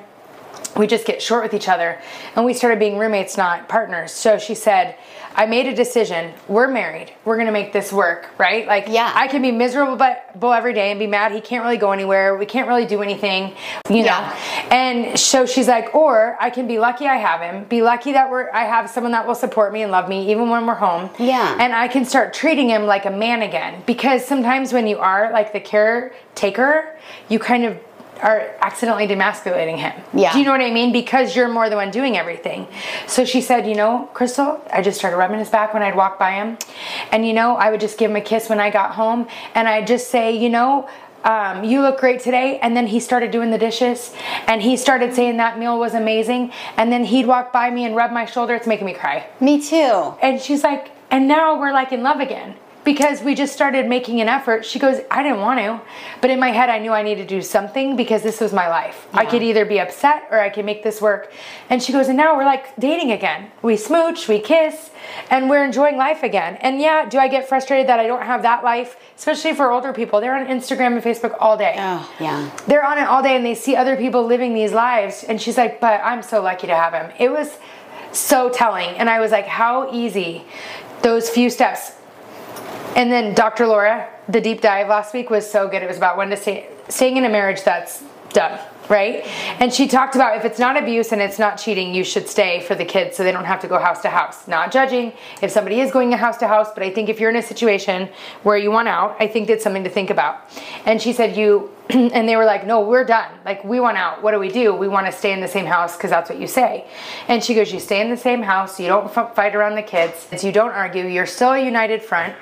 We 0.75 0.87
just 0.87 1.05
get 1.05 1.21
short 1.21 1.43
with 1.43 1.53
each 1.53 1.69
other, 1.69 1.99
and 2.35 2.45
we 2.45 2.53
started 2.53 2.77
being 2.79 2.97
roommates, 2.97 3.37
not 3.37 3.67
partners. 3.69 4.11
So 4.11 4.37
she 4.37 4.53
said, 4.53 4.95
I 5.37 5.45
made 5.45 5.67
a 5.67 5.75
decision. 5.75 6.33
We're 6.47 6.67
married. 6.67 7.13
We're 7.23 7.37
gonna 7.37 7.51
make 7.51 7.71
this 7.71 7.93
work, 7.93 8.27
right? 8.39 8.65
Like, 8.67 8.87
Yeah. 8.89 9.11
I 9.13 9.27
can 9.27 9.43
be 9.43 9.51
miserable 9.51 9.95
but 9.95 10.37
bull 10.39 10.51
every 10.51 10.73
day 10.73 10.89
and 10.89 10.99
be 10.99 11.05
mad. 11.05 11.31
He 11.31 11.41
can't 11.41 11.63
really 11.63 11.77
go 11.77 11.91
anywhere. 11.91 12.35
We 12.35 12.47
can't 12.47 12.67
really 12.67 12.87
do 12.87 13.03
anything, 13.03 13.53
you 13.87 14.03
know. 14.03 14.33
And 14.71 15.17
so 15.19 15.45
she's 15.45 15.67
like, 15.67 15.93
or 15.93 16.35
I 16.41 16.49
can 16.49 16.67
be 16.67 16.79
lucky 16.79 17.05
I 17.05 17.17
have 17.17 17.41
him, 17.41 17.65
be 17.65 17.83
lucky 17.83 18.13
that 18.13 18.31
we're 18.31 18.49
I 18.51 18.63
have 18.63 18.89
someone 18.89 19.11
that 19.11 19.27
will 19.27 19.35
support 19.35 19.71
me 19.73 19.83
and 19.83 19.91
love 19.91 20.09
me 20.09 20.31
even 20.31 20.49
when 20.49 20.65
we're 20.65 20.73
home. 20.73 21.11
Yeah. 21.19 21.55
And 21.59 21.71
I 21.71 21.87
can 21.87 22.03
start 22.03 22.33
treating 22.33 22.69
him 22.69 22.87
like 22.87 23.05
a 23.05 23.11
man 23.11 23.43
again. 23.43 23.83
Because 23.85 24.25
sometimes 24.25 24.73
when 24.73 24.87
you 24.87 24.97
are 24.97 25.31
like 25.31 25.53
the 25.53 25.59
caretaker, 25.59 26.95
you 27.29 27.37
kind 27.37 27.63
of 27.63 27.77
are 28.17 28.55
accidentally 28.61 29.07
demasculating 29.07 29.77
him. 29.77 29.93
Yeah. 30.13 30.33
Do 30.33 30.39
you 30.39 30.45
know 30.45 30.51
what 30.51 30.61
I 30.61 30.71
mean? 30.71 30.91
Because 30.91 31.35
you're 31.35 31.47
more 31.47 31.69
the 31.69 31.75
one 31.75 31.91
doing 31.91 32.17
everything. 32.17 32.67
So 33.07 33.25
she 33.25 33.41
said, 33.41 33.67
you 33.67 33.75
know, 33.75 34.09
Crystal, 34.13 34.61
I 34.71 34.81
just 34.81 34.97
started 34.97 35.17
rubbing 35.17 35.39
his 35.39 35.49
back 35.49 35.73
when 35.73 35.83
I'd 35.83 35.95
walk 35.95 36.19
by 36.19 36.31
him. 36.31 36.57
And 37.11 37.27
you 37.27 37.33
know, 37.33 37.55
I 37.55 37.71
would 37.71 37.79
just 37.79 37.97
give 37.97 38.11
him 38.11 38.17
a 38.17 38.21
kiss 38.21 38.49
when 38.49 38.59
I 38.59 38.69
got 38.69 38.91
home. 38.91 39.27
And 39.55 39.67
I'd 39.67 39.87
just 39.87 40.09
say, 40.09 40.37
you 40.37 40.49
know, 40.49 40.89
um, 41.23 41.63
you 41.63 41.81
look 41.81 41.99
great 41.99 42.21
today. 42.21 42.59
And 42.59 42.75
then 42.75 42.87
he 42.87 42.99
started 42.99 43.31
doing 43.31 43.51
the 43.51 43.57
dishes 43.57 44.13
and 44.47 44.61
he 44.61 44.77
started 44.77 45.13
saying 45.13 45.37
that 45.37 45.59
meal 45.59 45.79
was 45.79 45.93
amazing. 45.93 46.51
And 46.77 46.91
then 46.91 47.03
he'd 47.05 47.25
walk 47.25 47.51
by 47.51 47.69
me 47.69 47.85
and 47.85 47.95
rub 47.95 48.11
my 48.11 48.25
shoulder. 48.25 48.55
It's 48.55 48.67
making 48.67 48.85
me 48.85 48.93
cry. 48.93 49.27
me 49.39 49.61
too. 49.61 50.15
And 50.21 50.39
she's 50.41 50.63
like, 50.63 50.91
and 51.11 51.27
now 51.27 51.59
we're 51.59 51.73
like 51.73 51.91
in 51.91 52.03
love 52.03 52.19
again 52.19 52.55
because 52.87 53.21
we 53.21 53.35
just 53.35 53.51
started 53.51 53.85
making 53.85 54.21
an 54.21 54.29
effort. 54.29 54.63
She 54.63 54.79
goes, 54.79 55.01
I 55.11 55.21
didn't 55.21 55.41
want 55.41 55.59
to, 55.59 55.81
but 56.21 56.29
in 56.29 56.39
my 56.39 56.51
head, 56.51 56.69
I 56.69 56.79
knew 56.79 56.93
I 56.93 57.03
needed 57.03 57.27
to 57.27 57.35
do 57.35 57.41
something 57.41 57.97
because 57.97 58.23
this 58.23 58.39
was 58.39 58.53
my 58.53 58.69
life. 58.69 59.07
I 59.11 59.25
could 59.25 59.43
either 59.43 59.65
be 59.65 59.77
upset 59.81 60.25
or 60.31 60.39
I 60.39 60.47
could 60.49 60.63
make 60.63 60.83
this 60.83 61.01
work. 61.01 61.29
And 61.69 61.83
she 61.83 61.91
goes, 61.91 62.07
and 62.07 62.15
now 62.15 62.37
we're 62.37 62.45
like 62.45 62.73
dating 62.77 63.11
again. 63.11 63.51
We 63.61 63.75
smooch, 63.75 64.29
we 64.29 64.39
kiss, 64.39 64.89
and 65.29 65.49
we're 65.49 65.65
enjoying 65.65 65.97
life 65.97 66.23
again. 66.23 66.55
And 66.61 66.79
yeah, 66.79 67.09
do 67.09 67.17
I 67.17 67.27
get 67.27 67.49
frustrated 67.49 67.89
that 67.89 67.99
I 67.99 68.07
don't 68.07 68.23
have 68.23 68.43
that 68.43 68.63
life, 68.63 68.95
especially 69.17 69.53
for 69.53 69.69
older 69.69 69.91
people? 69.91 70.21
They're 70.21 70.37
on 70.37 70.45
Instagram 70.47 70.93
and 70.95 71.03
Facebook 71.03 71.35
all 71.41 71.57
day 71.57 71.75
Oh 71.77 72.09
yeah. 72.21 72.49
they're 72.67 72.85
on 72.85 72.97
it 72.97 73.07
all 73.07 73.21
day 73.21 73.35
and 73.35 73.45
they 73.45 73.53
see 73.55 73.75
other 73.75 73.97
people 73.97 74.25
living 74.25 74.53
these 74.53 74.71
lives 74.71 75.25
and 75.25 75.41
she's 75.41 75.57
like 75.57 75.81
but 75.81 75.99
i'm 76.05 76.21
so 76.21 76.41
lucky 76.41 76.67
to 76.67 76.75
have 76.75 76.93
him 76.93 77.11
it 77.19 77.29
was 77.29 77.57
so 78.11 78.49
telling 78.49 78.89
and 78.97 79.09
i 79.09 79.19
was 79.19 79.31
like 79.31 79.45
how 79.45 79.91
easy 79.93 80.43
those 81.01 81.29
few 81.29 81.49
steps 81.49 81.91
and 82.97 83.09
then 83.09 83.33
dr 83.33 83.65
laura 83.65 84.09
the 84.29 84.41
deep 84.41 84.61
dive 84.61 84.89
last 84.89 85.13
week 85.13 85.29
was 85.29 85.49
so 85.49 85.67
good. 85.67 85.81
It 85.81 85.87
was 85.87 85.97
about 85.97 86.17
when 86.17 86.29
to 86.29 86.37
stay 86.37 86.69
staying 86.89 87.17
in 87.17 87.25
a 87.25 87.29
marriage 87.29 87.63
that's 87.63 88.03
done 88.29 88.59
right? 88.89 89.25
And 89.59 89.73
she 89.73 89.85
talked 89.85 90.15
about 90.15 90.37
if 90.37 90.45
it's 90.45 90.59
not 90.59 90.81
abuse 90.81 91.11
and 91.11 91.21
it's 91.21 91.37
not 91.37 91.57
cheating 91.57 91.93
you 91.93 92.05
should 92.05 92.29
stay 92.29 92.61
for 92.61 92.73
the 92.73 92.85
kids 92.85 93.17
so 93.17 93.23
they 93.23 93.33
don't 93.33 93.43
have 93.43 93.59
to 93.61 93.67
go 93.67 93.77
house 93.77 94.01
to 94.03 94.09
house. 94.09 94.47
Not 94.47 94.71
judging 94.71 95.11
if 95.41 95.51
somebody 95.51 95.81
is 95.81 95.91
going 95.91 96.11
house 96.13 96.37
to 96.37 96.47
house 96.47 96.69
but 96.73 96.83
i 96.83 96.89
think 96.89 97.09
if 97.09 97.19
you're 97.19 97.29
in 97.29 97.35
a 97.35 97.41
situation 97.41 98.09
where 98.43 98.57
you 98.57 98.71
want 98.71 98.87
out 98.87 99.17
i 99.19 99.27
think 99.27 99.47
that's 99.47 99.63
something 99.63 99.83
to 99.83 99.89
think 99.89 100.09
about. 100.09 100.41
And 100.85 101.01
she 101.01 101.13
said 101.13 101.35
you 101.35 101.69
and 101.89 102.27
they 102.27 102.35
were 102.35 102.43
like, 102.43 102.65
no, 102.65 102.81
we're 102.81 103.05
done. 103.05 103.31
Like, 103.45 103.63
we 103.63 103.79
want 103.79 103.97
out. 103.97 104.21
What 104.21 104.31
do 104.31 104.39
we 104.39 104.49
do? 104.49 104.73
We 104.73 104.89
want 104.89 105.05
to 105.05 105.11
stay 105.11 105.31
in 105.31 105.39
the 105.39 105.47
same 105.47 105.65
house 105.65 105.95
because 105.95 106.09
that's 106.09 106.29
what 106.29 106.37
you 106.37 106.47
say. 106.47 106.85
And 107.29 107.41
she 107.41 107.53
goes, 107.55 107.71
you 107.71 107.79
stay 107.79 108.01
in 108.01 108.09
the 108.09 108.17
same 108.17 108.41
house. 108.41 108.77
You 108.77 108.87
don't 108.87 109.13
fight 109.13 109.55
around 109.55 109.75
the 109.75 109.83
kids. 109.83 110.27
You 110.43 110.51
don't 110.51 110.71
argue. 110.71 111.05
You're 111.05 111.25
still 111.25 111.53
a 111.53 111.59
united 111.59 112.01
front. 112.01 112.35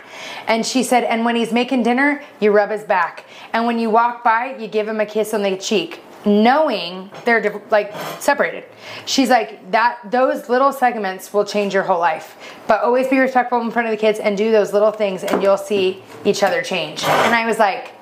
And 0.48 0.66
she 0.66 0.82
said, 0.82 1.04
and 1.04 1.26
when 1.26 1.36
he's 1.36 1.54
making 1.54 1.84
dinner, 1.84 2.24
you 2.40 2.52
rub 2.52 2.72
his 2.72 2.84
back. 2.84 3.26
And 3.54 3.68
when 3.68 3.78
you 3.78 3.92
walk 3.92 4.24
by, 4.24 4.56
you 4.58 4.68
give 4.68 4.88
him 4.88 5.00
a 5.00 5.06
kiss 5.06 5.34
on 5.34 5.44
the 5.44 5.58
cheek. 5.58 6.02
Knowing 6.26 7.12
they're 7.24 7.62
like 7.70 7.94
separated, 8.20 8.64
she's 9.06 9.30
like 9.30 9.70
that. 9.70 10.00
Those 10.10 10.50
little 10.50 10.72
segments 10.72 11.32
will 11.32 11.46
change 11.46 11.72
your 11.72 11.84
whole 11.84 12.00
life. 12.00 12.36
But 12.68 12.82
always 12.82 13.08
be 13.08 13.20
respectful 13.20 13.62
in 13.62 13.70
front 13.70 13.88
of 13.88 13.92
the 13.92 13.98
kids 13.98 14.18
and 14.18 14.36
do 14.36 14.52
those 14.52 14.74
little 14.74 14.90
things, 14.92 15.24
and 15.24 15.44
you'll 15.44 15.56
see 15.56 16.02
each 16.24 16.42
other 16.42 16.64
change. 16.64 17.04
And 17.04 17.36
I 17.36 17.46
was 17.46 17.60
like, 17.60 17.95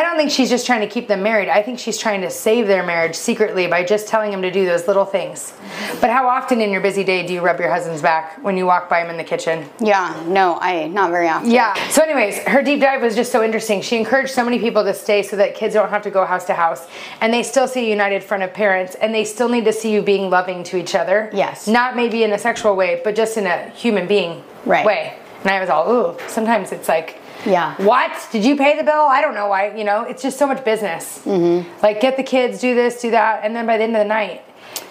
I 0.00 0.02
don't 0.02 0.16
think 0.16 0.30
she's 0.30 0.48
just 0.48 0.64
trying 0.64 0.80
to 0.80 0.86
keep 0.86 1.08
them 1.08 1.22
married. 1.22 1.50
I 1.50 1.60
think 1.62 1.78
she's 1.78 1.98
trying 1.98 2.22
to 2.22 2.30
save 2.30 2.66
their 2.66 2.82
marriage 2.82 3.14
secretly 3.14 3.66
by 3.66 3.84
just 3.84 4.08
telling 4.08 4.32
him 4.32 4.40
to 4.40 4.50
do 4.50 4.64
those 4.64 4.88
little 4.88 5.04
things. 5.04 5.52
But 6.00 6.08
how 6.08 6.26
often 6.26 6.62
in 6.62 6.70
your 6.70 6.80
busy 6.80 7.04
day 7.04 7.26
do 7.26 7.34
you 7.34 7.42
rub 7.42 7.60
your 7.60 7.68
husband's 7.68 8.00
back 8.00 8.42
when 8.42 8.56
you 8.56 8.64
walk 8.64 8.88
by 8.88 9.02
him 9.04 9.10
in 9.10 9.18
the 9.18 9.24
kitchen? 9.24 9.68
Yeah. 9.78 10.18
No, 10.26 10.58
I 10.58 10.86
not 10.88 11.10
very 11.10 11.28
often. 11.28 11.50
Yeah. 11.50 11.74
So, 11.90 12.00
anyways, 12.02 12.38
her 12.44 12.62
deep 12.62 12.80
dive 12.80 13.02
was 13.02 13.14
just 13.14 13.30
so 13.30 13.44
interesting. 13.44 13.82
She 13.82 13.98
encouraged 13.98 14.30
so 14.30 14.42
many 14.42 14.58
people 14.58 14.84
to 14.84 14.94
stay 14.94 15.22
so 15.22 15.36
that 15.36 15.54
kids 15.54 15.74
don't 15.74 15.90
have 15.90 16.00
to 16.04 16.10
go 16.10 16.24
house 16.24 16.46
to 16.46 16.54
house, 16.54 16.88
and 17.20 17.30
they 17.30 17.42
still 17.42 17.68
see 17.68 17.84
a 17.84 17.90
united 17.90 18.24
front 18.24 18.42
of 18.42 18.54
parents, 18.54 18.94
and 18.94 19.14
they 19.14 19.26
still 19.26 19.50
need 19.50 19.66
to 19.66 19.72
see 19.72 19.92
you 19.92 20.00
being 20.00 20.30
loving 20.30 20.64
to 20.64 20.78
each 20.78 20.94
other. 20.94 21.28
Yes. 21.34 21.68
Not 21.68 21.94
maybe 21.94 22.24
in 22.24 22.32
a 22.32 22.38
sexual 22.38 22.74
way, 22.74 23.02
but 23.04 23.14
just 23.14 23.36
in 23.36 23.46
a 23.46 23.68
human 23.68 24.06
being 24.06 24.42
Right. 24.64 24.86
way. 24.86 25.14
And 25.42 25.50
I 25.50 25.60
was 25.60 25.68
all, 25.68 25.90
ooh. 25.92 26.16
Sometimes 26.26 26.72
it's 26.72 26.88
like 26.88 27.19
Yeah. 27.46 27.74
What? 27.82 28.28
Did 28.32 28.44
you 28.44 28.56
pay 28.56 28.76
the 28.76 28.82
bill? 28.84 29.02
I 29.02 29.20
don't 29.20 29.34
know 29.34 29.48
why. 29.48 29.74
You 29.74 29.84
know, 29.84 30.02
it's 30.02 30.22
just 30.22 30.38
so 30.38 30.46
much 30.46 30.64
business. 30.64 31.20
Mm-hmm. 31.24 31.68
Like, 31.82 32.00
get 32.00 32.16
the 32.16 32.22
kids, 32.22 32.60
do 32.60 32.74
this, 32.74 33.00
do 33.00 33.10
that. 33.12 33.44
And 33.44 33.54
then 33.56 33.66
by 33.66 33.78
the 33.78 33.84
end 33.84 33.96
of 33.96 34.00
the 34.00 34.08
night, 34.08 34.42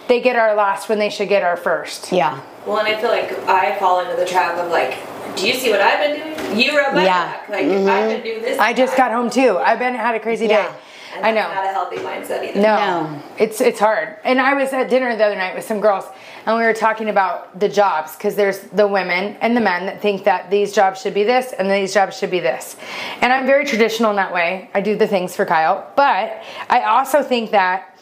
they 0.08 0.20
get 0.22 0.36
our 0.36 0.56
last 0.56 0.90
when 0.90 0.98
they 1.00 1.10
should 1.10 1.30
get 1.30 1.44
our 1.44 1.58
first. 1.58 2.12
Yeah. 2.12 2.42
Well, 2.66 2.80
and 2.80 2.88
I 2.88 3.00
feel 3.00 3.10
like 3.12 3.32
I 3.48 3.78
fall 3.80 4.00
into 4.02 4.16
the 4.16 4.26
trap 4.26 4.58
of 4.58 4.72
like, 4.72 4.98
do 5.36 5.48
you 5.48 5.54
see 5.54 5.70
what 5.72 5.82
I've 5.82 6.00
been 6.00 6.36
doing? 6.36 6.60
You 6.60 6.78
rub 6.78 6.96
my 6.96 7.04
Yeah. 7.06 7.26
back. 7.26 7.50
Like, 7.50 7.66
I've 7.66 8.10
been 8.10 8.24
doing 8.24 8.42
this. 8.42 8.60
I 8.60 8.74
just 8.74 8.98
got 8.98 9.12
home 9.12 9.30
too. 9.30 9.58
I've 9.58 9.80
been 9.80 9.94
had 9.94 10.16
a 10.16 10.20
crazy 10.20 10.48
Yeah. 10.48 10.68
day. 10.68 10.76
And 11.16 11.26
I 11.26 11.32
know. 11.32 11.42
Not 11.54 11.66
a 11.66 11.70
healthy 11.70 11.98
mindset 11.98 12.44
either. 12.48 12.62
No, 12.62 12.76
No. 12.76 13.22
it's 13.38 13.62
it's 13.62 13.80
hard. 13.80 14.16
And 14.24 14.40
I 14.40 14.54
was 14.54 14.72
at 14.74 14.90
dinner 14.90 15.16
the 15.16 15.24
other 15.26 15.36
night 15.36 15.56
with 15.56 15.64
some 15.66 15.80
girls, 15.82 16.06
and 16.46 16.58
we 16.58 16.64
were 16.64 16.74
talking 16.74 17.10
about 17.10 17.60
the 17.60 17.70
jobs 17.70 18.16
because 18.16 18.36
there's 18.36 18.60
the 18.60 18.88
women 18.88 19.36
and 19.42 19.56
the 19.58 19.62
men 19.62 19.86
that 19.88 20.02
think 20.02 20.24
that 20.26 20.50
these 20.50 20.74
jobs 20.74 21.02
should 21.02 21.14
be 21.14 21.24
this 21.24 21.52
and 21.54 21.70
these 21.70 21.94
jobs 21.94 22.18
should 22.18 22.32
be 22.32 22.40
this. 22.40 22.76
And 23.22 23.34
I'm 23.34 23.46
very 23.46 23.66
traditional 23.66 24.10
in 24.12 24.16
that 24.18 24.34
way. 24.34 24.70
I 24.74 24.82
do 24.82 24.96
the 24.98 25.08
things 25.08 25.36
for 25.36 25.46
Kyle, 25.46 25.92
but 25.96 26.42
I 26.70 26.82
also 26.84 27.24
think 27.24 27.52
that 27.52 27.96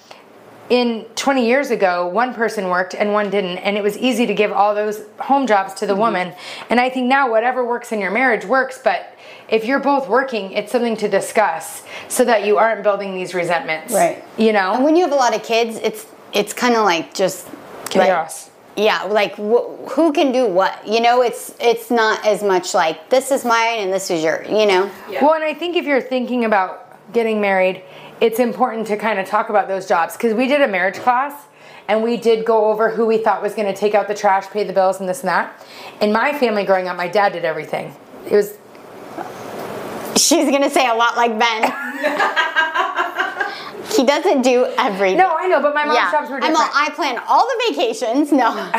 in 0.69 1.05
20 1.15 1.45
years 1.47 1.71
ago, 1.71 2.07
one 2.07 2.33
person 2.33 2.67
worked 2.67 2.93
and 2.93 3.13
one 3.13 3.29
didn't, 3.29 3.59
and 3.59 3.77
it 3.77 3.83
was 3.83 3.97
easy 3.97 4.25
to 4.25 4.33
give 4.33 4.51
all 4.51 4.75
those 4.75 5.01
home 5.19 5.47
jobs 5.47 5.73
to 5.75 5.85
the 5.85 5.93
Mm-hmm. 5.93 6.01
woman. 6.01 6.33
And 6.69 6.79
I 6.81 6.89
think 6.89 7.07
now 7.07 7.31
whatever 7.31 7.65
works 7.65 7.93
in 7.93 8.01
your 8.01 8.11
marriage 8.11 8.43
works, 8.43 8.77
but 8.83 9.13
if 9.49 9.65
you're 9.65 9.79
both 9.79 10.07
working, 10.09 10.51
it's 10.51 10.71
something 10.71 10.97
to 10.97 11.07
discuss 11.07 11.83
so 12.07 12.25
that 12.25 12.45
you 12.45 12.57
aren't 12.57 12.83
building 12.83 13.13
these 13.15 13.33
resentments. 13.33 13.93
Right. 13.93 14.23
You 14.37 14.53
know? 14.53 14.73
And 14.73 14.83
when 14.83 14.95
you 14.95 15.03
have 15.03 15.11
a 15.13 15.15
lot 15.15 15.35
of 15.35 15.43
kids, 15.43 15.77
it's 15.77 16.05
it's 16.33 16.53
kind 16.53 16.75
of 16.75 16.83
like 16.83 17.13
just 17.13 17.47
like- 17.47 18.07
chaos. 18.07 18.49
yeah, 18.75 19.03
like 19.03 19.35
wh- 19.35 19.89
who 19.91 20.11
can 20.11 20.31
do 20.31 20.45
what? 20.47 20.85
You 20.87 20.99
know, 21.01 21.21
it's 21.21 21.55
it's 21.59 21.89
not 21.89 22.25
as 22.25 22.43
much 22.43 22.73
like 22.73 23.09
this 23.09 23.31
is 23.31 23.45
mine 23.45 23.79
and 23.79 23.93
this 23.93 24.11
is 24.11 24.23
your. 24.23 24.43
You 24.43 24.65
know. 24.65 24.91
Yeah. 25.09 25.23
Well, 25.23 25.33
and 25.33 25.43
I 25.43 25.53
think 25.53 25.75
if 25.75 25.85
you're 25.85 26.01
thinking 26.01 26.43
about 26.45 26.83
getting 27.13 27.39
married, 27.39 27.83
it's 28.19 28.39
important 28.39 28.87
to 28.87 28.97
kind 28.97 29.17
of 29.19 29.27
talk 29.27 29.49
about 29.49 29.67
those 29.69 29.87
jobs 29.87 30.17
because 30.17 30.33
we 30.33 30.47
did 30.47 30.61
a 30.61 30.67
marriage 30.67 30.95
class 30.97 31.33
and 31.87 32.03
we 32.03 32.17
did 32.17 32.43
go 32.45 32.65
over 32.65 32.89
who 32.89 33.05
we 33.05 33.17
thought 33.17 33.41
was 33.41 33.53
going 33.53 33.73
to 33.73 33.79
take 33.79 33.95
out 33.95 34.09
the 34.09 34.13
trash, 34.13 34.45
pay 34.47 34.65
the 34.65 34.73
bills, 34.73 34.99
and 34.99 35.07
this 35.07 35.21
and 35.21 35.29
that. 35.29 35.65
In 36.01 36.11
my 36.11 36.37
family 36.37 36.65
growing 36.65 36.89
up, 36.89 36.97
my 36.97 37.07
dad 37.07 37.31
did 37.31 37.45
everything. 37.45 37.95
It 38.29 38.35
was 38.35 38.57
She's 40.25 40.49
gonna 40.49 40.69
say 40.69 40.87
a 40.87 40.93
lot 40.95 41.15
like 41.15 41.37
Ben. 41.37 41.63
he 43.95 44.03
doesn't 44.05 44.41
do 44.41 44.65
everything. 44.77 45.17
no, 45.17 45.35
I 45.37 45.47
know, 45.47 45.61
but 45.61 45.73
my 45.75 45.85
mom's 45.85 45.97
yeah. 45.97 46.11
jobs 46.11 46.29
were 46.29 46.35
I'm 46.37 46.41
different. 46.51 46.57
all, 46.57 46.69
I 46.73 46.89
plan 46.95 47.21
all 47.27 47.45
the 47.47 47.63
vacations. 47.69 48.31
No, 48.31 48.53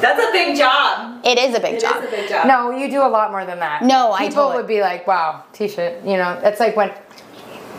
That's 0.00 0.20
a 0.22 0.30
big 0.32 0.56
job. 0.56 1.20
it 1.24 1.38
is 1.38 1.56
a 1.56 1.60
big 1.60 1.74
It 1.74 1.76
is 1.78 1.82
job. 1.82 2.04
a 2.04 2.10
big 2.10 2.28
job. 2.28 2.46
no, 2.46 2.70
you 2.70 2.88
do 2.90 3.02
a 3.02 3.08
lot 3.08 3.30
more 3.32 3.44
than 3.44 3.58
that. 3.60 3.82
No, 3.82 4.12
I 4.12 4.28
people 4.28 4.52
would 4.54 4.66
be 4.66 4.80
like, 4.80 5.06
"Wow, 5.06 5.44
t-shirt," 5.52 6.04
you 6.04 6.16
know. 6.16 6.38
That's 6.40 6.60
like 6.60 6.76
when 6.76 6.92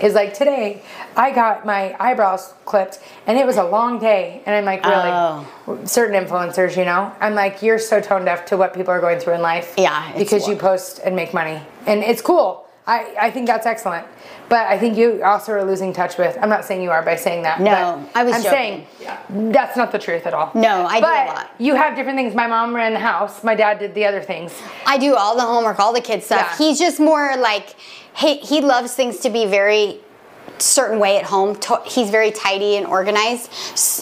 is 0.02 0.14
like 0.14 0.34
today 0.34 0.82
I 1.16 1.32
got 1.32 1.66
my 1.66 1.96
eyebrows 2.00 2.54
clipped 2.66 3.00
and 3.28 3.38
it 3.38 3.46
was 3.46 3.58
a 3.58 3.64
long 3.64 4.00
day 4.00 4.42
and 4.46 4.56
I'm 4.56 4.66
like 4.66 4.84
really 4.86 5.10
Oh. 5.10 5.86
certain 5.86 6.22
influencers 6.24 6.78
you 6.78 6.86
know 6.86 7.12
I'm 7.20 7.36
like 7.36 7.62
you're 7.62 7.80
so 7.80 8.00
tone 8.02 8.26
deaf 8.26 8.46
to 8.48 8.58
what 8.58 8.74
people 8.74 8.92
are 8.92 9.02
going 9.02 9.20
through 9.20 9.34
in 9.36 9.42
life 9.42 9.74
Yeah, 9.78 10.12
because 10.18 10.48
you 10.48 10.56
post 10.56 11.00
and 11.04 11.16
make 11.16 11.34
money 11.34 11.62
and 11.86 12.04
it's 12.04 12.22
cool 12.22 12.66
I, 12.88 13.16
I 13.22 13.32
think 13.32 13.46
that's 13.46 13.66
excellent 13.68 14.08
but 14.48 14.66
I 14.66 14.80
think 14.80 14.98
you 14.98 15.22
also 15.24 15.52
are 15.52 15.64
losing 15.64 15.94
touch 15.94 16.18
with 16.18 16.36
I'm 16.42 16.50
not 16.50 16.66
saying 16.66 16.82
you 16.82 16.90
are 16.90 17.04
by 17.04 17.16
saying 17.18 17.44
that 17.44 17.60
No, 17.62 18.08
I 18.16 18.24
was 18.24 18.34
I'm 18.36 18.42
joking. 18.44 18.58
saying 18.58 18.88
Yeah. 19.00 19.20
that's 19.30 19.78
not 19.78 19.92
the 19.92 20.00
truth 20.00 20.26
at 20.26 20.34
all 20.34 20.50
No, 20.56 20.86
I 20.88 21.00
do 21.00 21.06
a 21.06 21.34
lot. 21.36 21.52
you 21.60 21.76
have 21.76 21.96
different 21.96 22.18
things 22.18 22.34
my 22.34 22.48
mom 22.48 22.76
ran 22.76 22.94
the 22.94 23.00
house 23.00 23.44
my 23.44 23.54
dad 23.54 23.78
did 23.80 23.94
the 23.94 24.06
other 24.06 24.22
things 24.22 24.60
I 24.88 24.98
do 24.98 25.16
all 25.16 25.36
the 25.36 25.42
homework, 25.44 25.78
all 25.80 25.94
the 25.94 26.02
kids 26.02 26.26
stuff. 26.26 26.56
Yeah. 26.60 26.66
He's 26.68 26.80
just 26.80 27.00
more 27.00 27.38
like 27.38 27.76
he 28.20 28.38
he 28.38 28.62
loves 28.62 28.94
things 28.94 29.20
to 29.20 29.30
be 29.30 29.46
very 29.46 30.00
certain 30.58 31.00
way 31.00 31.18
at 31.18 31.24
home. 31.24 31.58
He's 31.86 32.10
very 32.10 32.32
tidy 32.32 32.76
and 32.76 32.86
organized 32.86 33.50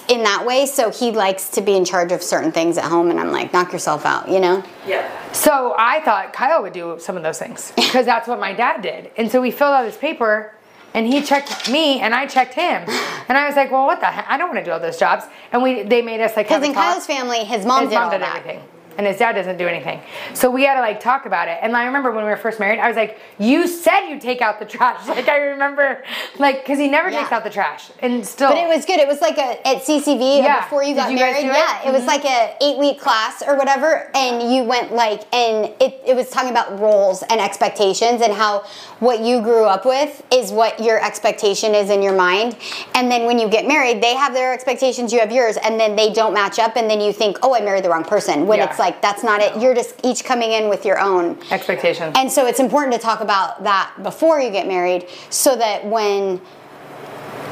in 0.09 0.23
that 0.23 0.45
way, 0.45 0.65
so 0.65 0.89
he 0.89 1.11
likes 1.11 1.49
to 1.51 1.61
be 1.61 1.75
in 1.75 1.85
charge 1.85 2.11
of 2.11 2.23
certain 2.23 2.51
things 2.51 2.77
at 2.77 2.85
home. 2.85 3.11
And 3.11 3.19
I'm 3.19 3.31
like, 3.31 3.53
knock 3.53 3.71
yourself 3.73 4.05
out, 4.05 4.27
you 4.29 4.39
know? 4.39 4.63
Yeah. 4.87 5.07
So 5.33 5.75
I 5.77 6.01
thought 6.01 6.33
Kyle 6.33 6.61
would 6.63 6.73
do 6.73 6.97
some 6.99 7.15
of 7.17 7.23
those 7.23 7.37
things 7.37 7.71
because 7.75 8.05
that's 8.05 8.27
what 8.27 8.39
my 8.39 8.53
dad 8.53 8.81
did. 8.81 9.11
And 9.17 9.31
so 9.31 9.41
we 9.41 9.51
filled 9.51 9.73
out 9.73 9.85
his 9.85 9.97
paper 9.97 10.53
and 10.93 11.05
he 11.05 11.21
checked 11.21 11.69
me 11.69 11.99
and 11.99 12.15
I 12.15 12.25
checked 12.25 12.55
him. 12.55 12.83
And 13.27 13.37
I 13.37 13.45
was 13.45 13.55
like, 13.55 13.71
well, 13.71 13.85
what 13.85 13.99
the 13.99 14.07
heck? 14.07 14.25
I 14.27 14.37
don't 14.37 14.47
want 14.49 14.59
to 14.59 14.65
do 14.65 14.71
all 14.71 14.79
those 14.79 14.97
jobs. 14.97 15.25
And 15.51 15.61
we 15.61 15.83
they 15.83 16.01
made 16.01 16.21
us 16.21 16.35
like 16.35 16.47
Because 16.47 16.63
in 16.63 16.73
talk. 16.73 16.83
Kyle's 16.93 17.05
family, 17.05 17.43
his 17.43 17.65
mom 17.65 17.81
his 17.81 17.89
did 17.91 17.95
mom 17.95 18.05
all 18.05 18.11
did 18.11 18.21
that. 18.21 18.37
everything. 18.37 18.63
And 18.97 19.05
his 19.05 19.17
dad 19.17 19.33
doesn't 19.33 19.57
do 19.57 19.67
anything. 19.67 20.01
So 20.33 20.49
we 20.49 20.63
had 20.63 20.75
to 20.75 20.81
like 20.81 20.99
talk 20.99 21.25
about 21.25 21.47
it. 21.47 21.59
And 21.61 21.75
I 21.77 21.85
remember 21.85 22.11
when 22.11 22.23
we 22.25 22.29
were 22.31 22.37
first 22.37 22.59
married, 22.59 22.79
I 22.79 22.87
was 22.87 22.95
like, 22.97 23.19
you 23.37 23.67
said 23.67 24.07
you 24.09 24.19
take 24.19 24.41
out 24.41 24.59
the 24.59 24.65
trash. 24.65 25.07
Like 25.17 25.29
I 25.29 25.37
remember, 25.37 26.03
like, 26.37 26.59
because 26.63 26.77
he 26.79 26.87
never 26.87 27.09
Yeah. 27.09 27.19
takes 27.21 27.31
out 27.31 27.43
the 27.43 27.49
trash. 27.49 27.89
And 28.01 28.25
still. 28.25 28.49
But 28.49 28.57
it 28.57 28.67
was 28.67 28.85
good. 28.85 28.99
It 28.99 29.07
was 29.07 29.19
like 29.21 29.37
a 29.37 29.67
at 29.67 29.83
CCV 29.83 30.39
uh, 30.39 30.43
Yeah. 30.43 30.61
before 30.61 30.83
you 30.83 30.95
got 30.95 31.09
you 31.09 31.15
married. 31.17 31.45
it? 31.45 31.45
yeah, 31.45 31.87
it 31.87 31.91
was 31.91 32.01
mm-hmm. 32.01 32.07
like 32.07 32.25
a 32.25 32.55
eight 32.61 32.77
week 32.77 32.99
class 32.99 33.41
or 33.45 33.55
whatever, 33.57 34.09
and 34.15 34.53
you 34.53 34.63
went 34.63 34.91
like, 34.93 35.21
and 35.33 35.65
it, 35.81 36.01
it 36.05 36.15
was 36.15 36.29
talking 36.29 36.51
about 36.51 36.79
roles 36.79 37.23
and 37.23 37.39
expectations 37.41 38.21
and 38.21 38.33
how 38.33 38.63
what 38.99 39.19
you 39.21 39.41
grew 39.41 39.63
up 39.65 39.85
with 39.85 40.23
is 40.31 40.51
what 40.51 40.79
your 40.79 41.03
expectation 41.03 41.73
is 41.75 41.89
in 41.89 42.01
your 42.01 42.15
mind, 42.15 42.55
and 42.95 43.09
then 43.11 43.25
when 43.25 43.37
you 43.39 43.49
get 43.49 43.67
married, 43.67 44.01
they 44.01 44.15
have 44.15 44.33
their 44.33 44.53
expectations, 44.53 45.11
you 45.11 45.19
have 45.19 45.31
yours, 45.31 45.57
and 45.57 45.79
then 45.79 45.95
they 45.95 46.11
don't 46.13 46.33
match 46.33 46.59
up, 46.59 46.75
and 46.75 46.89
then 46.89 47.01
you 47.01 47.11
think, 47.13 47.37
oh, 47.43 47.53
I 47.55 47.61
married 47.61 47.83
the 47.83 47.89
wrong 47.89 48.03
person. 48.05 48.47
When 48.47 48.59
Yeah. 48.59 48.69
it's 48.69 48.79
like 48.79 48.86
that's 49.01 49.23
not 49.23 49.41
it. 49.41 49.61
You're 49.61 49.75
just 49.75 49.99
each 50.03 50.23
coming 50.23 50.51
in 50.51 50.69
with 50.69 50.85
your 50.85 50.99
own. 50.99 51.39
expectations. 51.51 52.13
And 52.17 52.31
so 52.31 52.45
it's 52.45 52.59
important 52.59 52.93
to 52.93 52.99
talk 52.99 53.21
about 53.21 53.63
that 53.63 53.93
before 54.03 54.39
you 54.39 54.49
get 54.49 54.67
married 54.67 55.07
so 55.29 55.55
that 55.55 55.85
when 55.85 56.41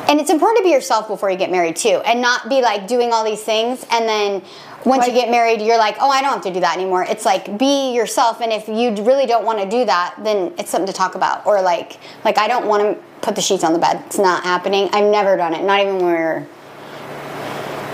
and 0.08 0.20
it's 0.20 0.30
important 0.30 0.60
to 0.60 0.64
be 0.64 0.70
yourself 0.70 1.08
before 1.08 1.32
you 1.32 1.38
get 1.38 1.50
married 1.50 1.76
too 1.76 2.00
and 2.06 2.22
not 2.22 2.48
be 2.48 2.62
like 2.62 2.88
doing 2.88 3.12
all 3.12 3.26
these 3.26 3.44
things. 3.44 3.86
And 3.92 4.08
then 4.08 4.44
once 4.86 5.08
you 5.08 5.14
get 5.14 5.32
married 5.32 5.62
you're 5.62 5.80
like 5.80 5.96
oh 6.00 6.10
i 6.10 6.22
don't 6.22 6.34
have 6.34 6.44
to 6.44 6.54
do 6.54 6.60
that 6.60 6.78
anymore. 6.78 7.04
It's 7.04 7.26
like 7.26 7.58
be 7.58 7.94
yourself. 7.94 8.42
And 8.42 8.52
if 8.52 8.68
you 8.68 8.92
really 9.04 9.26
don't 9.26 9.46
want 9.46 9.60
to 9.60 9.70
do 9.70 9.86
that 9.86 10.16
then 10.24 10.54
it's 10.58 10.70
something 10.70 10.88
to 10.88 10.94
talk 10.94 11.16
about. 11.16 11.46
Or 11.46 11.62
like 11.62 11.98
like 12.24 12.38
i 12.38 12.48
don't 12.48 12.68
want 12.68 12.84
to 12.84 13.04
put 13.22 13.36
the 13.36 13.42
sheets 13.42 13.64
on 13.64 13.74
the 13.74 13.80
bed. 13.80 14.04
It's 14.06 14.20
not 14.20 14.44
happening. 14.44 14.90
I've 14.94 15.10
never 15.12 15.36
done 15.38 15.54
it. 15.54 15.64
Not 15.64 15.80
even 15.80 15.96
when 15.98 16.06
we 16.06 16.12
were 16.12 16.48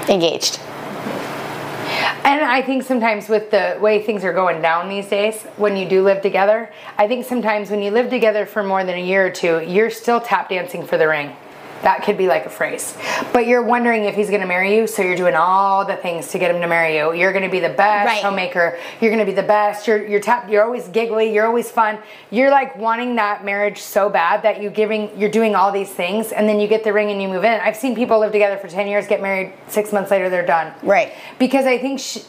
engaged 0.10 0.60
And 2.24 2.42
I 2.42 2.62
think 2.62 2.84
sometimes 2.84 3.28
with 3.28 3.52
the 3.52 3.78
way 3.82 4.02
things 4.02 4.24
are 4.24 4.34
going 4.34 4.62
down 4.62 4.90
these 4.90 5.08
days, 5.08 5.44
when 5.58 5.76
you 5.76 5.88
do 5.88 6.04
live 6.04 6.22
together, 6.22 6.72
I 6.98 7.08
think 7.08 7.26
sometimes 7.26 7.70
when 7.70 7.82
you 7.82 7.92
live 7.92 8.10
together 8.10 8.46
for 8.46 8.64
more 8.64 8.84
than 8.84 8.96
a 8.96 9.04
year 9.04 9.26
or 9.26 9.30
two, 9.30 9.60
you're 9.62 9.90
still 9.90 10.22
tap 10.22 10.50
dancing 10.50 10.86
for 10.86 10.98
the 10.98 11.08
ring. 11.08 11.36
That 11.84 12.04
could 12.04 12.18
be 12.18 12.28
like 12.28 12.46
a 12.46 12.50
phrase. 12.50 12.96
But 13.34 13.48
you're 13.48 13.64
wondering 13.64 14.06
if 14.06 14.14
he's 14.16 14.30
gonna 14.30 14.46
marry 14.46 14.76
you, 14.76 14.86
so 14.86 15.02
you're 15.02 15.16
doing 15.16 15.34
all 15.36 15.84
the 15.84 15.96
things 15.96 16.28
to 16.30 16.38
get 16.40 16.54
him 16.54 16.62
to 16.62 16.68
marry 16.68 16.96
you. 16.98 17.14
You're 17.14 17.34
gonna 17.34 17.50
be 17.50 17.60
the 17.60 17.70
best 17.70 18.06
Right. 18.08 18.24
homemaker. 18.24 18.78
You're 19.00 19.10
gonna 19.12 19.26
be 19.26 19.32
the 19.32 19.42
best. 19.44 19.88
You're 19.88 20.06
you're 20.06 20.20
tap 20.20 20.50
you're 20.50 20.64
always 20.64 20.88
giggly, 20.90 21.34
you're 21.34 21.46
always 21.48 21.72
fun. 21.72 21.98
You're 22.30 22.52
like 22.52 22.76
wanting 22.78 23.16
that 23.16 23.44
marriage 23.44 23.80
so 23.82 24.10
bad 24.10 24.44
that 24.44 24.62
you 24.62 24.70
giving 24.70 25.10
you're 25.18 25.30
doing 25.32 25.56
all 25.56 25.72
these 25.72 25.90
things 25.90 26.32
and 26.32 26.48
then 26.48 26.60
you 26.60 26.68
get 26.68 26.84
the 26.84 26.94
ring 26.94 27.10
and 27.10 27.22
you 27.22 27.28
move 27.28 27.44
in. 27.44 27.60
I've 27.62 27.76
seen 27.78 27.96
people 27.96 28.20
live 28.20 28.32
together 28.32 28.58
for 28.58 28.68
10 28.68 28.88
years, 28.88 29.08
get 29.08 29.22
married 29.22 29.54
6 29.68 29.92
months 29.92 30.12
later 30.12 30.30
they're 30.30 30.46
done 30.46 30.74
Right. 30.84 31.14
because 31.40 31.66
I 31.66 31.78
think 31.80 32.00
she, 32.00 32.22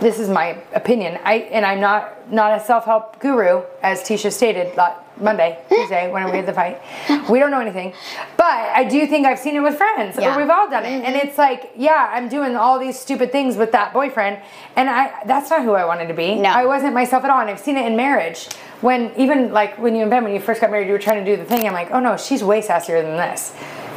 this 0.00 0.18
is 0.18 0.28
my 0.30 0.56
opinion. 0.74 1.18
I 1.24 1.34
and 1.52 1.66
I'm 1.66 1.80
not 1.80 2.32
not 2.32 2.52
a 2.58 2.64
self 2.64 2.84
help 2.86 3.18
guru, 3.20 3.62
as 3.82 4.00
Teisha 4.02 4.32
stated 4.32 4.76
Monday, 5.20 5.58
Tuesday 5.68 6.10
when 6.10 6.24
we 6.30 6.36
had 6.38 6.46
the 6.46 6.52
fight. 6.52 6.80
We 7.28 7.38
don't 7.38 7.50
know 7.50 7.60
anything, 7.60 7.92
but 8.36 8.44
I 8.46 8.84
do 8.84 9.06
think 9.06 9.26
I've 9.26 9.38
seen 9.38 9.56
it 9.56 9.60
with 9.60 9.76
friends, 9.76 10.16
Yeah. 10.18 10.34
or 10.34 10.38
we've 10.40 10.50
all 10.50 10.68
done 10.70 10.84
it, 10.84 10.88
and 10.88 11.14
mm-hmm. 11.14 11.26
it's 11.26 11.38
like, 11.38 11.72
yeah, 11.76 12.10
I'm 12.12 12.28
doing 12.28 12.56
all 12.56 12.78
these 12.78 12.98
stupid 12.98 13.32
things 13.32 13.56
with 13.56 13.72
that 13.72 13.92
boyfriend, 13.92 14.40
and 14.76 14.88
I 14.88 15.22
that's 15.26 15.50
not 15.50 15.62
who 15.62 15.72
I 15.72 15.84
wanted 15.84 16.08
to 16.08 16.14
be. 16.14 16.36
No. 16.36 16.50
I 16.50 16.64
wasn't 16.66 16.94
myself 16.94 17.24
at 17.24 17.30
all, 17.30 17.40
and 17.40 17.50
I've 17.50 17.60
seen 17.60 17.76
it 17.76 17.86
in 17.86 17.96
marriage. 17.96 18.48
When 18.80 19.12
even 19.16 19.52
like 19.52 19.78
when 19.78 19.94
you 19.96 20.02
and 20.02 20.10
Ben, 20.10 20.22
when 20.24 20.32
you 20.32 20.40
first 20.40 20.60
got 20.60 20.70
married, 20.70 20.86
you 20.86 20.92
were 20.92 20.98
trying 20.98 21.24
to 21.24 21.30
do 21.30 21.36
the 21.36 21.44
thing. 21.44 21.66
I'm 21.66 21.72
like, 21.72 21.90
oh 21.90 22.00
no, 22.00 22.16
she's 22.16 22.44
way 22.44 22.60
sassier 22.62 23.02
than 23.02 23.16
this. 23.16 23.52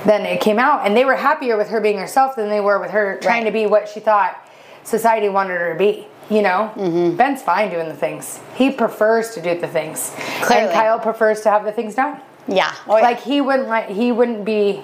Then 0.05 0.25
it 0.25 0.41
came 0.41 0.57
out, 0.57 0.85
and 0.85 0.97
they 0.97 1.05
were 1.05 1.15
happier 1.15 1.55
with 1.57 1.69
her 1.69 1.79
being 1.79 1.99
herself 1.99 2.35
than 2.35 2.49
they 2.49 2.59
were 2.59 2.79
with 2.79 2.91
her 2.91 3.19
trying 3.21 3.43
Right. 3.43 3.49
to 3.49 3.53
be 3.53 3.67
what 3.67 3.87
she 3.87 3.99
thought 3.99 4.35
society 4.83 5.29
wanted 5.29 5.59
her 5.59 5.73
to 5.73 5.77
be. 5.77 6.07
You 6.29 6.41
know, 6.41 6.71
Mm-hmm. 6.75 7.17
Ben's 7.17 7.41
fine 7.41 7.69
doing 7.71 7.89
the 7.89 7.95
things. 7.95 8.39
He 8.55 8.71
prefers 8.71 9.31
to 9.31 9.41
do 9.41 9.59
the 9.59 9.67
things, 9.67 10.13
Clearly. 10.43 10.65
and 10.67 10.73
Kyle 10.73 10.99
prefers 10.99 11.41
to 11.41 11.49
have 11.49 11.65
the 11.65 11.71
things 11.73 11.95
done. 11.95 12.21
yeah 12.47 12.73
oh, 12.87 12.95
yeah. 12.97 13.03
Like 13.03 13.19
he 13.19 13.41
wouldn't 13.41 13.67
like 13.67 13.89
he 13.89 14.11
wouldn't 14.11 14.45
be. 14.45 14.81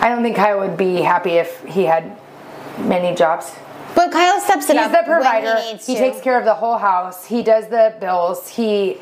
I 0.00 0.08
don't 0.08 0.22
think 0.22 0.36
Kyle 0.36 0.60
would 0.60 0.76
be 0.76 0.96
happy 1.02 1.32
if 1.32 1.62
he 1.64 1.84
had 1.84 2.16
many 2.78 3.14
jobs. 3.14 3.52
but 3.94 4.12
kyle 4.12 4.38
steps 4.40 4.68
it 4.70 4.76
He's 4.76 4.86
up 4.86 4.90
He's 4.92 5.00
the 5.00 5.04
provider. 5.04 5.56
he, 5.60 5.76
He 5.76 5.94
takes 5.98 6.20
care 6.20 6.38
of 6.38 6.44
the 6.44 6.54
whole 6.54 6.78
house. 6.78 7.24
He 7.26 7.42
does 7.42 7.68
the 7.68 7.94
bills. 8.00 8.48
He 8.48 8.98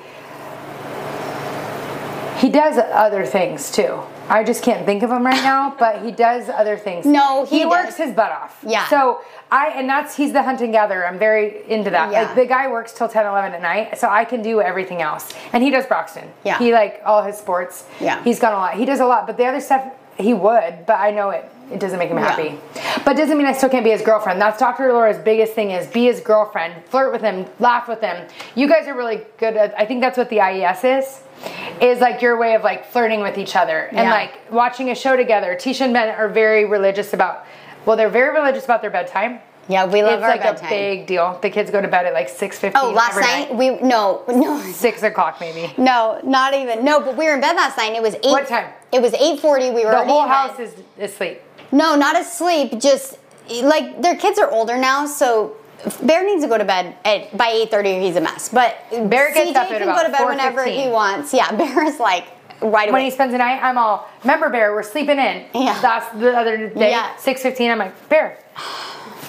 he 2.38 2.48
does 2.50 2.78
other 2.78 3.24
things 3.24 3.70
too. 3.70 4.00
I 4.28 4.44
just 4.44 4.62
can't 4.62 4.84
think 4.86 5.02
of 5.02 5.10
him 5.10 5.24
right 5.24 5.42
now, 5.42 5.74
but 5.78 6.02
he 6.02 6.10
does 6.12 6.48
other 6.48 6.76
things. 6.76 7.06
No, 7.06 7.44
he 7.44 7.64
works 7.66 7.96
does. 7.96 8.06
his 8.08 8.14
butt 8.14 8.32
off. 8.32 8.64
Yeah. 8.66 8.88
So 8.88 9.20
I 9.50 9.68
and 9.68 9.88
that's 9.88 10.16
he's 10.16 10.32
the 10.32 10.42
hunt 10.42 10.60
and 10.60 10.72
gatherer. 10.72 11.06
I'm 11.06 11.18
very 11.18 11.68
into 11.70 11.90
that. 11.90 12.10
Yeah. 12.12 12.22
Like 12.22 12.34
the 12.34 12.46
guy 12.46 12.68
works 12.68 12.92
till 12.92 13.08
10, 13.08 13.26
11 13.26 13.52
at 13.52 13.62
night, 13.62 13.98
so 13.98 14.08
I 14.08 14.24
can 14.24 14.42
do 14.42 14.60
everything 14.60 15.02
else. 15.02 15.32
And 15.52 15.62
he 15.62 15.70
does 15.70 15.86
Broxton. 15.86 16.30
Yeah. 16.44 16.58
He 16.58 16.72
like 16.72 17.00
all 17.04 17.22
his 17.22 17.36
sports. 17.36 17.84
Yeah. 18.00 18.22
He's 18.24 18.40
got 18.40 18.52
a 18.52 18.56
lot. 18.56 18.74
He 18.74 18.84
does 18.84 19.00
a 19.00 19.06
lot, 19.06 19.26
but 19.26 19.36
the 19.36 19.44
other 19.44 19.60
stuff 19.60 19.92
he 20.18 20.32
would, 20.32 20.86
but 20.86 20.94
I 20.98 21.10
know 21.10 21.30
it. 21.30 21.50
It 21.72 21.80
doesn't 21.80 21.98
make 21.98 22.10
him 22.10 22.18
Yeah. 22.18 22.30
happy. 22.30 22.58
But 23.04 23.16
doesn't 23.16 23.36
mean 23.36 23.46
I 23.46 23.52
still 23.52 23.68
can't 23.68 23.84
be 23.84 23.90
his 23.90 24.02
girlfriend. 24.02 24.40
That's 24.40 24.58
Dr. 24.58 24.92
Laura's 24.92 25.18
biggest 25.18 25.54
thing 25.54 25.70
is 25.70 25.86
be 25.86 26.04
his 26.04 26.20
girlfriend, 26.20 26.74
flirt 26.86 27.12
with 27.12 27.22
him, 27.22 27.46
laugh 27.58 27.88
with 27.88 28.00
him. 28.00 28.26
You 28.54 28.68
guys 28.68 28.86
are 28.86 28.94
really 28.94 29.22
good 29.38 29.56
at 29.56 29.74
I 29.78 29.86
think 29.86 30.00
that's 30.00 30.18
what 30.18 30.28
the 30.30 30.40
IES 30.40 30.84
is. 30.84 31.20
Is 31.80 32.00
like 32.00 32.22
your 32.22 32.36
way 32.38 32.54
of 32.54 32.62
like 32.62 32.86
flirting 32.86 33.20
with 33.20 33.36
each 33.38 33.56
other 33.56 33.86
and 33.90 33.98
Yeah. 33.98 34.10
like 34.10 34.52
watching 34.52 34.90
a 34.90 34.94
show 34.94 35.16
together. 35.16 35.54
Teisha 35.60 35.82
and 35.82 35.92
Ben 35.92 36.08
are 36.14 36.28
very 36.28 36.64
religious 36.64 37.12
about 37.12 37.44
well, 37.86 37.96
they're 37.96 38.08
very 38.08 38.32
religious 38.34 38.64
about 38.64 38.80
their 38.80 38.90
bedtime. 38.90 39.40
Yeah, 39.68 39.86
we 39.86 40.02
love 40.02 40.14
it's 40.14 40.22
our 40.22 40.28
like 40.28 40.42
bedtime. 40.42 40.66
a 40.66 40.70
big 40.70 41.06
deal. 41.06 41.38
The 41.40 41.48
kids 41.50 41.70
go 41.70 41.80
to 41.80 41.88
bed 41.88 42.04
at 42.06 42.12
like 42.12 42.28
six 42.28 42.58
fifteen. 42.58 42.82
oh, 42.82 42.90
last 42.90 43.18
night, 43.18 43.54
we 43.54 43.70
no 43.80 44.22
no 44.28 44.58
six 44.60 45.02
o'clock 45.02 45.38
maybe. 45.40 45.72
no 45.78 46.20
not 46.22 46.52
even 46.54 46.84
no, 46.84 47.00
but 47.00 47.16
we 47.16 47.24
were 47.26 47.34
in 47.34 47.40
bed 47.40 47.56
last 47.56 47.76
night. 47.78 47.86
and 47.88 47.96
It 47.96 48.02
was 48.02 48.14
eight. 48.16 48.30
What 48.30 48.46
time? 48.46 48.66
It 48.94 49.02
was 49.02 49.12
eight 49.14 49.40
forty. 49.40 49.70
We 49.70 49.84
were 49.84 49.90
The 49.90 50.04
whole 50.04 50.26
house 50.26 50.58
is 50.58 50.72
asleep. 50.98 51.40
No, 51.72 51.96
not 51.96 52.18
asleep. 52.18 52.78
Just 52.80 53.18
like 53.50 54.00
their 54.00 54.16
kids 54.16 54.38
are 54.38 54.50
older 54.50 54.78
now, 54.78 55.04
so 55.06 55.56
Bear 56.02 56.24
needs 56.24 56.42
to 56.42 56.48
go 56.48 56.56
to 56.56 56.64
bed 56.64 56.96
at 57.04 57.36
by 57.36 57.48
eight 57.48 57.70
thirty. 57.70 57.98
He's 58.00 58.16
a 58.16 58.20
mess. 58.20 58.48
But 58.48 58.76
Bear 59.10 59.34
gets 59.34 59.50
CJ 59.50 59.56
up 59.56 59.70
at 59.70 59.78
can 59.78 59.82
about 59.82 59.96
go 60.02 60.06
to 60.06 60.12
bed 60.16 60.26
whenever 60.26 60.64
he 60.64 60.88
wants. 60.88 61.34
Yeah, 61.34 61.50
Bear 61.56 61.84
is 61.84 61.98
like 61.98 62.26
right 62.62 62.90
When 62.92 63.02
he 63.02 63.10
spends 63.10 63.32
the 63.32 63.38
night, 63.38 63.60
I'm 63.62 63.76
all, 63.76 64.08
remember 64.22 64.48
Bear, 64.48 64.72
we're 64.72 64.82
sleeping 64.82 65.18
in. 65.18 65.44
Yeah. 65.54 65.80
That's 65.82 66.16
the 66.18 66.32
other 66.36 66.68
day, 66.68 66.90
Yeah. 66.90 67.14
6.15, 67.16 67.70
I'm 67.70 67.78
like, 67.78 68.08
Bear. 68.08 68.38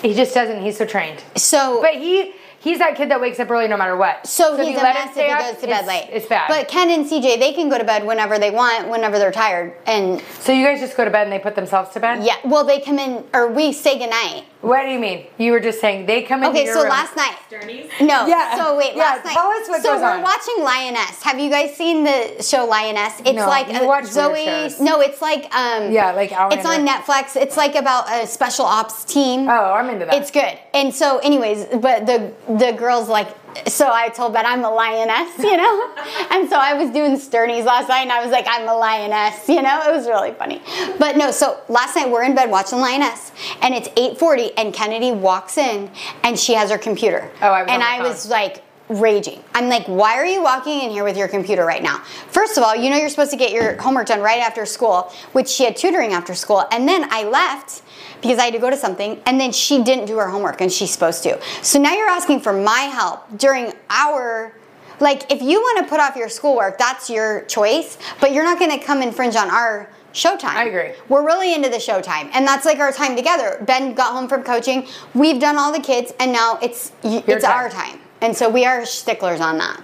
He 0.01 0.13
just 0.13 0.33
doesn't, 0.33 0.61
he's 0.61 0.77
so 0.77 0.85
trained. 0.85 1.21
so 1.35 1.81
But 1.81 1.95
he, 1.95 2.33
he's 2.65 2.79
that 2.79 2.95
kid 2.97 3.09
that 3.11 3.21
wakes 3.21 3.39
up 3.39 3.49
early 3.49 3.67
no 3.69 3.77
matter 3.77 3.95
what. 3.95 4.27
So, 4.27 4.55
if 4.55 4.59
he's 4.59 4.73
you 4.73 4.79
a 4.79 4.83
let 4.83 4.95
him 4.95 5.05
mess 5.05 5.17
if 5.17 5.25
he 5.25 5.31
up, 5.31 5.39
goes 5.39 5.61
to 5.61 5.67
bed 5.67 5.85
late. 5.85 6.09
It's 6.11 6.25
bad. 6.25 6.47
But 6.49 6.67
Ken 6.67 6.89
and 6.89 7.05
CJ, 7.05 7.39
they 7.39 7.53
can 7.53 7.69
go 7.69 7.77
to 7.77 7.83
bed 7.83 8.05
whenever 8.05 8.37
they 8.39 8.51
want, 8.51 8.89
whenever 8.89 9.19
they're 9.19 9.31
tired. 9.31 9.73
And 9.85 10.21
so 10.39 10.51
you 10.51 10.65
guys 10.65 10.79
just 10.79 10.97
go 10.97 11.05
to 11.05 11.11
bed 11.11 11.23
and 11.23 11.31
they 11.31 11.39
put 11.39 11.55
themselves 11.55 11.91
to 11.91 11.99
bed? 11.99 12.23
yeah, 12.23 12.35
well, 12.43 12.65
they 12.65 12.81
come 12.81 12.99
in, 12.99 13.23
or 13.33 13.47
we 13.51 13.71
say 13.71 13.99
goodnight. 13.99 14.45
What 14.65 14.81
do 14.83 14.89
you 14.89 14.99
mean? 14.99 15.27
You 15.37 15.51
were 15.51 15.59
just 15.59 15.79
saying 15.79 16.05
they 16.07 16.23
come 16.23 16.43
into 16.43 16.57
Okay, 16.59 16.65
so 16.67 16.81
room. 16.81 16.89
last 16.89 17.15
night. 17.15 17.35
Journeys. 17.49 17.89
No. 18.01 18.25
Yeah. 18.27 18.57
So 18.57 18.77
wait, 18.77 18.95
Yeah, 18.95 19.03
last 19.03 19.25
night. 19.25 19.33
tell 19.33 19.47
us 19.47 19.69
what 19.69 19.81
so 19.83 19.93
goes 19.93 20.01
we're 20.01 20.07
on. 20.17 20.21
watching 20.21 20.55
Lioness. 20.59 21.21
Have 21.23 21.39
you 21.39 21.49
guys 21.49 21.75
seen 21.75 22.03
the 22.03 22.41
show 22.41 22.65
Lioness? 22.65 23.19
It's 23.19 23.33
No, 23.33 23.47
like 23.47 23.67
you 23.71 23.79
a- 23.81 23.85
watch 23.87 24.03
weird 24.03 24.13
Zoe. 24.13 24.45
shows. 24.45 24.79
No, 24.81 25.01
it's 25.01 25.21
like 25.21 25.43
um. 25.55 25.91
Yeah, 25.91 26.11
like 26.13 26.31
our. 26.31 26.51
It's 26.51 26.65
on 26.65 26.81
Outlander. 26.87 26.91
Netflix. 26.91 27.35
It's 27.35 27.57
like 27.57 27.75
about 27.75 28.11
a 28.11 28.25
special 28.27 28.65
ops 28.65 29.05
team. 29.05 29.47
Oh, 29.47 29.73
I'm 29.73 29.89
into 29.89 30.05
that. 30.05 30.15
It's 30.15 30.31
good. 30.31 30.57
And 30.73 30.93
so, 30.93 31.19
anyways, 31.19 31.65
but 31.81 32.05
the 32.05 32.33
the 32.49 32.71
girls 32.73 33.07
like. 33.07 33.27
So 33.67 33.89
I 33.91 34.09
told 34.09 34.33
Ben 34.33 34.45
I'm 34.45 34.63
a 34.63 34.69
lioness, 34.69 35.37
you 35.39 35.57
know, 35.57 35.93
and 36.31 36.49
so 36.49 36.57
I 36.57 36.73
was 36.73 36.89
doing 36.91 37.13
sternies 37.15 37.65
last 37.65 37.89
night, 37.89 38.01
and 38.01 38.11
I 38.11 38.21
was 38.21 38.31
like, 38.31 38.45
I'm 38.47 38.67
a 38.67 38.75
lioness, 38.75 39.47
you 39.47 39.61
know. 39.61 39.81
It 39.87 39.95
was 39.95 40.07
really 40.07 40.31
funny, 40.33 40.61
but 40.99 41.17
no. 41.17 41.31
So 41.31 41.61
last 41.69 41.95
night 41.95 42.09
we're 42.09 42.23
in 42.23 42.35
bed 42.35 42.49
watching 42.49 42.79
lioness, 42.79 43.31
and 43.61 43.73
it's 43.73 43.87
8:40, 43.89 44.51
and 44.57 44.73
Kennedy 44.73 45.11
walks 45.11 45.57
in, 45.57 45.89
and 46.23 46.37
she 46.37 46.53
has 46.53 46.69
her 46.69 46.77
computer. 46.77 47.31
Oh, 47.41 47.49
I 47.49 47.61
and 47.61 47.81
I 47.81 47.99
phone. 47.99 48.07
was 48.07 48.29
like 48.29 48.63
raging. 48.89 49.43
I'm 49.53 49.67
like, 49.67 49.85
why 49.87 50.15
are 50.15 50.25
you 50.25 50.43
walking 50.43 50.81
in 50.81 50.91
here 50.91 51.03
with 51.03 51.17
your 51.17 51.27
computer 51.27 51.65
right 51.65 51.81
now? 51.81 51.99
First 52.29 52.57
of 52.57 52.63
all, 52.63 52.75
you 52.75 52.89
know 52.89 52.97
you're 52.97 53.09
supposed 53.09 53.31
to 53.31 53.37
get 53.37 53.51
your 53.51 53.81
homework 53.81 54.07
done 54.07 54.21
right 54.21 54.41
after 54.41 54.65
school, 54.65 55.11
which 55.31 55.47
she 55.47 55.63
had 55.63 55.75
tutoring 55.75 56.13
after 56.13 56.35
school. 56.35 56.65
And 56.71 56.87
then 56.87 57.07
I 57.11 57.23
left 57.23 57.81
because 58.25 58.39
I 58.39 58.45
had 58.45 58.53
to 58.53 58.59
go 58.59 58.71
to 58.71 58.77
something, 58.77 59.21
and 59.27 59.39
then 59.39 59.51
she 59.51 59.83
didn't 59.83 60.05
do 60.05 60.17
her 60.17 60.27
homework 60.27 60.59
and 60.59 60.71
she's 60.71 60.91
supposed 60.91 61.21
to. 61.23 61.39
So 61.61 61.79
now 61.79 61.93
you're 61.93 62.09
asking 62.09 62.39
for 62.39 62.53
my 62.53 62.81
help 62.81 63.37
during 63.37 63.71
our 63.89 64.53
like 64.99 65.31
if 65.31 65.41
you 65.41 65.59
want 65.59 65.85
to 65.85 65.89
put 65.89 65.99
off 65.99 66.15
your 66.15 66.29
schoolwork, 66.29 66.77
that's 66.77 67.09
your 67.09 67.41
choice, 67.43 67.97
but 68.21 68.31
you're 68.31 68.45
not 68.45 68.57
going 68.57 68.71
to 68.71 68.83
come 68.83 69.01
infringe 69.01 69.35
on 69.35 69.49
our 69.49 69.89
showtime. 70.13 70.55
I 70.55 70.65
agree. 70.65 70.93
We're 71.09 71.25
really 71.25 71.53
into 71.53 71.69
the 71.69 71.77
showtime, 71.77 72.31
and 72.33 72.47
that's 72.47 72.65
like 72.65 72.79
our 72.79 72.91
time 72.91 73.15
together. 73.15 73.61
Ben 73.67 73.93
got 73.93 74.13
home 74.13 74.27
from 74.27 74.43
coaching. 74.43 74.87
We've 75.13 75.39
done 75.39 75.57
all 75.57 75.71
the 75.71 75.81
kids, 75.81 76.13
and 76.19 76.31
now 76.31 76.57
it's 76.63 76.93
Your 77.03 77.21
it's 77.27 77.43
time. 77.43 77.53
our 77.53 77.69
time, 77.69 77.99
and 78.21 78.35
so 78.35 78.49
we 78.49 78.65
are 78.65 78.85
sticklers 78.85 79.41
on 79.41 79.57
that. 79.59 79.83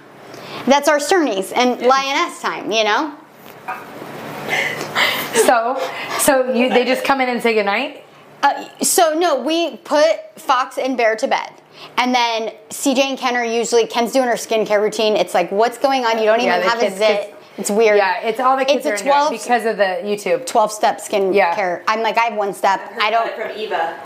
That's 0.66 0.88
our 0.88 0.98
sternies 0.98 1.52
and 1.54 1.80
lioness 1.82 2.40
time, 2.40 2.72
you 2.72 2.84
know. 2.84 3.14
so, 5.34 5.78
so 6.18 6.52
you, 6.52 6.70
they 6.70 6.84
just 6.84 7.04
come 7.04 7.20
in 7.20 7.28
and 7.28 7.42
say 7.42 7.54
goodnight? 7.54 8.04
Uh, 8.42 8.68
so 8.82 9.14
no, 9.18 9.40
we 9.40 9.76
put 9.78 10.16
Fox 10.36 10.78
and 10.78 10.96
Bear 10.96 11.16
to 11.16 11.28
bed. 11.28 11.50
And 11.96 12.14
then 12.14 12.52
CJ 12.70 12.98
and 12.98 13.18
Ken 13.18 13.36
are 13.36 13.44
usually 13.44 13.86
Ken's 13.86 14.12
doing 14.12 14.26
her 14.28 14.34
skincare 14.34 14.80
routine. 14.80 15.16
It's 15.16 15.34
like, 15.34 15.50
what's 15.50 15.78
going 15.78 16.04
on? 16.04 16.18
You 16.18 16.24
don't 16.24 16.40
Yeah, 16.40 16.56
even 16.56 16.60
the 16.66 16.70
have 16.70 16.80
kids- 16.80 16.94
a 16.96 16.98
zit. 16.98 17.34
It's 17.58 17.70
weird. 17.70 17.98
Yeah, 17.98 18.20
it's 18.22 18.40
all 18.40 18.56
the 18.56 18.64
kids 18.64 18.86
It's 18.86 18.86
a 18.86 18.90
are 18.90 18.92
into 18.94 19.04
12 19.04 19.30
because 19.32 19.64
of 19.66 19.76
the 19.76 20.00
YouTube. 20.04 20.46
12 20.46 20.72
step 20.72 21.00
skin 21.00 21.34
Yeah. 21.34 21.54
care. 21.54 21.82
I'm 21.86 22.00
like, 22.00 22.16
I 22.16 22.22
have 22.22 22.34
one 22.34 22.54
step. 22.54 22.80
Heard 22.80 23.02
I 23.02 23.10
don't. 23.10 23.34
from 23.34 23.50
Eva. 23.56 23.98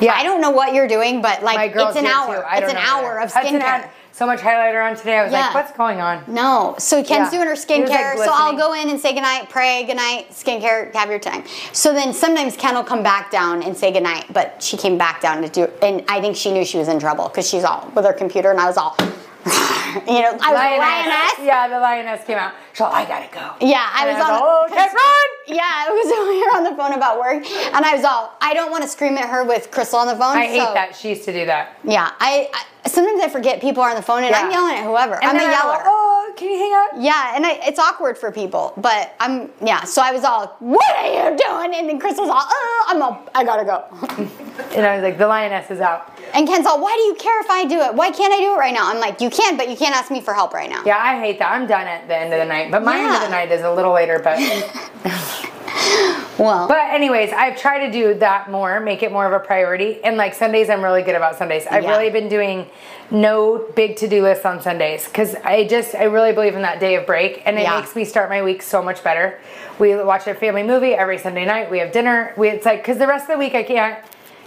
Yeah. 0.00 0.14
I 0.14 0.22
don't 0.22 0.40
know 0.40 0.50
what 0.50 0.72
you're 0.72 0.86
doing, 0.88 1.20
but 1.20 1.42
like 1.42 1.72
it's 1.74 1.96
an 1.96 2.04
do 2.04 2.08
it 2.08 2.14
hour. 2.14 2.46
It's 2.52 2.68
an 2.70 2.74
know 2.76 2.80
hour 2.80 3.04
either. 3.12 3.20
of 3.20 3.32
Hudson 3.32 3.60
skincare. 3.60 3.88
So 4.12 4.26
much 4.26 4.40
highlighter 4.40 4.84
on 4.88 4.94
today. 4.96 5.18
I 5.18 5.22
was 5.24 5.32
Yeah. 5.32 5.46
like, 5.46 5.54
what's 5.54 5.72
going 5.72 6.00
on? 6.00 6.22
No. 6.26 6.74
So 6.78 7.02
Ken's 7.02 7.32
Yeah. 7.32 7.38
doing 7.38 7.48
her 7.48 7.54
He 7.54 7.80
was, 7.80 7.90
like, 7.90 7.98
skincare. 8.00 8.24
so 8.24 8.30
I'll 8.32 8.56
go 8.56 8.72
in 8.74 8.90
and 8.90 9.00
say 9.00 9.12
goodnight, 9.14 9.48
pray, 9.48 9.84
goodnight, 9.84 10.30
skincare, 10.32 10.94
have 10.94 11.08
your 11.10 11.18
time. 11.18 11.44
So 11.72 11.92
then 11.92 12.12
sometimes 12.12 12.56
Ken 12.56 12.74
will 12.74 12.84
come 12.84 13.02
back 13.02 13.30
down 13.30 13.62
and 13.62 13.76
say 13.76 13.90
goodnight, 13.92 14.26
but 14.32 14.62
she 14.62 14.76
came 14.76 14.98
back 14.98 15.20
down 15.20 15.40
to 15.42 15.48
do 15.48 15.68
and 15.82 16.04
I 16.08 16.20
think 16.20 16.36
she 16.36 16.52
knew 16.52 16.64
she 16.64 16.78
was 16.78 16.88
in 16.88 16.98
trouble 17.00 17.28
because 17.28 17.48
she's 17.48 17.64
all 17.64 17.90
with 17.94 18.04
her 18.04 18.12
computer 18.12 18.50
and 18.50 18.60
I 18.60 18.66
was 18.66 18.76
all 18.76 18.96
you 20.06 20.22
know, 20.22 20.38
I 20.40 20.52
was 20.52 20.60
a 20.60 20.78
lioness. 20.78 21.32
Yeah, 21.42 21.66
the 21.68 21.80
lioness 21.80 22.24
came 22.24 22.38
out. 22.38 22.52
So 22.74 22.84
I 22.84 23.04
gotta 23.04 23.26
go. 23.32 23.50
Yeah, 23.60 23.84
I 23.92 24.06
And 24.06 24.16
was 24.18 24.24
on. 24.28 24.40
oh, 24.42 24.66
can't 24.68 24.92
run! 24.92 25.28
Yeah, 25.46 25.86
it 25.88 25.90
was 25.90 26.06
we 26.28 26.38
were 26.40 26.56
on 26.56 26.64
the 26.64 26.76
phone 26.76 26.92
about 26.92 27.18
work, 27.18 27.44
and 27.46 27.84
I 27.84 27.94
was 27.94 28.04
all. 28.04 28.32
I 28.40 28.54
don't 28.54 28.70
want 28.70 28.82
to 28.82 28.88
scream 28.88 29.16
at 29.18 29.28
her 29.28 29.44
with 29.44 29.70
Crystal 29.70 29.98
on 29.98 30.06
the 30.06 30.14
phone. 30.14 30.36
I 30.36 30.46
hate 30.46 30.58
that 30.74 30.94
she 30.96 31.10
used 31.10 31.24
to 31.24 31.32
do 31.32 31.46
that. 31.46 31.78
Yeah, 31.84 32.10
I, 32.20 32.48
I 32.52 32.88
sometimes 32.88 33.20
I 33.22 33.28
forget 33.28 33.60
people 33.60 33.82
are 33.82 33.90
on 33.90 33.96
the 33.96 34.02
phone, 34.02 34.24
and 34.24 34.34
I'm 34.34 34.50
yelling 34.50 34.76
at 34.76 34.84
whoever. 34.84 35.14
And 35.22 35.36
I'm 35.36 35.48
a 35.48 35.50
yeller. 35.50 35.82
Oh, 35.84 36.11
can 36.36 36.50
you 36.50 36.58
hang 36.58 36.72
up? 36.72 36.90
Yeah, 37.04 37.36
and 37.36 37.46
I, 37.46 37.60
it's 37.62 37.78
awkward 37.78 38.18
for 38.18 38.30
people, 38.32 38.72
but 38.76 39.14
I'm 39.20 39.50
yeah. 39.64 39.84
So 39.84 40.02
I 40.02 40.12
was 40.12 40.24
all, 40.24 40.56
"What 40.58 40.96
are 40.96 41.30
you 41.30 41.36
doing?" 41.36 41.74
And 41.78 41.88
then 41.88 41.98
Crystal's 41.98 42.28
all, 42.28 42.42
"Oh, 42.42 42.84
I'm 42.88 43.02
all, 43.02 43.28
I 43.34 43.44
gotta 43.44 43.64
go." 43.64 44.28
And 44.76 44.84
I 44.86 44.94
was 44.96 45.02
like, 45.02 45.16
the 45.16 45.26
lioness 45.26 45.70
is 45.70 45.80
out. 45.80 46.12
And 46.34 46.46
Ken's 46.46 46.66
all, 46.66 46.80
"Why 46.80 46.94
do 46.94 47.02
you 47.04 47.14
care 47.14 47.40
if 47.40 47.50
I 47.50 47.64
do 47.64 47.80
it? 47.80 47.94
Why 47.94 48.10
can't 48.10 48.32
I 48.32 48.38
do 48.38 48.54
it 48.54 48.58
right 48.58 48.74
now?" 48.74 48.90
I'm 48.90 49.00
like, 49.00 49.20
"You 49.20 49.30
can, 49.30 49.56
but 49.56 49.68
you 49.68 49.76
can't 49.76 49.94
ask 49.94 50.10
me 50.10 50.20
for 50.20 50.34
help 50.34 50.52
right 50.52 50.68
now." 50.68 50.82
Yeah, 50.84 50.98
I 50.98 51.18
hate 51.18 51.38
that. 51.38 51.52
I'm 51.52 51.66
done 51.66 51.86
at 51.86 52.06
the 52.08 52.16
end 52.16 52.32
of 52.32 52.38
the 52.38 52.44
night. 52.44 52.70
But 52.70 52.84
my 52.84 52.98
end 52.98 53.14
of 53.14 53.22
the 53.22 53.30
night 53.30 53.50
is 53.50 53.62
a 53.62 53.72
little 53.72 53.92
later, 53.92 54.18
but 54.22 54.38
Well, 56.38 56.66
But 56.66 56.78
anyways, 56.90 57.30
I've 57.32 57.58
tried 57.58 57.86
to 57.86 57.92
do 57.92 58.14
that 58.14 58.50
more, 58.50 58.80
make 58.80 59.02
it 59.02 59.12
more 59.12 59.26
of 59.26 59.32
a 59.32 59.38
priority. 59.38 60.02
And 60.02 60.16
like 60.16 60.34
Sundays, 60.34 60.70
I'm 60.70 60.82
really 60.82 61.02
good 61.02 61.14
about 61.14 61.36
Sundays. 61.36 61.66
I've 61.70 61.84
Yeah. 61.84 61.90
really 61.90 62.08
been 62.10 62.28
doing 62.28 62.66
no 63.10 63.58
big 63.76 63.96
to-do 63.96 64.22
lists 64.22 64.46
on 64.46 64.60
Sundays 64.62 65.04
because 65.04 65.36
I 65.44 65.64
just 65.64 65.94
I 65.94 66.04
really 66.04 66.32
believe 66.32 66.54
in 66.56 66.62
that 66.62 66.80
day 66.80 66.94
of 66.96 67.04
break, 67.06 67.42
and 67.44 67.58
it 67.58 67.62
Yeah. 67.62 67.76
makes 67.76 67.94
me 67.94 68.04
start 68.06 68.30
my 68.30 68.42
week 68.42 68.62
so 68.62 68.82
much 68.82 69.04
better. 69.04 69.38
We 69.78 69.94
watch 69.96 70.26
a 70.26 70.34
family 70.34 70.62
movie 70.62 70.94
every 70.94 71.18
Sunday 71.18 71.44
night. 71.44 71.70
We 71.70 71.78
have 71.80 71.92
dinner. 71.92 72.32
We 72.36 72.48
it's 72.48 72.64
like 72.64 72.78
because 72.82 72.96
the 72.98 73.06
rest 73.06 73.24
of 73.24 73.34
the 73.34 73.38
week 73.38 73.54
I 73.54 73.62
can't 73.62 73.98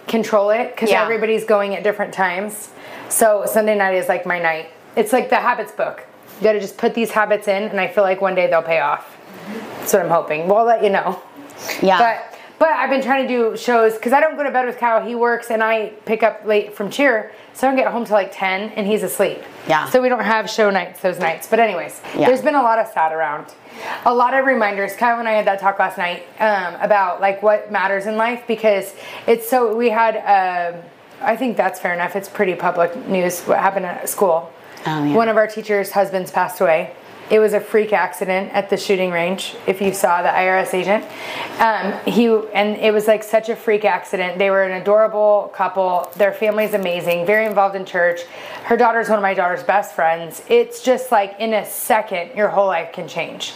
control 0.07 0.49
it 0.49 0.71
because 0.75 0.89
Yeah. 0.89 1.03
everybody's 1.03 1.45
going 1.45 1.75
at 1.75 1.83
different 1.83 2.13
times. 2.13 2.71
So 3.09 3.43
Sunday 3.45 3.75
night 3.75 3.93
is 3.93 4.09
like 4.09 4.25
my 4.25 4.39
night. 4.39 4.69
It's 4.95 5.13
like 5.13 5.29
the 5.29 5.35
habits 5.37 5.71
book. 5.71 6.03
You 6.39 6.43
got 6.45 6.53
to 6.53 6.59
just 6.59 6.77
put 6.77 6.95
these 6.95 7.11
habits 7.11 7.47
in, 7.47 7.63
and 7.63 7.79
I 7.79 7.87
feel 7.87 8.03
like 8.03 8.21
one 8.21 8.33
day 8.35 8.47
they'll 8.47 8.61
pay 8.63 8.79
off. 8.79 9.15
That's 9.79 9.93
what 9.93 10.01
I'm 10.03 10.09
hoping. 10.09 10.47
Well, 10.47 10.57
I'll 10.59 10.65
let 10.65 10.83
you 10.83 10.89
know. 10.89 11.21
yeah. 11.81 11.97
But 11.99 12.31
but 12.57 12.69
I've 12.69 12.89
been 12.89 13.01
trying 13.03 13.27
to 13.27 13.33
do 13.51 13.57
shows 13.57 13.95
because 13.95 14.13
I 14.13 14.21
don't 14.21 14.37
go 14.37 14.43
to 14.43 14.51
bed 14.51 14.65
with 14.65 14.77
Kyle. 14.77 15.05
He 15.05 15.13
works 15.13 15.51
and 15.51 15.61
I 15.61 15.89
pick 16.05 16.23
up 16.23 16.45
late 16.45 16.73
from 16.73 16.89
cheer, 16.89 17.33
so 17.53 17.67
I 17.67 17.69
don't 17.69 17.77
get 17.77 17.91
home 17.91 18.05
till 18.05 18.15
like 18.15 18.31
ten 18.33 18.69
and 18.71 18.87
he's 18.87 19.03
asleep. 19.03 19.39
Yeah. 19.67 19.89
So 19.89 20.01
we 20.01 20.07
don't 20.07 20.23
have 20.23 20.49
show 20.49 20.69
nights 20.69 21.01
those 21.01 21.19
nights. 21.19 21.47
But 21.47 21.59
anyways, 21.59 22.01
Yeah. 22.15 22.27
there's 22.27 22.41
been 22.41 22.55
a 22.55 22.61
lot 22.63 22.79
of 22.79 22.87
sad 22.87 23.11
around, 23.11 23.53
a 24.05 24.13
lot 24.13 24.33
of 24.33 24.45
reminders. 24.45 24.95
Kyle 24.95 25.19
and 25.19 25.27
I 25.27 25.33
had 25.33 25.45
that 25.47 25.59
talk 25.59 25.79
last 25.79 25.97
night 25.97 26.23
um, 26.39 26.75
about 26.81 27.19
like 27.19 27.43
what 27.43 27.71
matters 27.73 28.05
in 28.05 28.15
life 28.15 28.43
because 28.47 28.93
it's 29.27 29.49
so 29.49 29.75
we 29.75 29.89
had. 29.89 30.15
um 30.75 30.81
I 31.21 31.37
think 31.37 31.55
that's 31.55 31.79
fair 31.79 31.93
enough. 31.93 32.15
It's 32.15 32.27
pretty 32.27 32.55
public 32.55 32.93
news 33.07 33.41
what 33.43 33.57
happened 33.57 33.85
at 33.85 34.07
school. 34.09 34.51
Oh, 34.85 35.03
yeah. 35.03 35.15
One 35.15 35.29
of 35.29 35.37
our 35.37 35.47
teachers' 35.47 35.89
husbands 35.91 36.29
passed 36.29 36.59
away. 36.61 36.91
It 37.29 37.39
was 37.39 37.53
a 37.53 37.59
freak 37.59 37.91
accident 37.91 38.53
at 38.53 38.69
the 38.69 38.77
shooting 38.77 39.09
range. 39.09 39.55
If 39.65 39.81
you 39.81 39.93
saw 39.93 40.21
the 40.21 40.29
IRS 40.29 40.73
agent, 40.73 41.03
um, 41.59 41.93
he 42.05 42.27
and 42.53 42.77
it 42.77 42.93
was 42.93 43.07
like 43.07 43.23
such 43.23 43.49
a 43.49 43.55
freak 43.55 43.83
accident. 43.83 44.37
They 44.37 44.51
were 44.51 44.63
an 44.63 44.79
adorable 44.79 45.51
couple. 45.53 46.11
Their 46.17 46.33
family's 46.33 46.73
amazing. 46.75 47.25
Very 47.25 47.47
involved 47.47 47.75
in 47.75 47.83
church. 47.83 48.21
Her 48.65 48.77
daughter 48.77 48.99
is 48.99 49.09
one 49.09 49.17
of 49.17 49.23
my 49.23 49.33
daughter's 49.33 49.63
best 49.63 49.95
friends. 49.95 50.43
It's 50.49 50.83
just 50.83 51.11
like 51.11 51.35
in 51.39 51.53
a 51.53 51.65
second, 51.65 52.35
your 52.35 52.49
whole 52.49 52.67
life 52.67 52.93
can 52.93 53.07
change. 53.07 53.53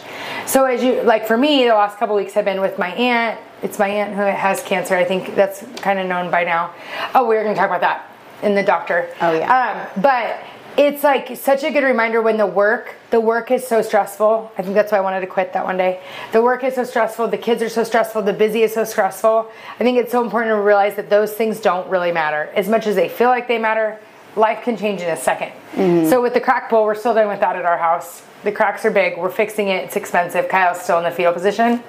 So 0.47 0.65
as 0.65 0.83
you 0.83 1.03
like, 1.03 1.27
for 1.27 1.37
me, 1.37 1.63
the 1.65 1.75
last 1.75 1.97
couple 1.97 2.15
weeks 2.15 2.33
have 2.33 2.45
been 2.45 2.61
with 2.61 2.79
my 2.79 2.89
aunt. 2.93 3.39
It's 3.61 3.77
my 3.77 3.89
aunt 3.89 4.15
who 4.15 4.21
has 4.21 4.63
cancer. 4.63 4.95
I 4.95 5.03
think 5.03 5.35
that's 5.35 5.63
kind 5.81 5.99
of 5.99 6.07
known 6.07 6.31
by 6.31 6.43
now. 6.43 6.73
Oh, 7.13 7.23
we 7.23 7.35
we're 7.35 7.43
going 7.43 7.53
to 7.53 7.59
talk 7.59 7.69
about 7.69 7.81
that 7.81 8.09
in 8.41 8.55
the 8.55 8.63
doctor. 8.63 9.13
Oh, 9.21 9.37
yeah. 9.37 9.91
Um, 9.95 10.01
but 10.01 10.39
it's 10.79 11.03
like 11.03 11.35
such 11.35 11.63
a 11.65 11.71
good 11.71 11.83
reminder 11.83 12.21
when 12.21 12.37
the 12.37 12.45
work 12.47 12.95
the 13.11 13.19
work 13.19 13.51
is 13.51 13.67
so 13.67 13.81
stressful. 13.81 14.51
I 14.57 14.61
think 14.61 14.75
that's 14.75 14.91
why 14.93 14.97
i 14.99 15.01
wanted 15.01 15.19
to 15.21 15.27
quit 15.27 15.51
that 15.53 15.65
one 15.65 15.75
day. 15.77 15.99
The 16.31 16.41
work 16.41 16.63
is 16.63 16.75
so 16.75 16.83
stressful 16.85 17.27
the 17.27 17.37
kids 17.37 17.61
are 17.61 17.69
so 17.69 17.83
stressful 17.83 18.21
the 18.21 18.33
busy 18.33 18.63
is 18.63 18.73
so 18.73 18.85
stressful. 18.85 19.51
I 19.79 19.83
think 19.83 19.97
it's 19.97 20.11
so 20.11 20.23
important 20.23 20.51
to 20.51 20.61
realize 20.61 20.95
that 20.95 21.09
those 21.09 21.33
things 21.33 21.59
don't 21.59 21.87
really 21.89 22.11
matter. 22.13 22.49
As 22.55 22.69
much 22.69 22.87
as 22.87 22.95
they 22.95 23.09
feel 23.09 23.27
like 23.27 23.47
they 23.49 23.57
matter 23.57 23.99
life 24.35 24.63
can 24.63 24.77
change 24.77 25.01
in 25.01 25.09
a 25.09 25.17
2nd 25.17 25.51
Mm-hmm. 25.75 26.09
so 26.09 26.21
with 26.21 26.33
the 26.33 26.39
crack 26.41 26.69
bowl 26.69 26.83
we're 26.85 26.95
still 26.95 27.13
dealing 27.13 27.29
with 27.29 27.41
that 27.41 27.55
at 27.55 27.65
our 27.65 27.77
house. 27.77 28.23
The 28.43 28.51
cracks 28.51 28.85
are 28.85 28.91
big. 28.91 29.17
We're 29.17 29.29
fixing 29.43 29.67
it. 29.67 29.83
It's 29.85 29.95
expensive. 29.97 30.47
Kyle's 30.49 30.79
still 30.81 30.97
in 30.97 31.03
the 31.03 31.11
fetal 31.11 31.33
position. 31.33 31.83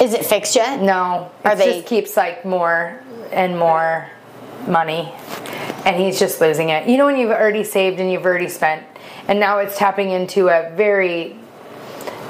Is 0.00 0.14
it 0.14 0.24
fixed 0.24 0.54
yet? 0.54 0.80
no. 0.80 1.30
Are 1.44 1.52
it 1.52 1.58
they- 1.58 1.72
just 1.74 1.86
keeps 1.86 2.16
like 2.16 2.44
more 2.44 3.00
and 3.32 3.58
more 3.58 4.06
money 4.68 5.12
and 5.84 5.96
he's 5.96 6.18
just 6.18 6.40
losing 6.40 6.68
it. 6.70 6.88
You 6.88 6.96
know 6.98 7.06
when 7.06 7.16
you've 7.16 7.30
already 7.30 7.64
saved 7.64 8.00
and 8.00 8.10
you've 8.12 8.24
already 8.24 8.48
spent 8.48 8.84
and 9.28 9.38
now 9.40 9.58
it's 9.58 9.76
tapping 9.78 10.10
into 10.10 10.48
a 10.48 10.70
very 10.74 11.36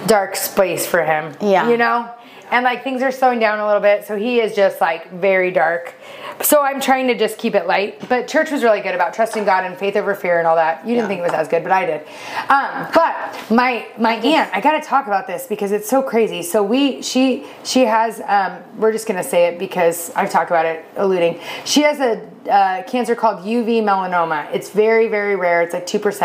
dark 0.07 0.37
space 0.37 0.87
for 0.87 1.03
him 1.05 1.35
Yeah. 1.41 1.69
you 1.69 1.77
know? 1.77 2.11
And 2.51 2.65
like 2.65 2.83
things 2.83 3.01
are 3.03 3.13
slowing 3.13 3.39
down 3.39 3.59
a 3.61 3.67
little 3.67 3.81
bit 3.83 4.05
so 4.07 4.17
he 4.17 4.41
is 4.41 4.55
just 4.57 4.81
like 4.81 5.11
very 5.13 5.51
dark 5.51 5.95
so 6.43 6.63
i'm 6.63 6.81
trying 6.81 7.07
to 7.07 7.17
just 7.17 7.39
keep 7.39 7.55
it 7.55 7.67
light 7.67 8.09
but 8.09 8.27
church 8.27 8.51
was 8.51 8.63
really 8.63 8.81
good 8.81 8.95
about 8.95 9.13
trusting 9.13 9.45
god 9.45 9.65
and 9.65 9.77
faith 9.79 9.97
over 9.97 10.15
fear 10.15 10.39
and 10.39 10.47
all 10.47 10.57
that. 10.57 10.87
You 10.87 10.95
didn't 10.95 11.09
think 11.09 11.21
it 11.21 11.23
was 11.23 11.33
as 11.33 11.49
good 11.49 11.63
but 11.63 11.73
i 11.73 11.87
did. 11.87 12.01
Um, 12.49 12.89
but 12.95 13.51
my 13.51 13.87
my 13.99 14.15
aunt 14.17 14.51
i 14.55 14.61
gotta 14.61 14.81
talk 14.81 15.07
about 15.07 15.27
this 15.27 15.47
because 15.47 15.73
it's 15.73 15.89
so 15.89 16.03
crazy. 16.03 16.43
So 16.43 16.63
we 16.63 17.03
she 17.03 17.47
she 17.65 17.81
has 17.81 18.21
um, 18.27 18.63
we're 18.79 18.93
just 18.93 19.07
gonna 19.07 19.23
say 19.25 19.47
it 19.47 19.59
because 19.59 20.13
i've 20.15 20.31
talked 20.31 20.51
about 20.51 20.67
it 20.67 20.85
alluding. 20.97 21.41
She 21.65 21.83
has 21.83 22.01
a 22.01 22.29
uh, 22.51 22.83
cancer 22.85 23.15
called 23.15 23.45
uveal 23.45 23.83
melanoma. 23.83 24.53
It's 24.53 24.71
very 24.71 25.09
very 25.09 25.37
rare. 25.37 25.63
It's 25.63 25.75
like 25.75 25.87
2% 25.87 26.23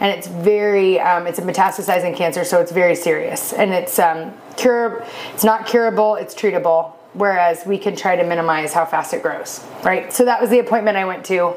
and 0.00 0.16
it's 0.16 0.26
very 0.26 1.00
um, 1.00 1.26
it's 1.26 1.38
a 1.38 1.42
metastasizing 1.42 2.16
cancer 2.16 2.44
so 2.44 2.60
it's 2.60 2.72
very 2.72 2.94
serious. 2.94 3.52
And 3.52 3.72
it's 3.72 3.98
um, 3.98 4.32
cure 4.56 5.04
it's 5.34 5.44
not 5.44 5.66
curable 5.66 6.16
it's 6.16 6.34
treatable 6.34 6.95
whereas 7.16 7.64
we 7.66 7.78
can 7.78 7.96
try 7.96 8.16
to 8.16 8.24
minimize 8.24 8.72
how 8.72 8.84
fast 8.84 9.12
it 9.14 9.22
grows 9.22 9.64
right 9.84 10.12
so 10.12 10.24
that 10.24 10.40
was 10.40 10.50
the 10.50 10.58
appointment 10.58 10.96
i 10.96 11.04
went 11.04 11.24
to 11.24 11.54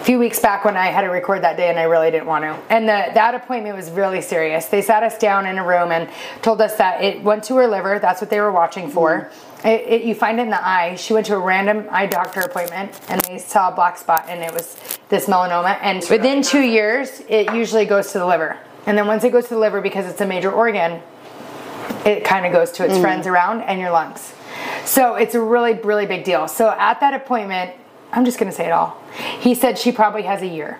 a 0.00 0.04
few 0.04 0.18
weeks 0.20 0.38
back 0.38 0.64
when 0.64 0.76
I 0.76 0.86
had 0.86 1.00
to 1.00 1.08
record 1.08 1.42
that 1.42 1.56
day 1.56 1.68
and 1.68 1.80
I 1.80 1.82
really 1.82 2.12
didn't 2.12 2.26
want 2.26 2.44
to. 2.44 2.56
And 2.72 2.88
the, 2.88 3.10
that 3.14 3.34
appointment 3.34 3.74
was 3.74 3.90
really 3.90 4.20
serious. 4.20 4.66
They 4.66 4.80
sat 4.80 5.02
us 5.02 5.18
down 5.18 5.46
in 5.46 5.58
a 5.58 5.66
room 5.66 5.90
and 5.90 6.08
told 6.42 6.60
us 6.60 6.76
that 6.76 7.02
it 7.02 7.24
went 7.24 7.42
to 7.44 7.56
her 7.56 7.66
liver. 7.66 7.98
That's 7.98 8.20
what 8.20 8.30
they 8.30 8.40
were 8.40 8.52
watching 8.52 8.88
for. 8.88 9.30
Mm-hmm. 9.32 9.66
It, 9.66 9.80
it, 9.80 10.04
you 10.04 10.14
find 10.14 10.38
it 10.38 10.42
in 10.42 10.50
the 10.50 10.64
eye. 10.64 10.94
She 10.94 11.12
went 11.12 11.26
to 11.26 11.34
a 11.34 11.40
random 11.40 11.88
eye 11.90 12.06
doctor 12.06 12.40
appointment 12.40 13.00
and 13.08 13.20
they 13.22 13.38
saw 13.38 13.72
a 13.72 13.74
black 13.74 13.98
spot 13.98 14.26
and 14.28 14.42
it 14.42 14.52
was 14.52 14.76
this 15.08 15.26
melanoma. 15.26 15.76
And 15.82 16.04
within 16.08 16.40
two 16.42 16.62
years, 16.62 17.22
it 17.28 17.52
usually 17.52 17.84
goes 17.84 18.12
to 18.12 18.18
the 18.18 18.26
liver. 18.26 18.58
And 18.86 18.96
then 18.96 19.08
once 19.08 19.24
it 19.24 19.30
goes 19.30 19.48
to 19.48 19.54
the 19.54 19.60
liver, 19.60 19.80
because 19.80 20.06
it's 20.06 20.20
a 20.20 20.26
major 20.26 20.52
organ, 20.52 21.02
it 22.04 22.22
kind 22.22 22.46
of 22.46 22.52
goes 22.52 22.70
to 22.72 22.84
its 22.84 22.92
mm-hmm. 22.92 23.02
friends 23.02 23.26
around 23.26 23.62
and 23.62 23.80
your 23.80 23.90
lungs. 23.90 24.32
So 24.86 25.16
it's 25.16 25.34
a 25.34 25.40
really, 25.40 25.74
really 25.74 26.06
big 26.06 26.24
deal. 26.24 26.46
So 26.48 26.70
at 26.70 27.00
that 27.00 27.12
appointment, 27.12 27.72
I'm 28.12 28.24
just 28.24 28.38
going 28.38 28.50
to 28.50 28.56
say 28.56 28.66
it 28.66 28.72
all. 28.72 29.02
He 29.40 29.54
said 29.54 29.78
she 29.78 29.90
probably 29.92 30.22
has 30.22 30.42
a 30.42 30.46
year. 30.46 30.78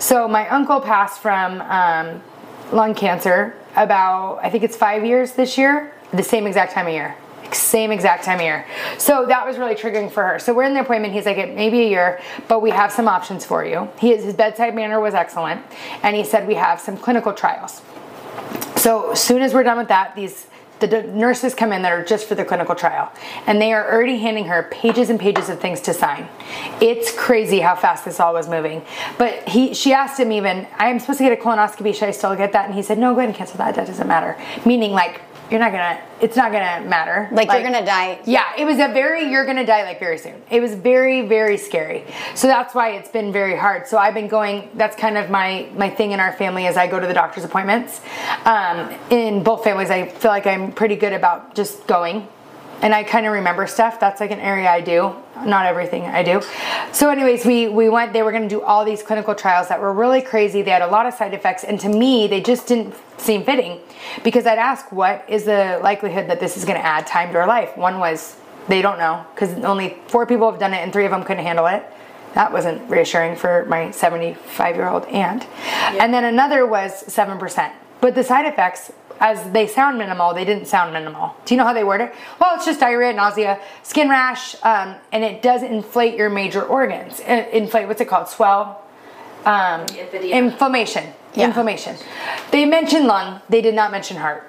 So 0.00 0.26
my 0.26 0.48
uncle 0.48 0.80
passed 0.80 1.20
from 1.20 1.60
um, 1.62 2.22
lung 2.72 2.94
cancer 2.94 3.54
about, 3.76 4.40
I 4.42 4.50
think 4.50 4.64
it's 4.64 4.76
five 4.76 5.04
years 5.04 5.32
this 5.32 5.56
year, 5.56 5.94
the 6.12 6.22
same 6.22 6.46
exact 6.46 6.72
time 6.72 6.88
of 6.88 6.92
year. 6.92 7.16
Same 7.52 7.92
exact 7.92 8.24
time 8.24 8.38
of 8.38 8.44
year. 8.44 8.66
So 8.98 9.24
that 9.26 9.46
was 9.46 9.56
really 9.56 9.74
triggering 9.74 10.10
for 10.10 10.22
her. 10.22 10.38
So 10.38 10.52
we're 10.52 10.64
in 10.64 10.74
the 10.74 10.80
appointment. 10.80 11.14
He's 11.14 11.24
like, 11.24 11.38
it 11.38 11.54
may 11.54 11.70
be 11.70 11.82
a 11.82 11.88
year, 11.88 12.20
but 12.48 12.60
we 12.60 12.70
have 12.70 12.92
some 12.92 13.08
options 13.08 13.44
for 13.44 13.64
you. 13.64 13.88
He, 13.98 14.14
his 14.16 14.34
bedside 14.34 14.74
manner 14.74 15.00
was 15.00 15.14
excellent. 15.14 15.62
And 16.02 16.16
he 16.16 16.24
said, 16.24 16.46
we 16.46 16.54
have 16.54 16.80
some 16.80 16.96
clinical 16.96 17.32
trials. 17.32 17.82
So 18.76 19.12
as 19.12 19.20
soon 19.20 19.42
as 19.42 19.54
we're 19.54 19.62
done 19.62 19.78
with 19.78 19.88
that, 19.88 20.14
these 20.14 20.46
the 20.80 21.02
nurses 21.02 21.54
come 21.54 21.72
in 21.72 21.82
that 21.82 21.92
are 21.92 22.04
just 22.04 22.26
for 22.26 22.34
the 22.34 22.44
clinical 22.44 22.74
trial, 22.74 23.12
and 23.46 23.60
they 23.60 23.72
are 23.72 23.92
already 23.92 24.18
handing 24.18 24.44
her 24.46 24.64
pages 24.70 25.10
and 25.10 25.18
pages 25.18 25.48
of 25.48 25.60
things 25.60 25.80
to 25.82 25.94
sign. 25.94 26.28
It's 26.80 27.12
crazy 27.12 27.60
how 27.60 27.76
fast 27.76 28.04
this 28.04 28.20
all 28.20 28.32
was 28.32 28.48
moving. 28.48 28.82
But 29.18 29.48
he, 29.48 29.74
she 29.74 29.92
asked 29.92 30.18
him 30.18 30.32
even, 30.32 30.66
I 30.78 30.88
am 30.88 30.98
supposed 30.98 31.18
to 31.18 31.24
get 31.24 31.38
a 31.38 31.42
colonoscopy. 31.42 31.94
Should 31.94 32.08
I 32.08 32.12
still 32.12 32.34
get 32.36 32.52
that? 32.52 32.66
And 32.66 32.74
he 32.74 32.82
said, 32.82 32.98
No, 32.98 33.12
go 33.12 33.20
ahead 33.20 33.30
and 33.30 33.36
cancel 33.36 33.58
that. 33.58 33.74
That 33.74 33.86
doesn't 33.86 34.08
matter. 34.08 34.36
Meaning, 34.64 34.92
like, 34.92 35.20
you're 35.50 35.60
not 35.60 35.72
gonna. 35.72 36.00
It's 36.20 36.36
not 36.36 36.52
gonna 36.52 36.86
matter. 36.86 37.28
Like, 37.32 37.50
you're 37.50 37.62
gonna 37.62 37.84
die. 37.84 38.20
Yeah, 38.24 38.44
it 38.58 38.64
was 38.64 38.76
a 38.78 38.88
very 38.88 39.30
you're 39.30 39.46
gonna 39.46 39.64
die 39.64 39.84
like 39.84 39.98
very 39.98 40.18
soon. 40.18 40.42
It 40.50 40.60
was 40.60 40.74
very 40.74 41.26
very 41.26 41.56
scary. 41.56 42.04
So 42.34 42.46
that's 42.46 42.74
why 42.74 42.90
it's 42.90 43.08
been 43.08 43.32
very 43.32 43.56
hard. 43.56 43.86
So 43.86 43.96
I've 43.96 44.14
been 44.14 44.28
going. 44.28 44.68
That's 44.74 44.96
kind 44.96 45.16
of 45.16 45.30
my 45.30 45.68
my 45.74 45.88
thing 45.88 46.12
in 46.12 46.20
our 46.20 46.32
family 46.32 46.66
as 46.66 46.76
I 46.76 46.86
go 46.86 47.00
to 47.00 47.06
the 47.06 47.14
doctor's 47.14 47.44
appointments. 47.44 48.00
Um, 48.44 48.94
in 49.10 49.42
both 49.42 49.64
families, 49.64 49.90
I 49.90 50.08
feel 50.08 50.30
like 50.30 50.46
I'm 50.46 50.72
pretty 50.72 50.96
good 50.96 51.12
about 51.12 51.54
just 51.54 51.86
going. 51.86 52.28
And 52.80 52.94
I 52.94 53.02
kind 53.02 53.26
of 53.26 53.32
remember 53.32 53.66
stuff. 53.66 53.98
That's 53.98 54.20
like 54.20 54.30
an 54.30 54.40
area 54.40 54.70
I 54.70 54.80
do. 54.80 55.14
Not 55.46 55.66
everything 55.66 56.04
I 56.04 56.22
do. 56.22 56.42
So, 56.92 57.10
anyways, 57.10 57.44
we 57.44 57.68
we 57.68 57.88
went. 57.88 58.12
They 58.12 58.22
were 58.22 58.32
going 58.32 58.42
to 58.42 58.48
do 58.48 58.62
all 58.62 58.84
these 58.84 59.02
clinical 59.02 59.34
trials 59.34 59.68
that 59.68 59.80
were 59.80 59.92
really 59.92 60.22
crazy. 60.22 60.62
They 60.62 60.70
had 60.70 60.82
a 60.82 60.86
lot 60.86 61.06
of 61.06 61.14
side 61.14 61.34
effects, 61.34 61.64
and 61.64 61.78
to 61.80 61.88
me, 61.88 62.26
they 62.26 62.40
just 62.40 62.66
didn't 62.66 62.94
seem 63.18 63.44
fitting. 63.44 63.80
Because 64.24 64.46
I'd 64.46 64.58
ask, 64.58 64.90
what 64.92 65.24
is 65.28 65.44
the 65.44 65.80
likelihood 65.82 66.28
that 66.30 66.40
this 66.40 66.56
is 66.56 66.64
going 66.64 66.78
to 66.78 66.84
add 66.84 67.06
time 67.06 67.32
to 67.32 67.38
our 67.38 67.46
life? 67.46 67.76
One 67.76 67.98
was 67.98 68.36
they 68.68 68.82
don't 68.82 68.98
know 68.98 69.24
because 69.34 69.52
only 69.64 69.96
four 70.08 70.26
people 70.26 70.50
have 70.50 70.60
done 70.60 70.74
it, 70.74 70.78
and 70.78 70.92
three 70.92 71.04
of 71.04 71.10
them 71.10 71.24
couldn't 71.24 71.44
handle 71.44 71.66
it. 71.66 71.84
That 72.34 72.52
wasn't 72.52 72.88
reassuring 72.90 73.36
for 73.36 73.64
my 73.66 73.90
75 73.90 74.76
year 74.76 74.88
old 74.88 75.04
aunt. 75.06 75.46
And 76.00 76.12
then 76.12 76.24
another 76.24 76.66
was 76.66 77.02
7%. 77.04 77.72
But 78.00 78.14
the 78.14 78.22
side 78.22 78.46
effects, 78.46 78.92
as 79.20 79.50
they 79.50 79.66
sound 79.66 79.98
minimal, 79.98 80.32
they 80.34 80.44
didn't 80.44 80.66
sound 80.66 80.92
minimal. 80.92 81.34
Do 81.44 81.54
you 81.54 81.58
know 81.58 81.64
how 81.64 81.72
they 81.72 81.84
word 81.84 82.00
it? 82.00 82.14
Well, 82.40 82.54
it's 82.54 82.64
just 82.64 82.78
diarrhea, 82.80 83.12
nausea, 83.12 83.60
skin 83.82 84.08
rash, 84.08 84.54
um, 84.62 84.94
and 85.12 85.24
it 85.24 85.42
does 85.42 85.62
inflate 85.62 86.16
your 86.16 86.30
major 86.30 86.62
organs. 86.62 87.20
Uh, 87.20 87.46
inflate, 87.52 87.88
what's 87.88 88.00
it 88.00 88.06
called? 88.08 88.28
Swell? 88.28 88.82
Um, 89.44 89.86
Lymphedema. 89.86 90.30
inflammation. 90.32 91.12
Yeah. 91.34 91.46
Inflammation. 91.46 91.96
They 92.52 92.64
mentioned 92.64 93.06
lung, 93.06 93.40
they 93.48 93.60
did 93.60 93.74
not 93.74 93.90
mention 93.90 94.16
heart. 94.16 94.48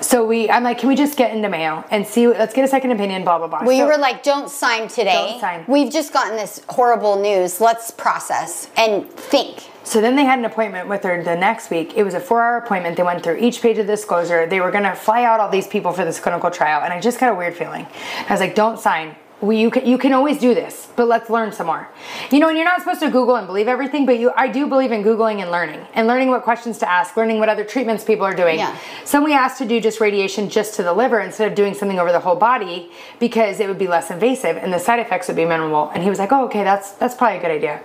So 0.00 0.24
we, 0.24 0.48
I'm 0.48 0.62
like, 0.62 0.78
can 0.78 0.88
we 0.88 0.94
just 0.94 1.16
get 1.18 1.34
into 1.34 1.48
Mayo 1.48 1.84
and 1.90 2.06
see? 2.06 2.28
Let's 2.28 2.54
get 2.54 2.64
a 2.64 2.68
second 2.68 2.92
opinion. 2.92 3.24
Blah 3.24 3.38
blah 3.38 3.48
blah. 3.48 3.64
We 3.64 3.78
So- 3.78 3.86
were 3.86 3.96
like, 3.98 4.22
don't 4.22 4.48
sign 4.48 4.86
today. 4.86 5.30
Don't 5.32 5.40
sign. 5.40 5.64
We've 5.66 5.90
just 5.92 6.12
gotten 6.12 6.36
this 6.36 6.60
horrible 6.68 7.20
news. 7.20 7.60
Let's 7.60 7.90
process 7.90 8.68
and 8.76 9.10
think. 9.10 9.64
So 9.88 10.02
then 10.02 10.16
they 10.16 10.24
had 10.26 10.38
an 10.38 10.44
appointment 10.44 10.86
with 10.86 11.02
her 11.04 11.22
the 11.24 11.34
next 11.34 11.70
week. 11.70 11.94
It 11.96 12.02
was 12.02 12.12
a 12.12 12.20
four 12.20 12.42
hour 12.42 12.58
appointment. 12.58 12.98
They 12.98 13.02
went 13.02 13.24
through 13.24 13.38
each 13.38 13.62
page 13.62 13.78
of 13.78 13.86
the 13.86 13.94
disclosure. 13.94 14.46
They 14.46 14.60
were 14.60 14.70
going 14.70 14.84
to 14.84 14.94
fly 14.94 15.24
out 15.24 15.40
all 15.40 15.48
these 15.48 15.66
people 15.66 15.94
for 15.94 16.04
this 16.04 16.20
clinical 16.20 16.50
trial. 16.50 16.82
And 16.82 16.92
I 16.92 17.00
just 17.00 17.18
got 17.18 17.32
a 17.32 17.34
weird 17.34 17.56
feeling. 17.56 17.86
I 18.28 18.30
was 18.30 18.38
like, 18.38 18.54
don't 18.54 18.78
sign. 18.78 19.16
We, 19.40 19.58
you, 19.58 19.70
can, 19.70 19.86
you 19.86 19.96
can 19.96 20.12
always 20.12 20.36
do 20.36 20.54
this, 20.54 20.88
but 20.94 21.08
let's 21.08 21.30
learn 21.30 21.52
some 21.52 21.68
more. 21.68 21.88
You 22.30 22.38
know, 22.38 22.48
and 22.48 22.58
you're 22.58 22.66
not 22.66 22.80
supposed 22.80 23.00
to 23.00 23.08
Google 23.08 23.36
and 23.36 23.46
believe 23.46 23.66
everything, 23.66 24.04
but 24.04 24.18
you, 24.18 24.30
I 24.36 24.48
do 24.48 24.66
believe 24.66 24.92
in 24.92 25.02
Googling 25.02 25.40
and 25.40 25.50
learning 25.50 25.86
and 25.94 26.06
learning 26.06 26.28
what 26.28 26.42
questions 26.42 26.76
to 26.80 26.90
ask, 26.90 27.16
learning 27.16 27.38
what 27.38 27.48
other 27.48 27.64
treatments 27.64 28.04
people 28.04 28.26
are 28.26 28.34
doing. 28.34 28.58
Yeah. 28.58 28.76
Some 29.06 29.24
we 29.24 29.32
asked 29.32 29.56
to 29.58 29.64
do 29.64 29.80
just 29.80 30.00
radiation 30.00 30.50
just 30.50 30.74
to 30.74 30.82
the 30.82 30.92
liver 30.92 31.18
instead 31.20 31.48
of 31.48 31.54
doing 31.54 31.72
something 31.72 31.98
over 31.98 32.12
the 32.12 32.20
whole 32.20 32.36
body 32.36 32.90
because 33.20 33.58
it 33.58 33.68
would 33.68 33.78
be 33.78 33.88
less 33.88 34.10
invasive 34.10 34.58
and 34.58 34.70
the 34.70 34.78
side 34.78 34.98
effects 34.98 35.28
would 35.28 35.36
be 35.36 35.46
minimal. 35.46 35.88
And 35.94 36.02
he 36.02 36.10
was 36.10 36.18
like, 36.18 36.30
oh, 36.30 36.44
okay, 36.44 36.62
that's, 36.62 36.92
that's 36.92 37.14
probably 37.14 37.38
a 37.38 37.40
good 37.40 37.52
idea. 37.52 37.80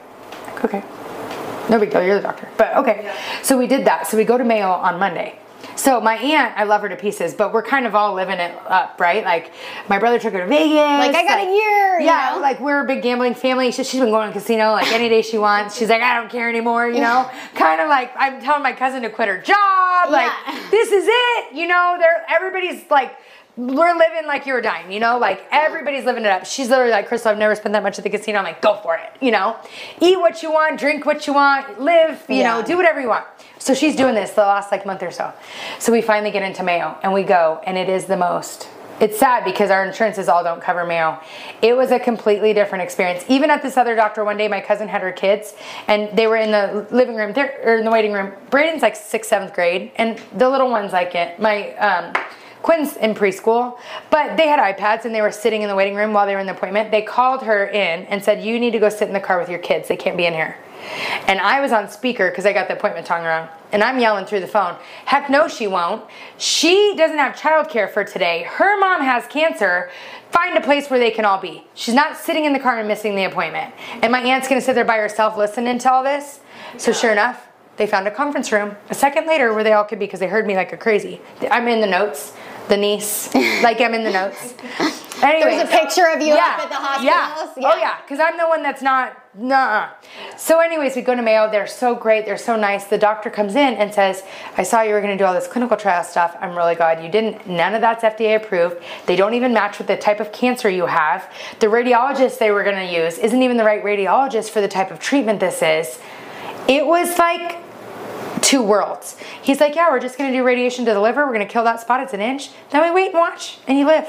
Like, 0.47 0.65
okay. 0.65 0.83
No 1.69 1.79
big 1.79 1.91
deal, 1.91 2.03
you're 2.03 2.15
the 2.15 2.21
doctor. 2.21 2.47
But 2.57 2.75
okay. 2.77 3.13
So 3.41 3.57
we 3.57 3.67
did 3.67 3.85
that. 3.85 4.07
So 4.07 4.17
we 4.17 4.23
go 4.25 4.37
to 4.37 4.43
Mayo 4.43 4.69
on 4.69 4.99
Monday. 4.99 5.39
So 5.75 5.99
my 5.99 6.15
aunt, 6.17 6.53
I 6.55 6.65
love 6.65 6.81
her 6.81 6.89
to 6.89 6.95
pieces, 6.95 7.33
but 7.33 7.51
we're 7.51 7.63
kind 7.63 7.87
of 7.87 7.95
all 7.95 8.13
living 8.13 8.37
it 8.37 8.55
up, 8.67 8.99
right? 8.99 9.23
Like 9.23 9.51
my 9.89 9.97
brother 9.97 10.19
took 10.19 10.33
her 10.33 10.41
to 10.41 10.45
Vegas. 10.47 10.69
Like, 10.75 11.15
I 11.15 11.23
got 11.23 11.39
a 11.39 11.51
year, 11.51 11.99
you 11.99 12.05
Yeah, 12.05 12.33
know? 12.35 12.41
like 12.41 12.59
we're 12.59 12.81
a 12.83 12.85
big 12.85 13.01
gambling 13.01 13.33
family. 13.33 13.71
She, 13.71 13.83
she's 13.83 13.99
been 13.99 14.11
going 14.11 14.27
to 14.27 14.33
the 14.33 14.39
casino 14.39 14.71
like 14.71 14.91
any 14.91 15.09
day 15.09 15.23
she 15.23 15.37
wants. 15.39 15.75
She's 15.75 15.89
like, 15.89 16.01
I 16.03 16.15
don't 16.19 16.29
care 16.29 16.47
anymore, 16.47 16.87
you 16.87 16.99
know? 17.01 17.27
kind 17.55 17.81
of 17.81 17.87
like 17.87 18.11
I'm 18.15 18.39
telling 18.41 18.61
my 18.61 18.73
cousin 18.73 19.01
to 19.01 19.09
quit 19.09 19.27
her 19.29 19.39
job. 19.41 20.09
Like 20.11 20.31
Yeah. 20.47 20.67
this 20.69 20.91
is 20.91 21.05
it, 21.07 21.53
you 21.55 21.65
know? 21.65 21.95
They're 21.99 22.23
everybody's 22.29 22.87
like 22.91 23.15
we're 23.55 23.95
living 23.95 24.25
like 24.25 24.45
you 24.45 24.53
were 24.53 24.61
dying, 24.61 24.91
you 24.91 24.99
know? 24.99 25.17
Like 25.17 25.45
everybody's 25.51 26.05
living 26.05 26.25
it 26.25 26.31
up. 26.31 26.45
She's 26.45 26.69
literally 26.69 26.91
like, 26.91 27.07
Crystal, 27.07 27.31
I've 27.31 27.37
never 27.37 27.55
spent 27.55 27.73
that 27.73 27.83
much 27.83 27.97
at 27.97 28.03
the 28.03 28.09
casino. 28.09 28.39
I'm 28.39 28.43
like, 28.45 28.61
go 28.61 28.75
for 28.77 28.95
it, 28.95 29.11
you 29.21 29.31
know? 29.31 29.55
Eat 30.01 30.19
what 30.19 30.41
you 30.41 30.51
want, 30.51 30.79
drink 30.79 31.05
what 31.05 31.27
you 31.27 31.33
want, 31.33 31.79
live, 31.79 32.23
you 32.27 32.37
Yeah. 32.37 32.59
know, 32.59 32.65
do 32.65 32.75
whatever 32.77 32.99
you 32.99 33.09
want. 33.09 33.25
So 33.59 33.73
she's 33.73 33.95
doing 33.95 34.15
this 34.15 34.31
the 34.31 34.41
last 34.41 34.71
like 34.71 34.85
month 34.85 35.03
or 35.03 35.11
so. 35.11 35.31
So 35.79 35.91
we 35.91 36.01
finally 36.01 36.31
get 36.31 36.43
into 36.43 36.63
Mayo 36.63 36.97
and 37.03 37.13
we 37.13 37.23
go, 37.23 37.61
and 37.65 37.77
it 37.77 37.89
is 37.89 38.05
the 38.05 38.17
most. 38.17 38.67
It's 38.99 39.17
sad 39.17 39.43
because 39.43 39.69
our 39.71 39.83
insurances 39.85 40.29
all 40.29 40.43
don't 40.43 40.61
cover 40.61 40.85
Mayo. 40.85 41.19
It 41.61 41.75
was 41.75 41.91
a 41.91 41.99
completely 41.99 42.53
different 42.53 42.83
experience. 42.83 43.25
Even 43.27 43.49
at 43.49 43.61
this 43.61 43.75
other 43.75 43.95
doctor 43.95 44.23
one 44.23 44.37
day, 44.37 44.47
my 44.47 44.61
cousin 44.61 44.87
had 44.87 45.01
her 45.01 45.11
kids, 45.11 45.55
and 45.87 46.15
they 46.15 46.27
were 46.27 46.37
in 46.37 46.51
the 46.51 46.87
living 46.91 47.15
room 47.15 47.33
there 47.33 47.59
or 47.63 47.77
in 47.77 47.85
the 47.85 47.91
waiting 47.91 48.13
room. 48.13 48.31
Braden's 48.49 48.81
like 48.81 48.95
sixth, 48.95 49.29
seventh 49.29 49.53
grade, 49.53 49.91
and 49.95 50.19
the 50.37 50.47
little 50.47 50.69
ones 50.69 50.93
like 50.93 51.15
it. 51.15 51.39
My 51.39 51.73
um, 51.75 52.13
Quinn's 52.63 52.97
in 52.97 53.13
preschool, 53.13 53.77
but 54.09 54.35
they 54.37 54.47
had 54.47 54.59
iPads 54.59 55.05
and 55.05 55.13
they 55.13 55.21
were 55.21 55.31
sitting 55.31 55.61
in 55.61 55.69
the 55.69 55.75
waiting 55.75 55.95
room 55.95 56.13
while 56.13 56.25
they 56.25 56.33
were 56.33 56.41
in 56.41 56.47
the 56.47 56.53
appointment. 56.53 56.89
They 56.89 57.03
called 57.03 57.43
her 57.43 57.67
in 57.67 58.05
and 58.05 58.23
said, 58.23 58.41
"You 58.41 58.59
need 58.59 58.71
to 58.71 58.79
go 58.79 58.89
sit 58.89 59.07
in 59.07 59.13
the 59.13 59.19
car 59.19 59.37
with 59.37 59.49
your 59.49 59.59
kids. 59.59 59.87
They 59.87 59.97
can't 59.97 60.17
be 60.17 60.25
in 60.25 60.33
here." 60.33 60.57
And 61.27 61.39
I 61.39 61.61
was 61.61 61.71
on 61.71 61.89
speaker 61.89 62.29
because 62.29 62.45
I 62.45 62.53
got 62.53 62.67
the 62.67 62.73
appointment 62.73 63.05
time 63.05 63.23
wrong. 63.23 63.47
And 63.71 63.83
I'm 63.83 63.99
yelling 63.99 64.25
through 64.25 64.41
the 64.41 64.47
phone, 64.47 64.75
heck 65.05 65.29
no, 65.29 65.47
she 65.47 65.65
won't. 65.65 66.03
She 66.37 66.93
doesn't 66.95 67.17
have 67.17 67.35
childcare 67.35 67.89
for 67.89 68.03
today. 68.03 68.45
Her 68.47 68.79
mom 68.79 69.01
has 69.01 69.25
cancer. 69.27 69.89
Find 70.31 70.57
a 70.57 70.61
place 70.61 70.89
where 70.89 70.99
they 70.99 71.11
can 71.11 71.25
all 71.25 71.39
be. 71.39 71.65
She's 71.73 71.95
not 71.95 72.17
sitting 72.17 72.45
in 72.45 72.53
the 72.53 72.59
car 72.59 72.77
and 72.79 72.87
missing 72.87 73.15
the 73.15 73.23
appointment. 73.23 73.73
And 74.01 74.11
my 74.11 74.19
aunt's 74.19 74.47
gonna 74.47 74.61
sit 74.61 74.75
there 74.75 74.85
by 74.85 74.97
herself 74.97 75.37
listening 75.37 75.79
to 75.79 75.91
all 75.91 76.03
this. 76.03 76.41
So 76.77 76.91
sure 76.91 77.11
enough, 77.11 77.47
they 77.77 77.87
found 77.87 78.07
a 78.07 78.11
conference 78.11 78.51
room 78.51 78.77
a 78.89 78.93
second 78.93 79.25
later 79.25 79.53
where 79.53 79.63
they 79.63 79.73
all 79.73 79.83
could 79.83 79.99
be 79.99 80.05
because 80.05 80.19
they 80.19 80.27
heard 80.27 80.45
me 80.45 80.55
like 80.55 80.73
a 80.73 80.77
crazy. 80.77 81.21
I'm 81.49 81.67
in 81.67 81.81
the 81.81 81.87
notes, 81.87 82.33
the 82.69 82.77
niece, 82.77 83.33
like 83.63 83.81
I'm 83.81 83.93
in 83.93 84.03
the 84.03 84.11
notes. 84.11 84.53
Anyway, 85.23 85.51
There's 85.51 85.69
a 85.69 85.71
picture 85.71 86.07
of 86.07 86.21
you 86.21 86.33
up 86.33 86.59
at 86.59 86.69
the 86.69 86.75
hospitals. 86.75 87.57
Yeah. 87.57 87.71
Oh 87.71 87.77
yeah, 87.77 88.01
because 88.01 88.19
I'm 88.19 88.37
the 88.37 88.45
one 88.45 88.61
that's 88.61 88.81
not. 88.81 89.17
Nah. 89.35 89.89
So, 90.37 90.59
anyways, 90.59 90.97
we 90.97 91.01
go 91.01 91.15
to 91.15 91.21
Mayo. 91.21 91.49
They're 91.49 91.65
so 91.65 91.95
great. 91.95 92.25
They're 92.25 92.37
so 92.37 92.57
nice. 92.57 92.85
The 92.85 92.97
doctor 92.97 93.29
comes 93.29 93.55
in 93.55 93.75
and 93.75 93.93
says, 93.93 94.23
"I 94.57 94.63
saw 94.63 94.81
you 94.81 94.93
were 94.93 94.99
going 94.99 95.17
to 95.17 95.21
do 95.21 95.25
all 95.25 95.33
this 95.33 95.47
clinical 95.47 95.77
trial 95.77 96.03
stuff. 96.03 96.35
I'm 96.41 96.57
really 96.57 96.75
glad 96.75 97.01
you 97.01 97.09
didn't. 97.09 97.47
None 97.47 97.73
of 97.73 97.79
that's 97.79 98.03
FDA 98.03 98.35
approved. 98.35 98.83
They 99.05 99.15
don't 99.15 99.33
even 99.33 99.53
match 99.53 99.77
with 99.77 99.87
the 99.87 99.95
type 99.95 100.19
of 100.19 100.33
cancer 100.33 100.69
you 100.69 100.87
have. 100.87 101.31
The 101.61 101.67
radiologist 101.67 102.37
they 102.39 102.51
were 102.51 102.65
going 102.65 102.85
to 102.85 102.93
use 102.93 103.17
isn't 103.17 103.41
even 103.41 103.55
the 103.55 103.63
right 103.63 103.83
radiologist 103.83 104.49
for 104.49 104.59
the 104.59 104.67
type 104.67 104.91
of 104.91 104.99
treatment 104.99 105.39
this 105.39 105.61
is." 105.61 105.99
It 106.67 106.85
was 106.85 107.17
like 107.17 107.62
two 108.53 108.61
worlds. 108.61 109.17
He's 109.41 109.59
like, 109.59 109.75
yeah, 109.75 109.89
we're 109.89 109.99
just 109.99 110.15
gonna 110.15 110.31
do 110.31 110.43
radiation 110.43 110.85
to 110.85 110.93
the 110.93 111.01
liver. 111.01 111.25
We're 111.25 111.33
gonna 111.33 111.47
kill 111.47 111.63
that 111.63 111.79
spot. 111.79 112.01
It's 112.01 112.13
an 112.13 112.21
inch. 112.21 112.51
Then 112.69 112.83
we 112.83 112.91
wait 112.91 113.07
and 113.07 113.19
watch, 113.19 113.57
and 113.67 113.79
you 113.79 113.85
live. 113.87 114.07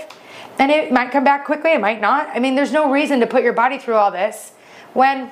And 0.59 0.70
it 0.70 0.92
might 0.92 1.11
come 1.11 1.24
back 1.24 1.47
quickly. 1.47 1.72
It 1.72 1.80
might 1.80 1.99
not. 1.99 2.28
I 2.28 2.40
mean, 2.40 2.55
there's 2.55 2.70
no 2.70 2.92
reason 2.92 3.20
to 3.20 3.26
put 3.26 3.42
your 3.42 3.55
body 3.55 3.78
through 3.78 3.95
all 3.95 4.11
this 4.11 4.53
when 4.92 5.30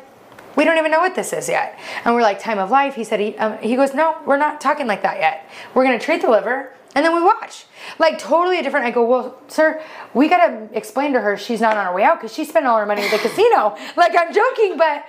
we 0.57 0.65
don't 0.65 0.79
even 0.79 0.91
know 0.91 1.01
what 1.01 1.15
this 1.15 1.35
is 1.35 1.47
yet. 1.49 1.79
And 2.07 2.15
we're 2.15 2.23
like, 2.23 2.41
time 2.41 2.59
of 2.59 2.71
life. 2.71 2.95
He 2.95 3.05
said, 3.05 3.21
he, 3.21 3.37
um, 3.37 3.59
he 3.59 3.77
goes, 3.77 3.95
no, 3.95 4.17
we're 4.25 4.39
not 4.39 4.63
talking 4.63 4.87
like 4.87 5.03
that 5.03 5.19
yet. 5.19 5.49
We're 5.75 5.85
gonna 5.85 5.99
treat 5.99 6.23
the 6.23 6.31
liver. 6.31 6.73
And 6.95 7.05
then 7.05 7.15
we 7.15 7.23
watch. 7.23 7.67
Like 7.99 8.19
totally 8.19 8.59
a 8.59 8.63
different. 8.63 8.87
I 8.87 8.91
go, 8.91 9.05
well, 9.05 9.39
sir, 9.49 9.83
we 10.15 10.29
gotta 10.29 10.69
explain 10.73 11.13
to 11.13 11.21
her 11.21 11.37
she's 11.37 11.61
not 11.61 11.77
on 11.77 11.87
her 11.87 11.95
way 11.95 12.03
out 12.03 12.19
because 12.19 12.35
she 12.35 12.45
spent 12.45 12.67
all 12.67 12.79
her 12.79 12.87
money 12.87 13.03
at 13.03 13.11
the 13.11 13.19
casino. 13.29 13.77
Like 13.97 14.15
I'm 14.19 14.33
joking, 14.33 14.77
but 14.79 15.05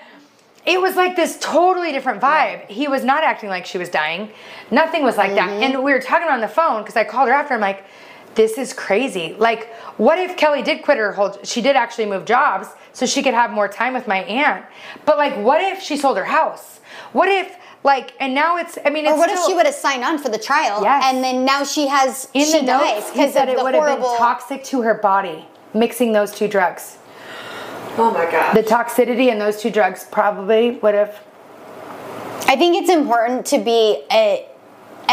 it 0.65 0.79
was 0.79 0.95
like 0.95 1.15
this 1.15 1.37
totally 1.39 1.91
different 1.91 2.21
vibe. 2.21 2.67
He 2.67 2.87
was 2.87 3.03
not 3.03 3.23
acting 3.23 3.49
like 3.49 3.65
she 3.65 3.77
was 3.77 3.89
dying. 3.89 4.29
Nothing 4.71 5.03
was 5.03 5.17
like 5.17 5.35
that. 5.35 5.49
Mm-hmm. 5.49 5.63
And 5.75 5.83
we 5.83 5.91
were 5.91 5.99
talking 5.99 6.29
on 6.29 6.41
the 6.41 6.47
phone 6.47 6.81
because 6.81 6.95
I 6.95 7.03
called 7.03 7.27
her 7.27 7.33
after. 7.33 7.53
I'm 7.53 7.59
like, 7.59 7.83
this 8.35 8.57
is 8.57 8.73
crazy. 8.73 9.35
Like, 9.37 9.73
what 9.97 10.17
if 10.17 10.37
Kelly 10.37 10.63
did 10.63 10.83
quit 10.83 10.97
her 10.97 11.11
whole? 11.11 11.37
She 11.43 11.61
did 11.61 11.75
actually 11.75 12.05
move 12.05 12.25
jobs 12.25 12.67
so 12.93 13.05
she 13.05 13.21
could 13.21 13.33
have 13.33 13.51
more 13.51 13.67
time 13.67 13.93
with 13.93 14.07
my 14.07 14.23
aunt. 14.23 14.65
But 15.05 15.17
like, 15.17 15.35
what 15.37 15.61
if 15.61 15.81
she 15.81 15.97
sold 15.97 16.17
her 16.17 16.25
house? 16.25 16.79
What 17.11 17.27
if 17.27 17.57
like, 17.83 18.13
and 18.19 18.33
now 18.33 18.57
it's. 18.57 18.77
I 18.85 18.89
mean, 18.89 19.05
it's 19.05 19.13
Or 19.13 19.17
what 19.17 19.29
if 19.29 19.43
she 19.45 19.53
would 19.53 19.65
have 19.65 19.75
signed 19.75 20.03
on 20.03 20.17
for 20.17 20.29
the 20.29 20.37
trial 20.37 20.81
Yes. 20.81 21.03
and 21.07 21.23
then 21.23 21.43
now 21.43 21.65
she 21.65 21.87
has 21.87 22.29
in 22.33 22.45
she 22.45 22.61
the 22.61 22.65
dies 22.65 23.09
because 23.11 23.35
it 23.35 23.61
would 23.61 23.75
have 23.75 23.99
been 23.99 24.17
toxic 24.17 24.63
to 24.65 24.81
her 24.81 24.93
body 24.93 25.45
mixing 25.73 26.13
those 26.13 26.31
two 26.31 26.47
drugs. 26.47 26.97
Oh 27.97 28.11
my 28.11 28.29
god. 28.29 28.55
The 28.55 28.63
toxicity 28.63 29.31
in 29.31 29.37
those 29.39 29.61
two 29.61 29.69
drugs 29.69 30.05
probably 30.11 30.71
would 30.81 30.95
have. 30.95 31.19
I 32.47 32.55
think 32.55 32.75
it's 32.75 32.89
important 32.89 33.45
to 33.47 33.59
be 33.59 34.03
a 34.11 34.47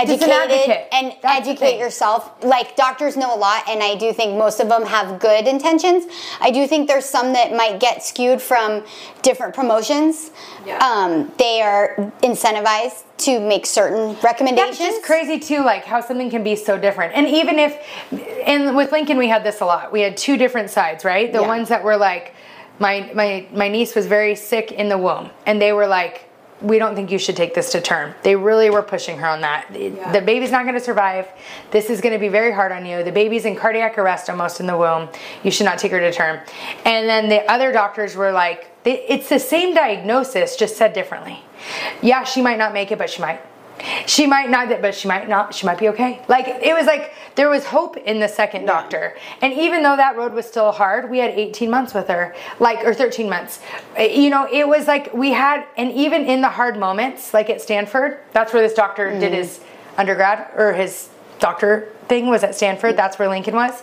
Just 0.06 0.22
an 0.22 0.30
educated 0.30 0.86
and 0.92 1.12
That's 1.22 1.46
educate 1.46 1.78
yourself. 1.78 2.42
Like 2.42 2.76
doctors 2.76 3.16
know 3.18 3.34
a 3.34 3.36
lot, 3.36 3.68
and 3.68 3.82
I 3.82 3.96
do 3.96 4.12
think 4.14 4.36
most 4.38 4.60
of 4.60 4.68
them 4.68 4.84
have 4.84 5.18
good 5.20 5.46
intentions. 5.46 6.04
I 6.40 6.50
do 6.50 6.66
think 6.66 6.88
there's 6.88 7.04
some 7.04 7.34
that 7.34 7.52
might 7.54 7.80
get 7.80 8.02
skewed 8.02 8.40
from 8.40 8.82
different 9.22 9.54
promotions. 9.54 10.30
Yeah. 10.64 10.78
Um, 10.78 11.30
they 11.38 11.60
are 11.60 11.94
incentivized 12.22 13.04
to 13.18 13.40
make 13.40 13.66
certain 13.66 14.16
recommendations. 14.22 14.78
That's 14.78 14.94
just 14.94 15.02
crazy 15.04 15.38
too, 15.38 15.62
like 15.62 15.84
how 15.84 16.00
something 16.00 16.30
can 16.30 16.42
be 16.42 16.56
so 16.56 16.78
different. 16.78 17.14
And 17.14 17.26
even 17.28 17.58
if, 17.58 17.78
and 18.46 18.74
with 18.74 18.90
Lincoln, 18.92 19.18
we 19.18 19.28
had 19.28 19.44
this 19.44 19.60
a 19.60 19.66
lot. 19.66 19.92
We 19.92 20.00
had 20.00 20.16
two 20.16 20.38
different 20.38 20.70
sides, 20.70 21.04
right? 21.04 21.30
The 21.30 21.42
Yeah. 21.42 21.46
ones 21.46 21.68
that 21.68 21.84
were 21.84 21.98
like, 21.98 22.34
my 22.80 23.10
my 23.14 23.46
my 23.52 23.68
niece 23.68 23.94
was 23.94 24.06
very 24.06 24.34
sick 24.34 24.72
in 24.72 24.88
the 24.88 24.98
womb, 24.98 25.30
and 25.46 25.62
they 25.62 25.72
were 25.72 25.86
like, 25.86 26.24
we 26.60 26.78
don't 26.78 26.94
think 26.94 27.10
you 27.10 27.18
should 27.18 27.36
take 27.36 27.54
this 27.54 27.72
to 27.72 27.80
term. 27.80 28.14
They 28.22 28.36
really 28.36 28.70
were 28.70 28.82
pushing 28.82 29.18
her 29.18 29.26
on 29.26 29.40
that. 29.42 29.68
Yeah. 29.72 30.12
The 30.12 30.20
baby's 30.20 30.50
not 30.50 30.64
going 30.64 30.74
to 30.74 30.80
survive. 30.80 31.28
This 31.70 31.88
is 31.88 32.00
going 32.00 32.12
to 32.12 32.18
be 32.18 32.28
very 32.28 32.52
hard 32.52 32.72
on 32.72 32.84
you. 32.84 33.02
The 33.02 33.12
baby's 33.12 33.44
in 33.44 33.56
cardiac 33.56 33.96
arrest 33.96 34.28
almost 34.28 34.60
in 34.60 34.66
the 34.66 34.76
womb. 34.76 35.08
You 35.42 35.50
should 35.50 35.64
not 35.64 35.78
take 35.78 35.92
her 35.92 36.00
to 36.00 36.12
term. 36.12 36.40
And 36.84 37.08
then 37.08 37.28
the 37.28 37.50
other 37.50 37.72
doctors 37.72 38.14
were 38.14 38.32
like, 38.32 38.66
it's 38.84 39.28
the 39.28 39.38
same 39.38 39.74
diagnosis, 39.74 40.56
just 40.56 40.76
said 40.76 40.92
differently. 40.92 41.40
Yeah, 42.02 42.24
she 42.24 42.42
might 42.42 42.58
not 42.58 42.72
make 42.72 42.90
it, 42.90 42.98
but 42.98 43.10
she 43.10 43.22
might. 43.22 43.40
She 44.06 44.26
might 44.26 44.50
not, 44.50 44.68
but 44.82 44.94
she 44.94 45.08
might 45.08 45.28
not. 45.28 45.54
She 45.54 45.66
might 45.66 45.78
be 45.78 45.88
okay. 45.88 46.22
Like 46.28 46.46
it 46.48 46.74
was 46.74 46.86
like 46.86 47.12
there 47.34 47.48
was 47.48 47.64
hope 47.66 47.96
in 47.96 48.20
the 48.20 48.28
second 48.28 48.66
doctor, 48.66 49.16
and 49.40 49.52
even 49.52 49.82
though 49.82 49.96
that 49.96 50.16
road 50.16 50.32
was 50.32 50.46
still 50.46 50.72
hard, 50.72 51.10
we 51.10 51.18
had 51.18 51.30
18 51.30 51.70
months 51.70 51.94
with 51.94 52.08
her, 52.08 52.34
like 52.58 52.84
or 52.84 52.92
13 52.94 53.28
months. 53.28 53.60
Uh, 53.98 54.02
You 54.02 54.30
know, 54.30 54.48
it 54.50 54.66
was 54.68 54.86
like 54.86 55.12
we 55.14 55.32
had, 55.32 55.64
and 55.76 55.92
even 55.92 56.24
in 56.26 56.40
the 56.40 56.48
hard 56.48 56.78
moments, 56.78 57.32
like 57.32 57.48
at 57.50 57.60
Stanford, 57.60 58.18
that's 58.32 58.52
where 58.52 58.62
this 58.62 58.74
doctor 58.74 59.10
did 59.18 59.32
his 59.32 59.60
undergrad 59.96 60.48
or 60.56 60.72
his 60.72 61.08
doctor 61.38 61.88
thing 62.08 62.26
was 62.28 62.42
at 62.44 62.54
Stanford. 62.54 62.96
That's 62.96 63.18
where 63.18 63.28
Lincoln 63.28 63.54
was. 63.54 63.82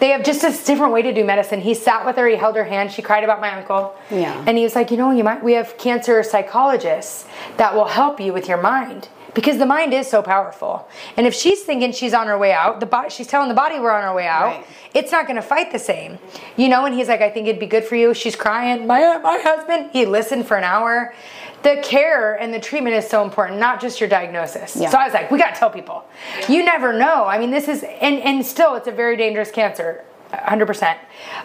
They 0.00 0.08
have 0.10 0.22
just 0.24 0.42
this 0.42 0.64
different 0.64 0.92
way 0.92 1.02
to 1.02 1.12
do 1.14 1.24
medicine. 1.24 1.60
He 1.60 1.72
sat 1.74 2.04
with 2.04 2.16
her. 2.16 2.26
He 2.28 2.36
held 2.36 2.56
her 2.56 2.64
hand. 2.64 2.92
She 2.92 3.00
cried 3.00 3.24
about 3.24 3.40
my 3.40 3.56
uncle. 3.56 3.94
Yeah. 4.10 4.44
And 4.46 4.58
he 4.58 4.64
was 4.64 4.74
like, 4.74 4.90
you 4.90 4.96
know, 4.98 5.10
you 5.10 5.24
might. 5.24 5.42
We 5.42 5.52
have 5.54 5.78
cancer 5.78 6.22
psychologists 6.22 7.24
that 7.56 7.74
will 7.74 7.86
help 7.86 8.20
you 8.20 8.32
with 8.34 8.48
your 8.48 8.60
mind 8.60 9.08
because 9.34 9.58
the 9.58 9.66
mind 9.66 9.94
is 9.94 10.08
so 10.08 10.22
powerful. 10.22 10.88
And 11.16 11.26
if 11.26 11.34
she's 11.34 11.62
thinking 11.62 11.92
she's 11.92 12.14
on 12.14 12.26
her 12.26 12.38
way 12.38 12.52
out, 12.52 12.80
the 12.80 12.86
body, 12.86 13.10
she's 13.10 13.26
telling 13.26 13.48
the 13.48 13.54
body 13.54 13.78
we're 13.78 13.90
on 13.90 14.04
our 14.04 14.14
way 14.14 14.26
out. 14.26 14.56
Right. 14.56 14.66
It's 14.94 15.12
not 15.12 15.26
going 15.26 15.36
to 15.36 15.42
fight 15.42 15.72
the 15.72 15.78
same, 15.78 16.18
you 16.56 16.68
know. 16.68 16.84
And 16.84 16.94
he's 16.94 17.08
like, 17.08 17.20
I 17.20 17.30
think 17.30 17.46
it'd 17.46 17.60
be 17.60 17.66
good 17.66 17.84
for 17.84 17.96
you. 17.96 18.14
She's 18.14 18.36
crying. 18.36 18.86
My 18.86 19.18
my 19.18 19.40
husband. 19.42 19.90
He 19.92 20.06
listened 20.06 20.46
for 20.46 20.56
an 20.56 20.64
hour. 20.64 21.14
The 21.62 21.80
care 21.82 22.34
and 22.34 22.54
the 22.54 22.60
treatment 22.60 22.96
is 22.96 23.06
so 23.06 23.22
important, 23.22 23.60
not 23.60 23.80
just 23.80 24.00
your 24.00 24.08
diagnosis. 24.08 24.76
Yeah. 24.76 24.88
So 24.88 24.98
I 24.98 25.04
was 25.04 25.12
like, 25.12 25.30
we 25.30 25.38
got 25.38 25.54
to 25.54 25.58
tell 25.58 25.70
people. 25.70 26.04
You 26.48 26.64
never 26.64 26.92
know. 26.92 27.26
I 27.26 27.38
mean, 27.38 27.50
this 27.50 27.68
is 27.68 27.82
and 27.82 28.18
and 28.20 28.44
still, 28.44 28.74
it's 28.76 28.88
a 28.88 28.92
very 28.92 29.16
dangerous 29.16 29.50
cancer. 29.50 30.04
100%. 30.32 30.96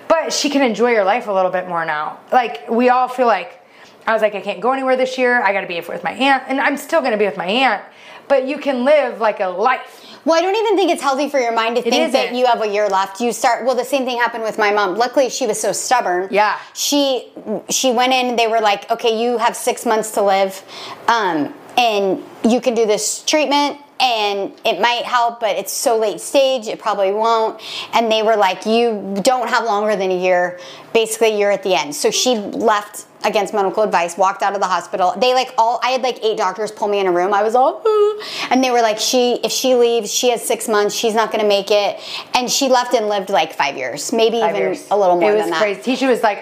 But 0.08 0.32
she 0.32 0.50
can 0.50 0.62
enjoy 0.62 0.96
her 0.96 1.04
life 1.04 1.28
a 1.28 1.32
little 1.32 1.52
bit 1.52 1.68
more 1.68 1.86
now. 1.86 2.20
Like, 2.32 2.70
we 2.70 2.90
all 2.90 3.08
feel 3.08 3.28
like, 3.28 3.65
I 4.08 4.14
was 4.14 4.22
like, 4.22 4.36
I 4.36 4.42
can't 4.42 4.62
go 4.62 4.72
anywhere 4.72 4.96
this 4.96 5.18
year. 5.18 5.42
I 5.42 5.52
got 5.52 5.62
to 5.62 5.68
be 5.68 5.80
with 5.80 6.04
my 6.04 6.12
aunt. 6.12 6.44
And 6.48 6.62
I'm 6.62 6.78
still 6.78 7.02
going 7.02 7.12
to 7.12 7.18
be 7.18 7.26
with 7.26 7.38
my 7.38 7.48
aunt. 7.48 7.84
But 8.28 8.48
you 8.48 8.58
can 8.58 8.86
live 8.86 9.20
like 9.20 9.40
a 9.40 9.48
life. 9.48 10.02
Well, 10.26 10.36
I 10.36 10.42
don't 10.42 10.56
even 10.56 10.76
think 10.76 10.92
it's 10.92 11.04
healthy 11.04 11.30
for 11.30 11.40
your 11.40 11.54
mind 11.54 11.76
to 11.76 11.84
think 11.84 12.12
that 12.12 12.26
isn't. 12.26 12.36
you 12.36 12.48
have 12.48 12.62
a 12.62 12.68
year 12.68 12.88
left. 12.88 13.22
You 13.22 13.32
start. 13.32 13.64
Well, 13.66 13.76
the 13.76 13.86
same 13.86 14.06
thing 14.06 14.18
happened 14.18 14.44
with 14.44 14.58
my 14.58 14.72
mom. 14.72 14.96
Luckily, 14.96 15.30
she 15.30 15.46
was 15.46 15.60
so 15.62 15.72
stubborn. 15.72 16.28
Yeah. 16.32 16.60
She 16.74 17.32
she 17.70 17.92
went 17.92 18.14
in. 18.14 18.36
They 18.36 18.48
were 18.48 18.60
like, 18.60 18.90
okay, 18.90 19.22
you 19.22 19.38
have 19.38 19.56
six 19.56 19.86
months 19.86 20.12
to 20.12 20.24
live, 20.24 20.64
um, 21.08 21.54
and 21.78 22.24
you 22.44 22.60
can 22.60 22.74
do 22.74 22.88
this 22.88 23.24
treatment. 23.24 23.78
And 23.98 24.52
it 24.66 24.82
might 24.82 25.06
help, 25.06 25.40
but 25.40 25.56
it's 25.56 25.72
so 25.72 25.98
late 25.98 26.20
stage, 26.20 26.68
it 26.68 26.80
probably 26.80 27.14
won't. 27.14 27.62
And 27.94 28.12
they 28.12 28.24
were 28.24 28.36
like, 28.36 28.66
You 28.66 29.16
don't 29.22 29.48
have 29.48 29.64
longer 29.64 29.96
than 29.96 30.12
a 30.12 30.18
year. 30.22 30.60
Basically, 30.94 31.40
you're 31.40 31.52
at 31.52 31.64
the 31.64 31.76
end. 31.76 31.96
So 31.96 32.12
she 32.12 32.36
left 32.36 33.06
against 33.26 33.54
medical 33.54 33.84
advice, 33.84 34.18
walked 34.18 34.44
out 34.44 34.54
of 34.54 34.62
the 34.62 34.68
hospital. 34.68 35.14
They 35.18 35.34
like 35.34 35.54
all 35.58 35.80
I 35.84 35.90
had 35.92 36.02
like 36.04 36.24
eight 36.24 36.38
doctors 36.38 36.72
pull 36.72 36.88
me 36.88 37.00
in 37.00 37.08
a 37.08 37.12
room. 37.12 37.34
I 37.34 37.44
was 37.44 37.56
all 37.56 37.82
"Ooh." 37.86 38.22
and 38.50 38.64
they 38.64 38.72
were 38.72 38.82
like, 38.82 39.00
she 39.00 39.34
if 39.44 39.52
she 39.52 39.76
leaves, 39.76 40.14
she 40.14 40.30
has 40.30 40.42
six 40.44 40.68
months, 40.68 40.94
she's 40.96 41.14
not 41.16 41.32
gonna 41.32 41.48
make 41.48 41.72
it. 41.72 42.00
And 42.34 42.50
she 42.50 42.70
left 42.70 42.94
and 42.94 43.10
lived 43.10 43.30
like 43.30 43.54
five 43.54 43.76
years, 43.78 44.14
maybe 44.14 44.40
Five 44.40 44.52
even 44.52 44.62
years. 44.62 44.88
a 44.92 44.98
little 44.98 45.20
more 45.20 45.32
It 45.32 45.36
was 45.36 45.44
than 45.44 45.52
that. 45.52 45.62
crazy. 45.62 45.82
Teisha 45.82 46.08
was 46.08 46.22
like, 46.24 46.40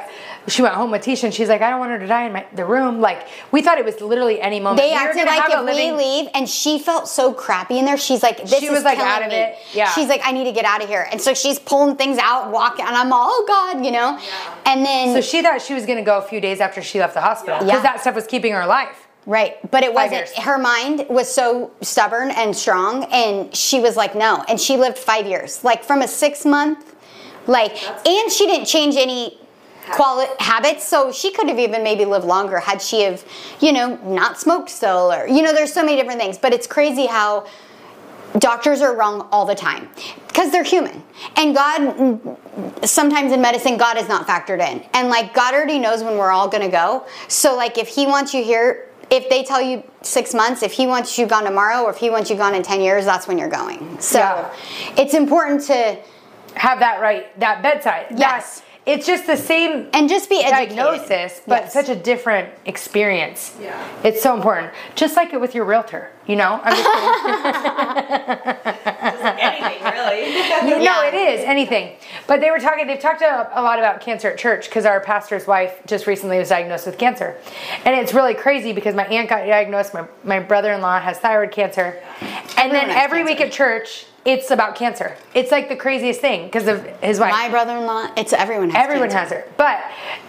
she 0.47 0.61
went 0.61 0.73
home 0.75 0.91
with 0.91 1.03
Teisha 1.03 1.23
and 1.25 1.33
she's 1.33 1.47
like, 1.49 1.61
I 1.61 1.69
don't 1.69 1.79
want 1.79 1.91
her 1.91 1.99
to 1.99 2.07
die 2.07 2.25
in 2.25 2.33
my, 2.33 2.45
the 2.53 2.65
room. 2.65 2.99
Like, 3.01 3.27
we 3.51 3.61
thought 3.61 3.77
it 3.77 3.85
was 3.85 4.01
literally 4.01 4.41
any 4.41 4.59
moment. 4.59 4.81
They 4.81 4.89
We 4.89 4.95
acted 4.95 5.25
like 5.25 5.49
if 5.49 5.59
living- 5.61 5.95
we 5.95 6.03
leave, 6.03 6.29
and 6.33 6.49
she 6.49 6.79
felt 6.79 7.07
so 7.07 7.33
crappy 7.33 7.79
in 7.79 7.85
there. 7.85 7.97
She's 7.97 8.21
like, 8.23 8.37
"This 8.41 8.59
She 8.59 8.65
is 8.65 8.71
was, 8.71 8.83
like, 8.83 8.99
out 8.99 9.21
of 9.23 9.29
me." 9.29 9.35
it. 9.35 9.57
Yeah. 9.73 9.89
She's 9.91 10.07
like, 10.09 10.21
"I 10.23 10.31
need 10.31 10.43
to 10.45 10.51
get 10.51 10.65
out 10.65 10.83
of 10.83 10.89
here," 10.89 11.07
and 11.11 11.21
so 11.21 11.33
she's 11.33 11.59
pulling 11.59 11.95
things 11.95 12.17
out, 12.17 12.51
walking, 12.51 12.85
and 12.85 12.95
I'm 12.95 13.11
all, 13.13 13.27
"Oh 13.31 13.45
God," 13.47 13.85
you 13.85 13.91
know. 13.91 14.17
Yeah. 14.17 14.55
And 14.65 14.85
then 14.85 15.13
So 15.13 15.21
she 15.21 15.41
thought 15.41 15.61
she 15.61 15.73
was 15.73 15.85
gonna 15.85 16.01
go 16.03 16.17
a 16.17 16.21
few 16.21 16.41
days 16.41 16.59
after 16.59 16.81
she 16.81 16.99
left 16.99 17.13
the 17.13 17.21
hospital 17.21 17.59
because 17.59 17.73
Yeah. 17.75 17.81
that 17.81 18.01
stuff 18.01 18.15
was 18.15 18.27
keeping 18.27 18.53
her 18.53 18.61
alive. 18.61 18.89
Right, 19.25 19.55
but 19.71 19.83
it 19.83 19.93
Five 19.93 20.11
wasn't. 20.11 20.27
years. 20.35 20.37
Her 20.39 20.57
mind 20.57 21.05
was 21.09 21.33
so 21.33 21.71
stubborn 21.79 22.31
and 22.31 22.53
strong, 22.53 23.05
and 23.05 23.55
she 23.55 23.79
was 23.79 23.95
like, 23.95 24.15
no. 24.15 24.43
And 24.49 24.59
she 24.59 24.75
lived 24.75 24.97
five 24.97 25.25
years, 25.25 25.63
like 25.63 25.85
from 25.85 26.01
a 26.01 26.09
six 26.09 26.43
month, 26.43 26.93
like, 27.47 27.71
and 28.05 28.29
she 28.29 28.45
didn't 28.47 28.65
change 28.65 28.97
any 28.97 29.39
quali- 29.91 30.27
habits, 30.39 30.85
so 30.87 31.11
she 31.11 31.31
could 31.31 31.47
have 31.49 31.59
even 31.59 31.83
maybe 31.83 32.05
lived 32.05 32.25
longer 32.25 32.59
had 32.59 32.81
she 32.81 33.01
have, 33.01 33.23
you 33.59 33.71
know, 33.71 33.95
not 34.05 34.39
smoked 34.39 34.69
still, 34.69 35.11
or 35.11 35.27
you 35.27 35.41
know, 35.41 35.53
there's 35.53 35.73
so 35.73 35.83
many 35.83 35.95
different 35.97 36.19
things. 36.19 36.37
But 36.37 36.53
it's 36.53 36.67
crazy 36.67 37.05
how 37.05 37.45
doctors 38.39 38.81
are 38.81 38.95
wrong 38.95 39.27
all 39.31 39.45
the 39.45 39.53
time 39.53 39.87
because 40.27 40.51
they're 40.51 40.63
human 40.63 41.03
and 41.37 41.53
god 41.53 42.19
sometimes 42.83 43.31
in 43.31 43.39
medicine 43.39 43.77
god 43.77 43.95
is 43.95 44.07
not 44.09 44.25
factored 44.25 44.59
in 44.59 44.83
and 44.95 45.09
like 45.09 45.35
god 45.35 45.53
already 45.53 45.77
knows 45.77 46.03
when 46.03 46.17
we're 46.17 46.31
all 46.31 46.47
gonna 46.47 46.67
go 46.67 47.05
so 47.27 47.55
like 47.55 47.77
if 47.77 47.87
he 47.87 48.07
wants 48.07 48.33
you 48.33 48.43
here 48.43 48.89
if 49.11 49.29
they 49.29 49.43
tell 49.43 49.61
you 49.61 49.83
six 50.01 50.33
months 50.33 50.63
if 50.63 50.71
he 50.71 50.87
wants 50.87 51.15
you 51.19 51.27
gone 51.27 51.43
tomorrow 51.43 51.83
or 51.83 51.91
if 51.91 51.97
he 51.97 52.09
wants 52.09 52.27
you 52.27 52.35
gone 52.35 52.55
in 52.55 52.63
10 52.63 52.81
years 52.81 53.05
that's 53.05 53.27
when 53.27 53.37
you're 53.37 53.47
going 53.49 53.99
so 53.99 54.17
Yeah. 54.17 54.51
it's 54.97 55.13
important 55.13 55.61
to 55.67 55.99
Have 56.55 56.79
that 56.79 57.01
right, 57.01 57.27
that 57.39 57.61
bedside. 57.61 58.07
Yes. 58.17 58.62
It's 58.85 59.05
just 59.07 59.25
the 59.27 59.37
same 59.37 59.87
and 59.93 60.09
just 60.09 60.29
be 60.29 60.43
educated. 60.43 60.75
diagnosis, 60.75 61.41
but 61.47 61.63
Yes. 61.63 61.73
such 61.73 61.89
a 61.89 61.95
different 61.95 62.49
experience. 62.65 63.55
Yeah. 63.61 63.73
It's 64.03 64.21
so 64.21 64.35
important. 64.35 64.71
Just 64.95 65.15
like 65.15 65.33
it 65.33 65.39
with 65.39 65.55
your 65.55 65.63
realtor, 65.65 66.11
you 66.27 66.35
know? 66.35 66.59
I'm 66.63 66.75
just 66.75 66.89
kidding. 66.89 68.53
Just 69.03 69.23
like 69.23 69.43
anything, 69.43 69.83
really. 69.83 70.33
No, 70.63 70.77
Yeah. 70.81 71.05
it 71.07 71.13
is 71.13 71.45
anything. 71.45 71.95
But 72.27 72.39
they 72.41 72.49
were 72.51 72.59
talking. 72.59 72.87
They've 72.87 72.99
talked 72.99 73.21
a, 73.21 73.49
a 73.53 73.61
lot 73.61 73.79
about 73.79 74.01
cancer 74.01 74.29
at 74.29 74.37
church 74.37 74.65
because 74.69 74.85
our 74.85 74.99
pastor's 75.01 75.45
wife 75.47 75.79
just 75.85 76.07
recently 76.07 76.37
was 76.39 76.49
diagnosed 76.49 76.85
with 76.85 76.97
cancer, 76.97 77.35
and 77.85 77.95
it's 77.99 78.13
really 78.13 78.33
crazy 78.33 78.71
because 78.73 78.95
my 78.95 79.05
aunt 79.05 79.29
got 79.29 79.45
diagnosed. 79.45 79.93
My 79.93 80.05
my 80.23 80.39
brother-in-law 80.39 80.99
has 81.01 81.19
thyroid 81.19 81.51
cancer, 81.51 81.99
and 82.57 82.71
then 82.71 82.89
Everyone 82.89 82.89
has 82.89 83.03
every 83.03 83.23
week 83.23 83.41
at 83.41 83.51
church, 83.51 84.05
it's 84.25 84.51
about 84.51 84.75
cancer. 84.75 85.17
It's 85.33 85.51
like 85.51 85.67
the 85.69 85.75
craziest 85.75 86.21
thing 86.21 86.45
because 86.45 86.67
of 86.67 86.85
his 87.01 87.19
wife. 87.19 87.31
my 87.31 87.49
brother-in-law 87.49 88.11
it's 88.15 88.31
everyone 88.33 88.69
has 88.69 88.83
Everyone 88.85 89.09
cancer. 89.09 89.35
has 89.35 89.45
it. 89.45 89.57
But 89.57 89.81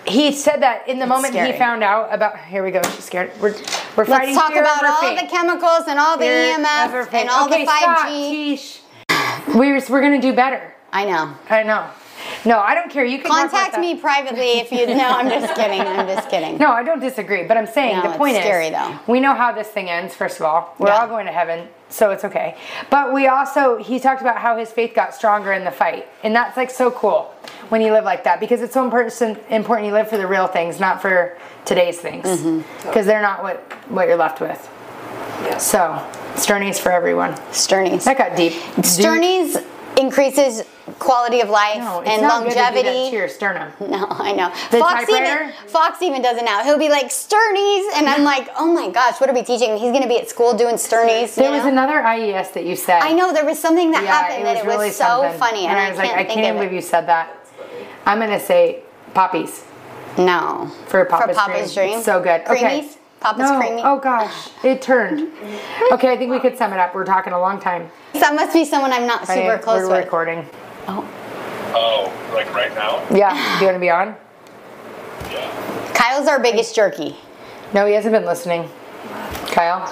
he 0.06 0.32
said 0.32 0.62
that 0.62 0.88
in 0.88 0.98
the 0.98 1.06
moment 1.06 1.32
scary. 1.34 1.52
he 1.52 1.58
found 1.58 1.82
out 1.82 2.12
about. 2.12 2.38
Here 2.46 2.64
we 2.64 2.70
go. 2.70 2.82
She's 2.82 3.04
scared. 3.04 3.30
We're 3.40 3.52
we're 3.96 4.04
let's 4.04 4.08
fighting 4.10 4.34
talk 4.34 4.50
about 4.52 4.84
all 4.84 5.14
the 5.14 5.26
chemicals 5.28 5.84
and 5.88 5.98
all 5.98 6.16
the 6.18 6.24
emf 6.24 7.12
and 7.12 7.28
all 7.28 7.46
okay, 7.46 7.64
the 7.64 7.70
5g 7.70 8.56
Stop, 8.58 9.54
We're 9.54 9.80
we're 9.88 10.00
gonna 10.00 10.20
do 10.20 10.32
better. 10.34 10.74
i 10.92 11.04
know 11.04 11.34
I 11.48 11.62
know. 11.62 11.86
No, 12.46 12.58
I 12.58 12.74
don't 12.74 12.90
care. 12.90 13.04
You 13.04 13.18
can 13.18 13.30
contact 13.30 13.78
me 13.78 13.94
privately 13.96 14.58
if 14.60 14.72
you 14.72 14.86
no 14.86 15.08
i'm 15.08 15.28
just 15.28 15.54
kidding 15.54 15.80
i'm 15.80 16.06
just 16.08 16.28
kidding 16.30 16.56
No, 16.58 16.72
I 16.72 16.82
don't 16.82 17.00
disagree, 17.00 17.44
but 17.44 17.56
I'm 17.56 17.66
saying 17.66 17.96
No, 17.96 18.02
the 18.02 18.08
it's 18.10 18.16
point 18.18 18.36
scary, 18.36 18.66
is 18.66 18.72
though. 18.72 18.98
we 19.06 19.20
know 19.20 19.34
how 19.34 19.52
this 19.52 19.68
thing 19.68 19.88
ends. 19.90 20.14
First 20.14 20.40
of 20.40 20.46
all, 20.46 20.74
we're 20.78 20.88
Yeah. 20.88 21.00
all 21.02 21.06
going 21.08 21.26
to 21.26 21.32
heaven, 21.32 21.68
so 21.88 22.10
it's 22.10 22.24
okay. 22.24 22.56
But 22.90 23.12
we 23.12 23.26
also 23.28 23.76
he 23.76 24.00
talked 24.00 24.20
about 24.20 24.38
how 24.38 24.56
his 24.56 24.70
faith 24.72 24.94
got 24.94 25.14
stronger 25.14 25.52
in 25.52 25.64
the 25.64 25.70
fight, 25.70 26.06
and 26.22 26.34
that's 26.34 26.56
like 26.56 26.70
so 26.70 26.90
cool 26.90 27.32
when 27.68 27.80
you 27.80 27.92
live 27.92 28.04
like 28.04 28.24
that 28.24 28.40
because 28.40 28.60
it's 28.62 28.74
so 28.74 28.84
important. 28.84 29.38
Important 29.50 29.86
you 29.88 29.92
live 29.92 30.08
for 30.08 30.16
the 30.18 30.26
real 30.26 30.46
things, 30.46 30.80
not 30.80 31.00
for 31.00 31.36
today's 31.64 31.98
things, 31.98 32.22
because 32.22 32.40
Mm-hmm. 32.40 33.06
they're 33.06 33.22
not 33.22 33.42
what 33.42 33.58
what 33.88 34.08
you're 34.08 34.16
left 34.16 34.40
with. 34.40 34.68
Yeah. 35.44 35.58
So 35.58 35.78
Sternies 36.34 36.78
for 36.80 36.90
everyone. 36.90 37.32
Sternies. 37.52 38.04
That 38.04 38.18
got 38.18 38.36
deep. 38.36 38.52
Sternies 38.78 39.62
increases 39.98 40.64
quality 40.98 41.40
of 41.40 41.48
life 41.48 41.78
No, 41.78 42.00
it's 42.00 42.10
and 42.10 42.22
not 42.22 42.42
good 42.42 42.50
to 42.50 42.50
do 42.50 42.54
that 42.56 42.74
longevity. 42.74 43.10
to 43.10 43.16
your 43.16 43.28
sternum. 43.28 43.72
No, 43.80 44.06
I 44.10 44.32
know. 44.32 44.48
The 44.70 44.78
Fox 44.78 45.00
typewriter? 45.06 45.44
even 45.44 45.52
Fox 45.68 46.02
even 46.02 46.22
does 46.22 46.36
it 46.36 46.44
now. 46.44 46.62
He'll 46.62 46.78
be 46.78 46.88
like 46.88 47.06
Sternies, 47.06 47.88
and 47.94 48.06
I'm 48.08 48.22
like, 48.24 48.48
oh 48.58 48.72
my 48.72 48.90
gosh, 48.90 49.20
what 49.20 49.30
are 49.30 49.34
we 49.34 49.42
teaching? 49.42 49.76
He's 49.76 49.92
gonna 49.92 50.08
be 50.08 50.18
at 50.18 50.28
school 50.28 50.54
doing 50.54 50.74
Sternies. 50.76 51.34
There 51.34 51.46
you 51.46 51.50
was 51.52 51.64
know? 51.64 51.70
another 51.70 52.02
IES 52.02 52.50
that 52.52 52.64
you 52.66 52.76
said. 52.76 53.00
I 53.02 53.12
know 53.12 53.32
there 53.32 53.44
was 53.44 53.58
something 53.58 53.90
that 53.92 54.04
happened 54.04 54.46
that 54.46 54.58
it 54.58 54.66
was 54.66 54.74
really 54.74 54.90
so 54.90 55.04
something. 55.22 55.38
funny, 55.38 55.66
and, 55.66 55.78
I 55.78 55.88
was 55.90 55.98
like, 55.98 56.08
can't 56.10 56.20
I 56.20 56.24
can't 56.24 56.56
believe 56.56 56.72
it. 56.72 56.76
you 56.76 56.80
said 56.82 57.06
that. 57.06 57.34
I'm 58.06 58.18
gonna 58.18 58.40
say 58.40 58.82
poppies 59.14 59.64
No, 60.18 60.70
for 60.86 61.04
Papa's, 61.06 61.36
for 61.36 61.42
Papa's 61.46 61.74
dream. 61.74 61.96
It's 61.98 62.04
so 62.04 62.20
good. 62.22 62.42
Okay. 62.42 62.82
Creamies. 62.82 62.98
Papa's 63.20 63.50
no. 63.50 63.58
creamy. 63.58 63.80
Oh 63.82 63.98
gosh, 63.98 64.50
it 64.62 64.82
turned. 64.82 65.32
okay, 65.92 66.12
I 66.12 66.16
think 66.18 66.30
we 66.30 66.40
could 66.40 66.58
sum 66.58 66.72
it 66.74 66.78
up. 66.78 66.94
We're 66.94 67.06
talking 67.06 67.32
a 67.32 67.40
long 67.40 67.58
time. 67.58 67.90
That 68.12 68.34
must 68.34 68.52
be 68.52 68.64
someone 68.66 68.92
I'm 68.92 69.06
not 69.06 69.26
super 69.26 69.48
Right? 69.48 69.62
close 69.62 69.82
We're 69.88 69.96
with. 69.96 70.04
recording. 70.04 70.46
Oh, 70.88 71.08
Oh, 71.76 72.32
like 72.32 72.52
right 72.54 72.72
now? 72.74 73.04
Yeah. 73.14 73.34
Do 73.58 73.64
you 73.64 73.66
want 73.66 73.76
to 73.76 73.80
be 73.80 73.90
on? 73.90 74.16
Yeah. 75.30 75.92
Kyle's 75.92 76.28
our 76.28 76.38
biggest 76.38 76.74
jerky. 76.74 77.16
No, 77.72 77.86
he 77.86 77.94
hasn't 77.94 78.12
been 78.12 78.24
listening. 78.24 78.68
Kyle. 79.50 79.82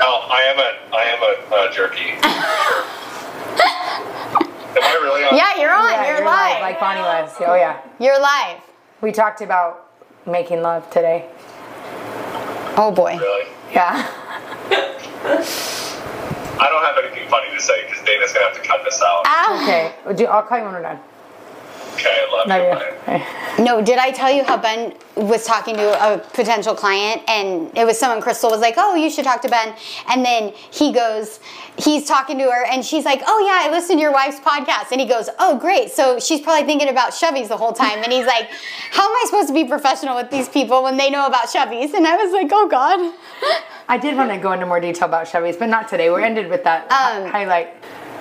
Oh, 0.00 0.28
I 0.30 0.42
am 0.42 0.58
a, 0.58 0.96
I 0.96 1.02
am 1.04 1.22
a 1.22 1.54
uh, 1.54 1.72
jerky. 1.72 2.10
Am 4.76 4.82
I 4.82 4.92
really 5.02 5.24
on? 5.24 5.34
Yeah, 5.34 5.58
you're 5.58 5.72
on. 5.72 5.90
Yeah, 5.90 6.18
you're, 6.18 6.26
live. 6.26 6.60
like 6.60 6.78
Bonnie 6.78 7.00
was. 7.00 7.34
Oh 7.40 7.54
yeah. 7.54 7.80
You're 7.98 8.20
live. 8.20 8.60
We 9.00 9.10
talked 9.10 9.40
about 9.40 9.90
making 10.26 10.60
love 10.60 10.90
today. 10.90 11.30
Oh 12.76 12.92
boy. 12.94 13.16
Really? 13.16 13.46
Yeah. 13.72 14.06
I 16.58 16.68
don't 16.70 16.82
have 16.84 16.96
anything 17.04 17.28
funny 17.28 17.50
to 17.54 17.60
say 17.60 17.84
because 17.86 18.02
Dana's 18.04 18.32
gonna 18.32 18.46
have 18.46 18.56
to 18.56 18.66
cut 18.66 18.80
this 18.84 19.00
out. 19.02 19.22
Ow. 19.26 19.60
Okay. 19.62 19.92
Do- 20.16 20.26
I'll 20.26 20.42
call 20.42 20.58
you 20.58 20.64
when 20.64 20.74
we're 20.74 20.82
done. 20.82 21.00
Okay, 21.96 22.08
I 22.08 22.32
love 22.32 22.48
Not 22.48 23.58
you. 23.58 23.64
No, 23.64 23.80
did 23.82 23.98
I 23.98 24.10
tell 24.10 24.30
you 24.30 24.44
how 24.44 24.58
Ben 24.58 24.92
was 25.14 25.46
talking 25.46 25.76
to 25.76 26.14
a 26.14 26.18
potential 26.18 26.74
client 26.74 27.22
and 27.26 27.76
it 27.76 27.86
was 27.86 27.98
someone 27.98 28.20
Crystal 28.20 28.50
was 28.50 28.60
like, 28.60 28.74
"Oh, 28.76 28.94
you 28.94 29.08
should 29.08 29.24
talk 29.24 29.40
to 29.42 29.48
Ben." 29.48 29.74
And 30.08 30.22
then 30.24 30.52
he 30.70 30.92
goes, 30.92 31.40
he's 31.78 32.06
talking 32.06 32.36
to 32.38 32.44
her 32.44 32.66
and 32.66 32.84
she's 32.84 33.06
like, 33.06 33.22
"Oh 33.26 33.44
yeah, 33.46 33.66
I 33.66 33.70
listened 33.74 33.98
to 33.98 34.02
your 34.02 34.12
wife's 34.12 34.40
podcast." 34.40 34.92
And 34.92 35.00
he 35.00 35.06
goes, 35.06 35.30
"Oh, 35.38 35.56
great." 35.58 35.90
So 35.90 36.20
she's 36.20 36.42
probably 36.42 36.66
thinking 36.66 36.90
about 36.90 37.14
Chevy's 37.14 37.48
the 37.48 37.56
whole 37.56 37.72
time 37.72 37.98
and 38.04 38.12
he's 38.12 38.26
like, 38.26 38.50
"How 38.90 39.08
am 39.08 39.14
I 39.16 39.22
supposed 39.26 39.48
to 39.48 39.54
be 39.54 39.64
professional 39.64 40.16
with 40.16 40.30
these 40.30 40.50
people 40.50 40.82
when 40.82 40.98
they 40.98 41.08
know 41.08 41.26
about 41.26 41.48
Chevy's?" 41.50 41.94
And 41.94 42.06
I 42.06 42.16
was 42.16 42.32
like, 42.32 42.50
"Oh 42.52 42.68
god." 42.68 43.14
I 43.88 43.96
did 43.96 44.16
want 44.16 44.30
to 44.32 44.38
go 44.38 44.52
into 44.52 44.66
more 44.66 44.80
detail 44.80 45.06
about 45.08 45.26
Chevys, 45.26 45.58
but 45.58 45.68
not 45.68 45.88
today. 45.88 46.10
We're 46.10 46.20
ended 46.20 46.48
with 46.50 46.64
that 46.64 46.90
Um, 46.90 47.30
highlight. 47.30 47.74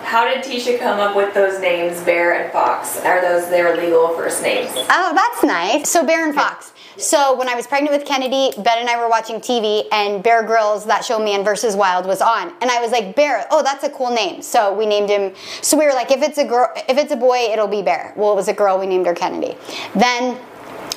How 0.05 0.23
did 0.23 0.43
Teisha 0.43 0.79
come 0.79 0.99
up 0.99 1.15
with 1.15 1.33
those 1.33 1.59
names, 1.59 1.99
Bear 2.01 2.39
and 2.39 2.51
Fox? 2.51 2.99
Are 2.99 3.21
those 3.21 3.49
their 3.49 3.75
legal 3.75 4.09
first 4.09 4.43
names? 4.43 4.69
Oh, 4.75 5.11
that's 5.15 5.43
nice. 5.43 5.89
So 5.89 6.05
Bear 6.05 6.23
and 6.25 6.35
Fox. 6.35 6.73
So 6.97 7.35
when 7.35 7.49
I 7.49 7.55
was 7.55 7.65
pregnant 7.65 7.97
with 7.97 8.07
Kennedy, 8.07 8.51
Ben 8.61 8.77
and 8.77 8.87
I 8.87 9.01
were 9.01 9.09
watching 9.09 9.37
TV, 9.37 9.85
and 9.91 10.21
Bear 10.23 10.43
Grylls, 10.43 10.85
that 10.85 11.03
show 11.03 11.17
Man 11.17 11.43
versus 11.43 11.75
Wild, 11.75 12.05
was 12.05 12.21
on, 12.21 12.53
and 12.61 12.69
I 12.69 12.79
was 12.79 12.91
like, 12.91 13.15
Bear. 13.15 13.47
Oh, 13.49 13.63
that's 13.63 13.83
a 13.83 13.89
cool 13.89 14.11
name. 14.11 14.43
So 14.43 14.73
we 14.73 14.85
named 14.85 15.09
him. 15.09 15.33
So 15.61 15.75
we 15.75 15.85
were 15.85 15.93
like, 15.93 16.11
if 16.11 16.21
it's 16.21 16.37
a 16.37 16.45
girl, 16.45 16.69
if 16.87 16.97
it's 16.99 17.11
a 17.11 17.17
boy, 17.17 17.47
it'll 17.51 17.67
be 17.67 17.81
Bear. 17.81 18.13
Well, 18.15 18.31
it 18.31 18.35
was 18.35 18.47
a 18.47 18.53
girl. 18.53 18.79
We 18.79 18.85
named 18.85 19.07
her 19.07 19.15
Kennedy. 19.15 19.57
Then. 19.95 20.39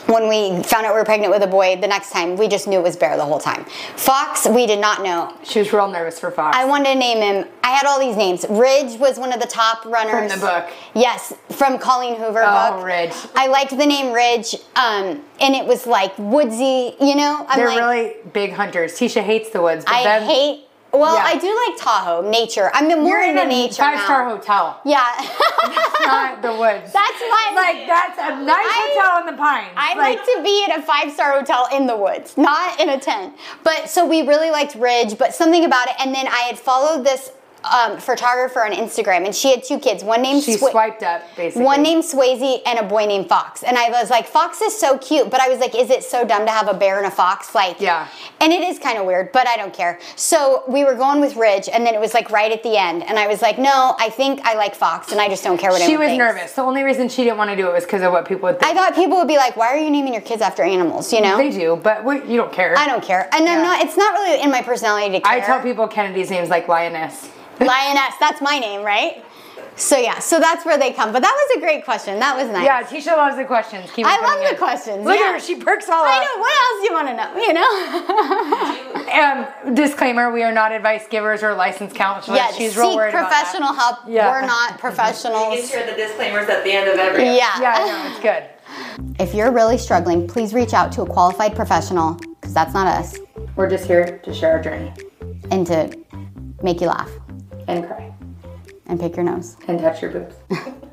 When 0.09 0.27
we 0.27 0.63
found 0.63 0.87
out 0.87 0.95
we 0.95 1.01
were 1.01 1.05
pregnant 1.05 1.31
with 1.31 1.43
a 1.43 1.47
boy, 1.47 1.77
the 1.77 1.87
next 1.87 2.13
time 2.13 2.37
we 2.37 2.49
just 2.49 2.67
knew 2.67 2.79
it 2.79 2.83
was 2.83 2.97
Bear 2.97 3.19
the 3.19 3.25
whole 3.27 3.39
time. 3.39 3.67
Fox, 3.95 4.49
we 4.49 4.67
did 4.67 4.79
not 4.79 5.03
know. 5.03 5.37
She 5.45 5.59
was 5.59 5.71
real 5.71 5.91
nervous 5.91 6.19
for 6.19 6.31
Fox. 6.31 6.57
I 6.57 6.65
wanted 6.65 6.95
to 6.95 6.99
name 6.99 7.19
him. 7.19 7.47
I 7.63 7.73
had 7.73 7.85
all 7.87 8.01
these 8.01 8.17
names. 8.17 8.47
Ridge 8.49 8.99
was 8.99 9.19
one 9.19 9.35
of 9.35 9.41
the 9.41 9.47
top 9.47 9.85
runners 9.85 10.33
From 10.33 10.41
the 10.41 10.47
book. 10.47 10.71
Yes, 10.95 11.35
from 11.51 11.79
Colleen 11.79 12.17
Hoover 12.17 12.41
book. 12.41 12.49
Oh, 12.49 12.77
book. 12.79 12.87
Ridge. 12.87 13.13
I 13.35 13.49
liked 13.49 13.77
the 13.77 13.85
name 13.85 14.15
Ridge, 14.15 14.55
um, 14.77 15.23
and 15.41 15.55
it 15.55 15.67
was 15.67 15.87
like 15.87 16.19
woodsy. 16.19 16.97
You 17.01 17.15
know, 17.15 17.45
I'm 17.47 17.59
They're 17.59 17.69
like, 17.69 17.79
really 17.79 18.15
big 18.33 18.53
hunters. 18.53 18.95
Teisha 18.95 19.23
hates 19.23 19.51
the 19.51 19.61
woods, 19.61 19.85
but 19.85 19.93
I 19.95 20.05
then 20.05 20.23
hate. 20.27 20.68
Well, 20.93 21.17
Yeah. 21.17 21.25
I 21.25 21.37
do 21.37 21.55
like 21.67 21.77
Tahoe, 21.81 22.23
nature. 22.29 22.71
I'm 22.73 22.89
more 22.89 23.19
you're 23.19 23.23
in 23.23 23.31
into 23.31 23.43
a 23.43 23.47
nature 23.47 23.83
five 23.83 24.01
star 24.01 24.29
hotel, 24.29 24.81
Yeah, 24.85 25.05
not 26.07 26.41
the 26.43 26.53
woods. 26.55 26.93
that's 26.93 27.21
my 27.21 27.53
like 27.55 27.87
that's 27.87 28.19
a 28.19 28.43
nice 28.43 28.57
I- 28.67 28.95
hotel 28.95 29.21
in 29.21 29.27
the 29.37 29.41
pines. 29.43 29.69
I 29.77 29.95
like 29.95 30.19
to 30.25 30.41
be 30.43 30.65
in 30.65 30.73
a 30.73 30.83
five 30.83 31.13
star 31.13 31.33
hotel 31.39 31.69
in 31.73 31.87
the 31.87 31.97
woods, 31.97 32.37
not 32.39 32.81
in 32.81 32.89
a 32.89 32.99
tent. 32.99 33.37
But 33.65 33.91
so 33.91 34.07
we 34.07 34.23
really 34.23 34.51
liked 34.51 34.75
Ridge, 34.77 35.19
but 35.19 35.35
something 35.35 35.65
about 35.65 35.89
it. 35.89 35.95
And 35.99 36.15
then 36.15 36.27
I 36.27 36.41
had 36.49 36.59
followed 36.59 37.05
this 37.05 37.33
um, 37.65 37.99
photographer 37.99 38.65
on 38.65 38.73
Instagram, 38.73 39.25
and 39.27 39.35
she 39.35 39.51
had 39.51 39.63
two 39.65 39.79
kids. 39.79 40.05
One 40.05 40.23
named 40.23 40.43
She 40.43 40.57
Swi- 40.57 40.71
swiped 40.71 41.03
up, 41.03 41.23
basically. 41.37 41.65
one 41.65 41.83
named 41.83 42.05
Swayze 42.05 42.61
and 42.65 42.79
a 42.79 42.83
boy 42.85 43.07
named 43.07 43.29
Fox. 43.29 43.63
And 43.63 43.77
I 43.77 43.91
was 43.91 44.11
like, 44.11 44.27
Fox 44.27 44.61
is 44.63 44.79
so 44.79 44.97
cute, 44.99 45.29
but 45.31 45.41
I 45.41 45.49
was 45.49 45.59
like, 45.59 45.75
is 45.75 45.91
it 45.91 46.05
so 46.05 46.25
dumb 46.25 46.47
to 46.47 46.51
have 46.53 46.69
a 46.69 46.75
bear 46.75 46.99
and 46.99 47.07
a 47.07 47.11
fox? 47.11 47.55
Like, 47.55 47.81
Yeah. 47.81 48.07
And 48.41 48.53
it 48.53 48.63
is 48.63 48.79
kind 48.79 48.97
of 48.99 49.07
weird, 49.07 49.33
but 49.33 49.49
I 49.49 49.57
don't 49.57 49.75
care. 49.75 49.99
So 50.15 50.63
we 50.69 50.85
were 50.85 50.95
going 50.95 51.21
with 51.21 51.35
Ridge, 51.37 51.69
and 51.69 51.85
then 51.85 51.95
it 51.95 52.01
was 52.01 52.15
like 52.15 52.31
right 52.31 52.53
at 52.53 52.63
the 52.63 52.77
end, 52.77 53.03
and 53.03 53.19
I 53.19 53.27
was 53.27 53.43
like, 53.43 53.59
no, 53.59 53.97
I 53.99 54.09
think 54.11 54.41
I 54.45 54.55
like 54.55 54.75
Fox, 54.75 55.11
and 55.13 55.21
I 55.21 55.29
just 55.29 55.43
don't 55.43 55.59
care 55.59 55.71
what 55.71 55.81
it 55.81 55.85
is. 55.85 55.91
She 55.91 55.97
was 55.97 56.07
thinks. 56.09 56.19
nervous. 56.19 56.53
The 56.53 56.63
only 56.63 56.83
reason 56.85 57.09
she 57.09 57.25
didn't 57.25 57.39
want 57.39 57.51
to 57.51 57.57
do 57.57 57.69
it 57.69 57.73
was 57.73 57.85
because 57.85 58.03
of 58.03 58.13
what 58.13 58.27
people 58.29 58.43
would 58.49 58.61
think. 58.61 58.71
I 58.71 58.75
thought 58.75 58.95
people 58.95 59.17
would 59.19 59.29
be 59.29 59.37
like, 59.37 59.57
why 59.57 59.67
are 59.69 59.79
you 59.79 59.91
naming 59.91 60.13
your 60.13 60.23
kids 60.23 60.43
after 60.43 60.63
animals? 60.63 61.13
You 61.13 61.21
know? 61.23 61.37
they 61.37 61.51
do, 61.51 61.77
but 61.83 62.05
we, 62.05 62.17
you 62.25 62.37
don't 62.37 62.53
care. 62.53 62.77
I 62.79 62.87
don't 62.87 63.03
care, 63.03 63.29
and 63.35 63.45
Yeah. 63.45 63.57
I'm 63.57 63.63
not. 63.63 63.81
It's 63.85 63.97
not 63.97 64.13
really 64.15 64.43
in 64.43 64.51
my 64.51 64.63
personality 64.63 65.17
to 65.17 65.21
care. 65.21 65.33
I 65.33 65.41
tell 65.41 65.61
people 65.61 65.89
Kennedy's 65.89 66.31
name's 66.31 66.49
like 66.51 66.69
lioness. 66.69 67.29
Lioness. 67.61 68.15
That's 68.21 68.41
my 68.41 68.59
name, 68.59 68.83
right? 68.83 69.25
So 69.77 69.97
yeah, 69.97 70.19
so 70.19 70.41
that's 70.41 70.65
where 70.65 70.77
they 70.77 70.93
come. 70.93 71.13
But 71.13 71.23
that 71.23 71.33
was 71.33 71.57
a 71.59 71.61
great 71.61 71.85
question. 71.85 72.19
That 72.19 72.37
was 72.37 72.49
nice. 72.51 72.65
Yeah, 72.65 72.83
Teisha 72.83 73.17
loves 73.17 73.37
the 73.37 73.45
questions. 73.45 73.89
Keep 73.93 74.07
it 74.07 74.11
I 74.11 74.21
love 74.21 74.41
the 74.41 74.51
in. 74.51 74.57
questions, 74.57 75.05
Look 75.05 75.17
yeah. 75.17 75.27
at 75.27 75.33
her; 75.35 75.41
she 75.41 75.55
perks 75.55 75.89
all 75.89 76.05
I 76.05 76.17
up. 76.17 76.23
know. 76.25 76.41
What 76.41 76.55
else 76.65 76.81
do 76.81 76.85
you 76.87 76.95
want 76.95 77.09
to 77.09 77.15
know? 77.15 77.31
You 77.47 77.53
know. 77.55 78.95
Um, 79.09 79.75
disclaimer: 79.75 80.31
We 80.33 80.43
are 80.43 80.53
not 80.53 80.73
advice 80.73 81.07
givers 81.09 81.43
or 81.43 81.55
licensed 81.55 81.95
counselors. 81.97 82.39
yeah. 82.39 82.51
She's 82.53 82.77
real 82.77 82.91
seek 82.91 82.97
worried 82.97 83.11
about 83.11 83.31
that. 83.31 83.45
professional 83.45 83.73
help. 83.73 83.99
Yeah. 84.07 84.31
We're 84.31 84.47
not 84.47 84.79
professionals. 84.79 85.55
You 85.55 85.61
can 85.63 85.69
professionals. 85.69 85.71
share 85.71 85.87
the 85.87 85.97
disclaimers 85.97 86.49
at 86.49 86.65
the 86.65 86.73
end 86.73 86.89
of 86.91 86.99
every. 86.99 87.25
Yeah. 87.25 87.61
Yeah, 87.61 87.75
I 87.79 87.87
know 87.87 88.11
it's 88.11 88.21
good. 88.21 88.45
If 89.21 89.35
you're 89.35 89.51
really 89.51 89.79
struggling, 89.79 90.27
please 90.29 90.53
reach 90.55 90.75
out 90.75 90.93
to 90.93 91.03
a 91.03 91.07
qualified 91.07 91.57
professional 91.57 92.15
because 92.15 92.53
that's 92.53 92.75
not 92.75 92.87
us, 92.87 93.17
We're 93.57 93.69
just 93.71 93.87
here 93.87 94.19
to 94.19 94.35
share 94.35 94.53
our 94.53 94.63
journey 94.63 94.93
and 95.51 95.67
to 95.69 95.97
make 96.63 96.81
you 96.81 96.89
laugh 96.89 97.11
and 97.69 97.87
cry 97.87 98.13
and 98.87 98.99
pick 98.99 99.17
your 99.17 99.25
nose. 99.25 99.57
and 99.69 99.79
touch 99.79 100.03
your 100.03 100.11
boobs. 100.11 100.35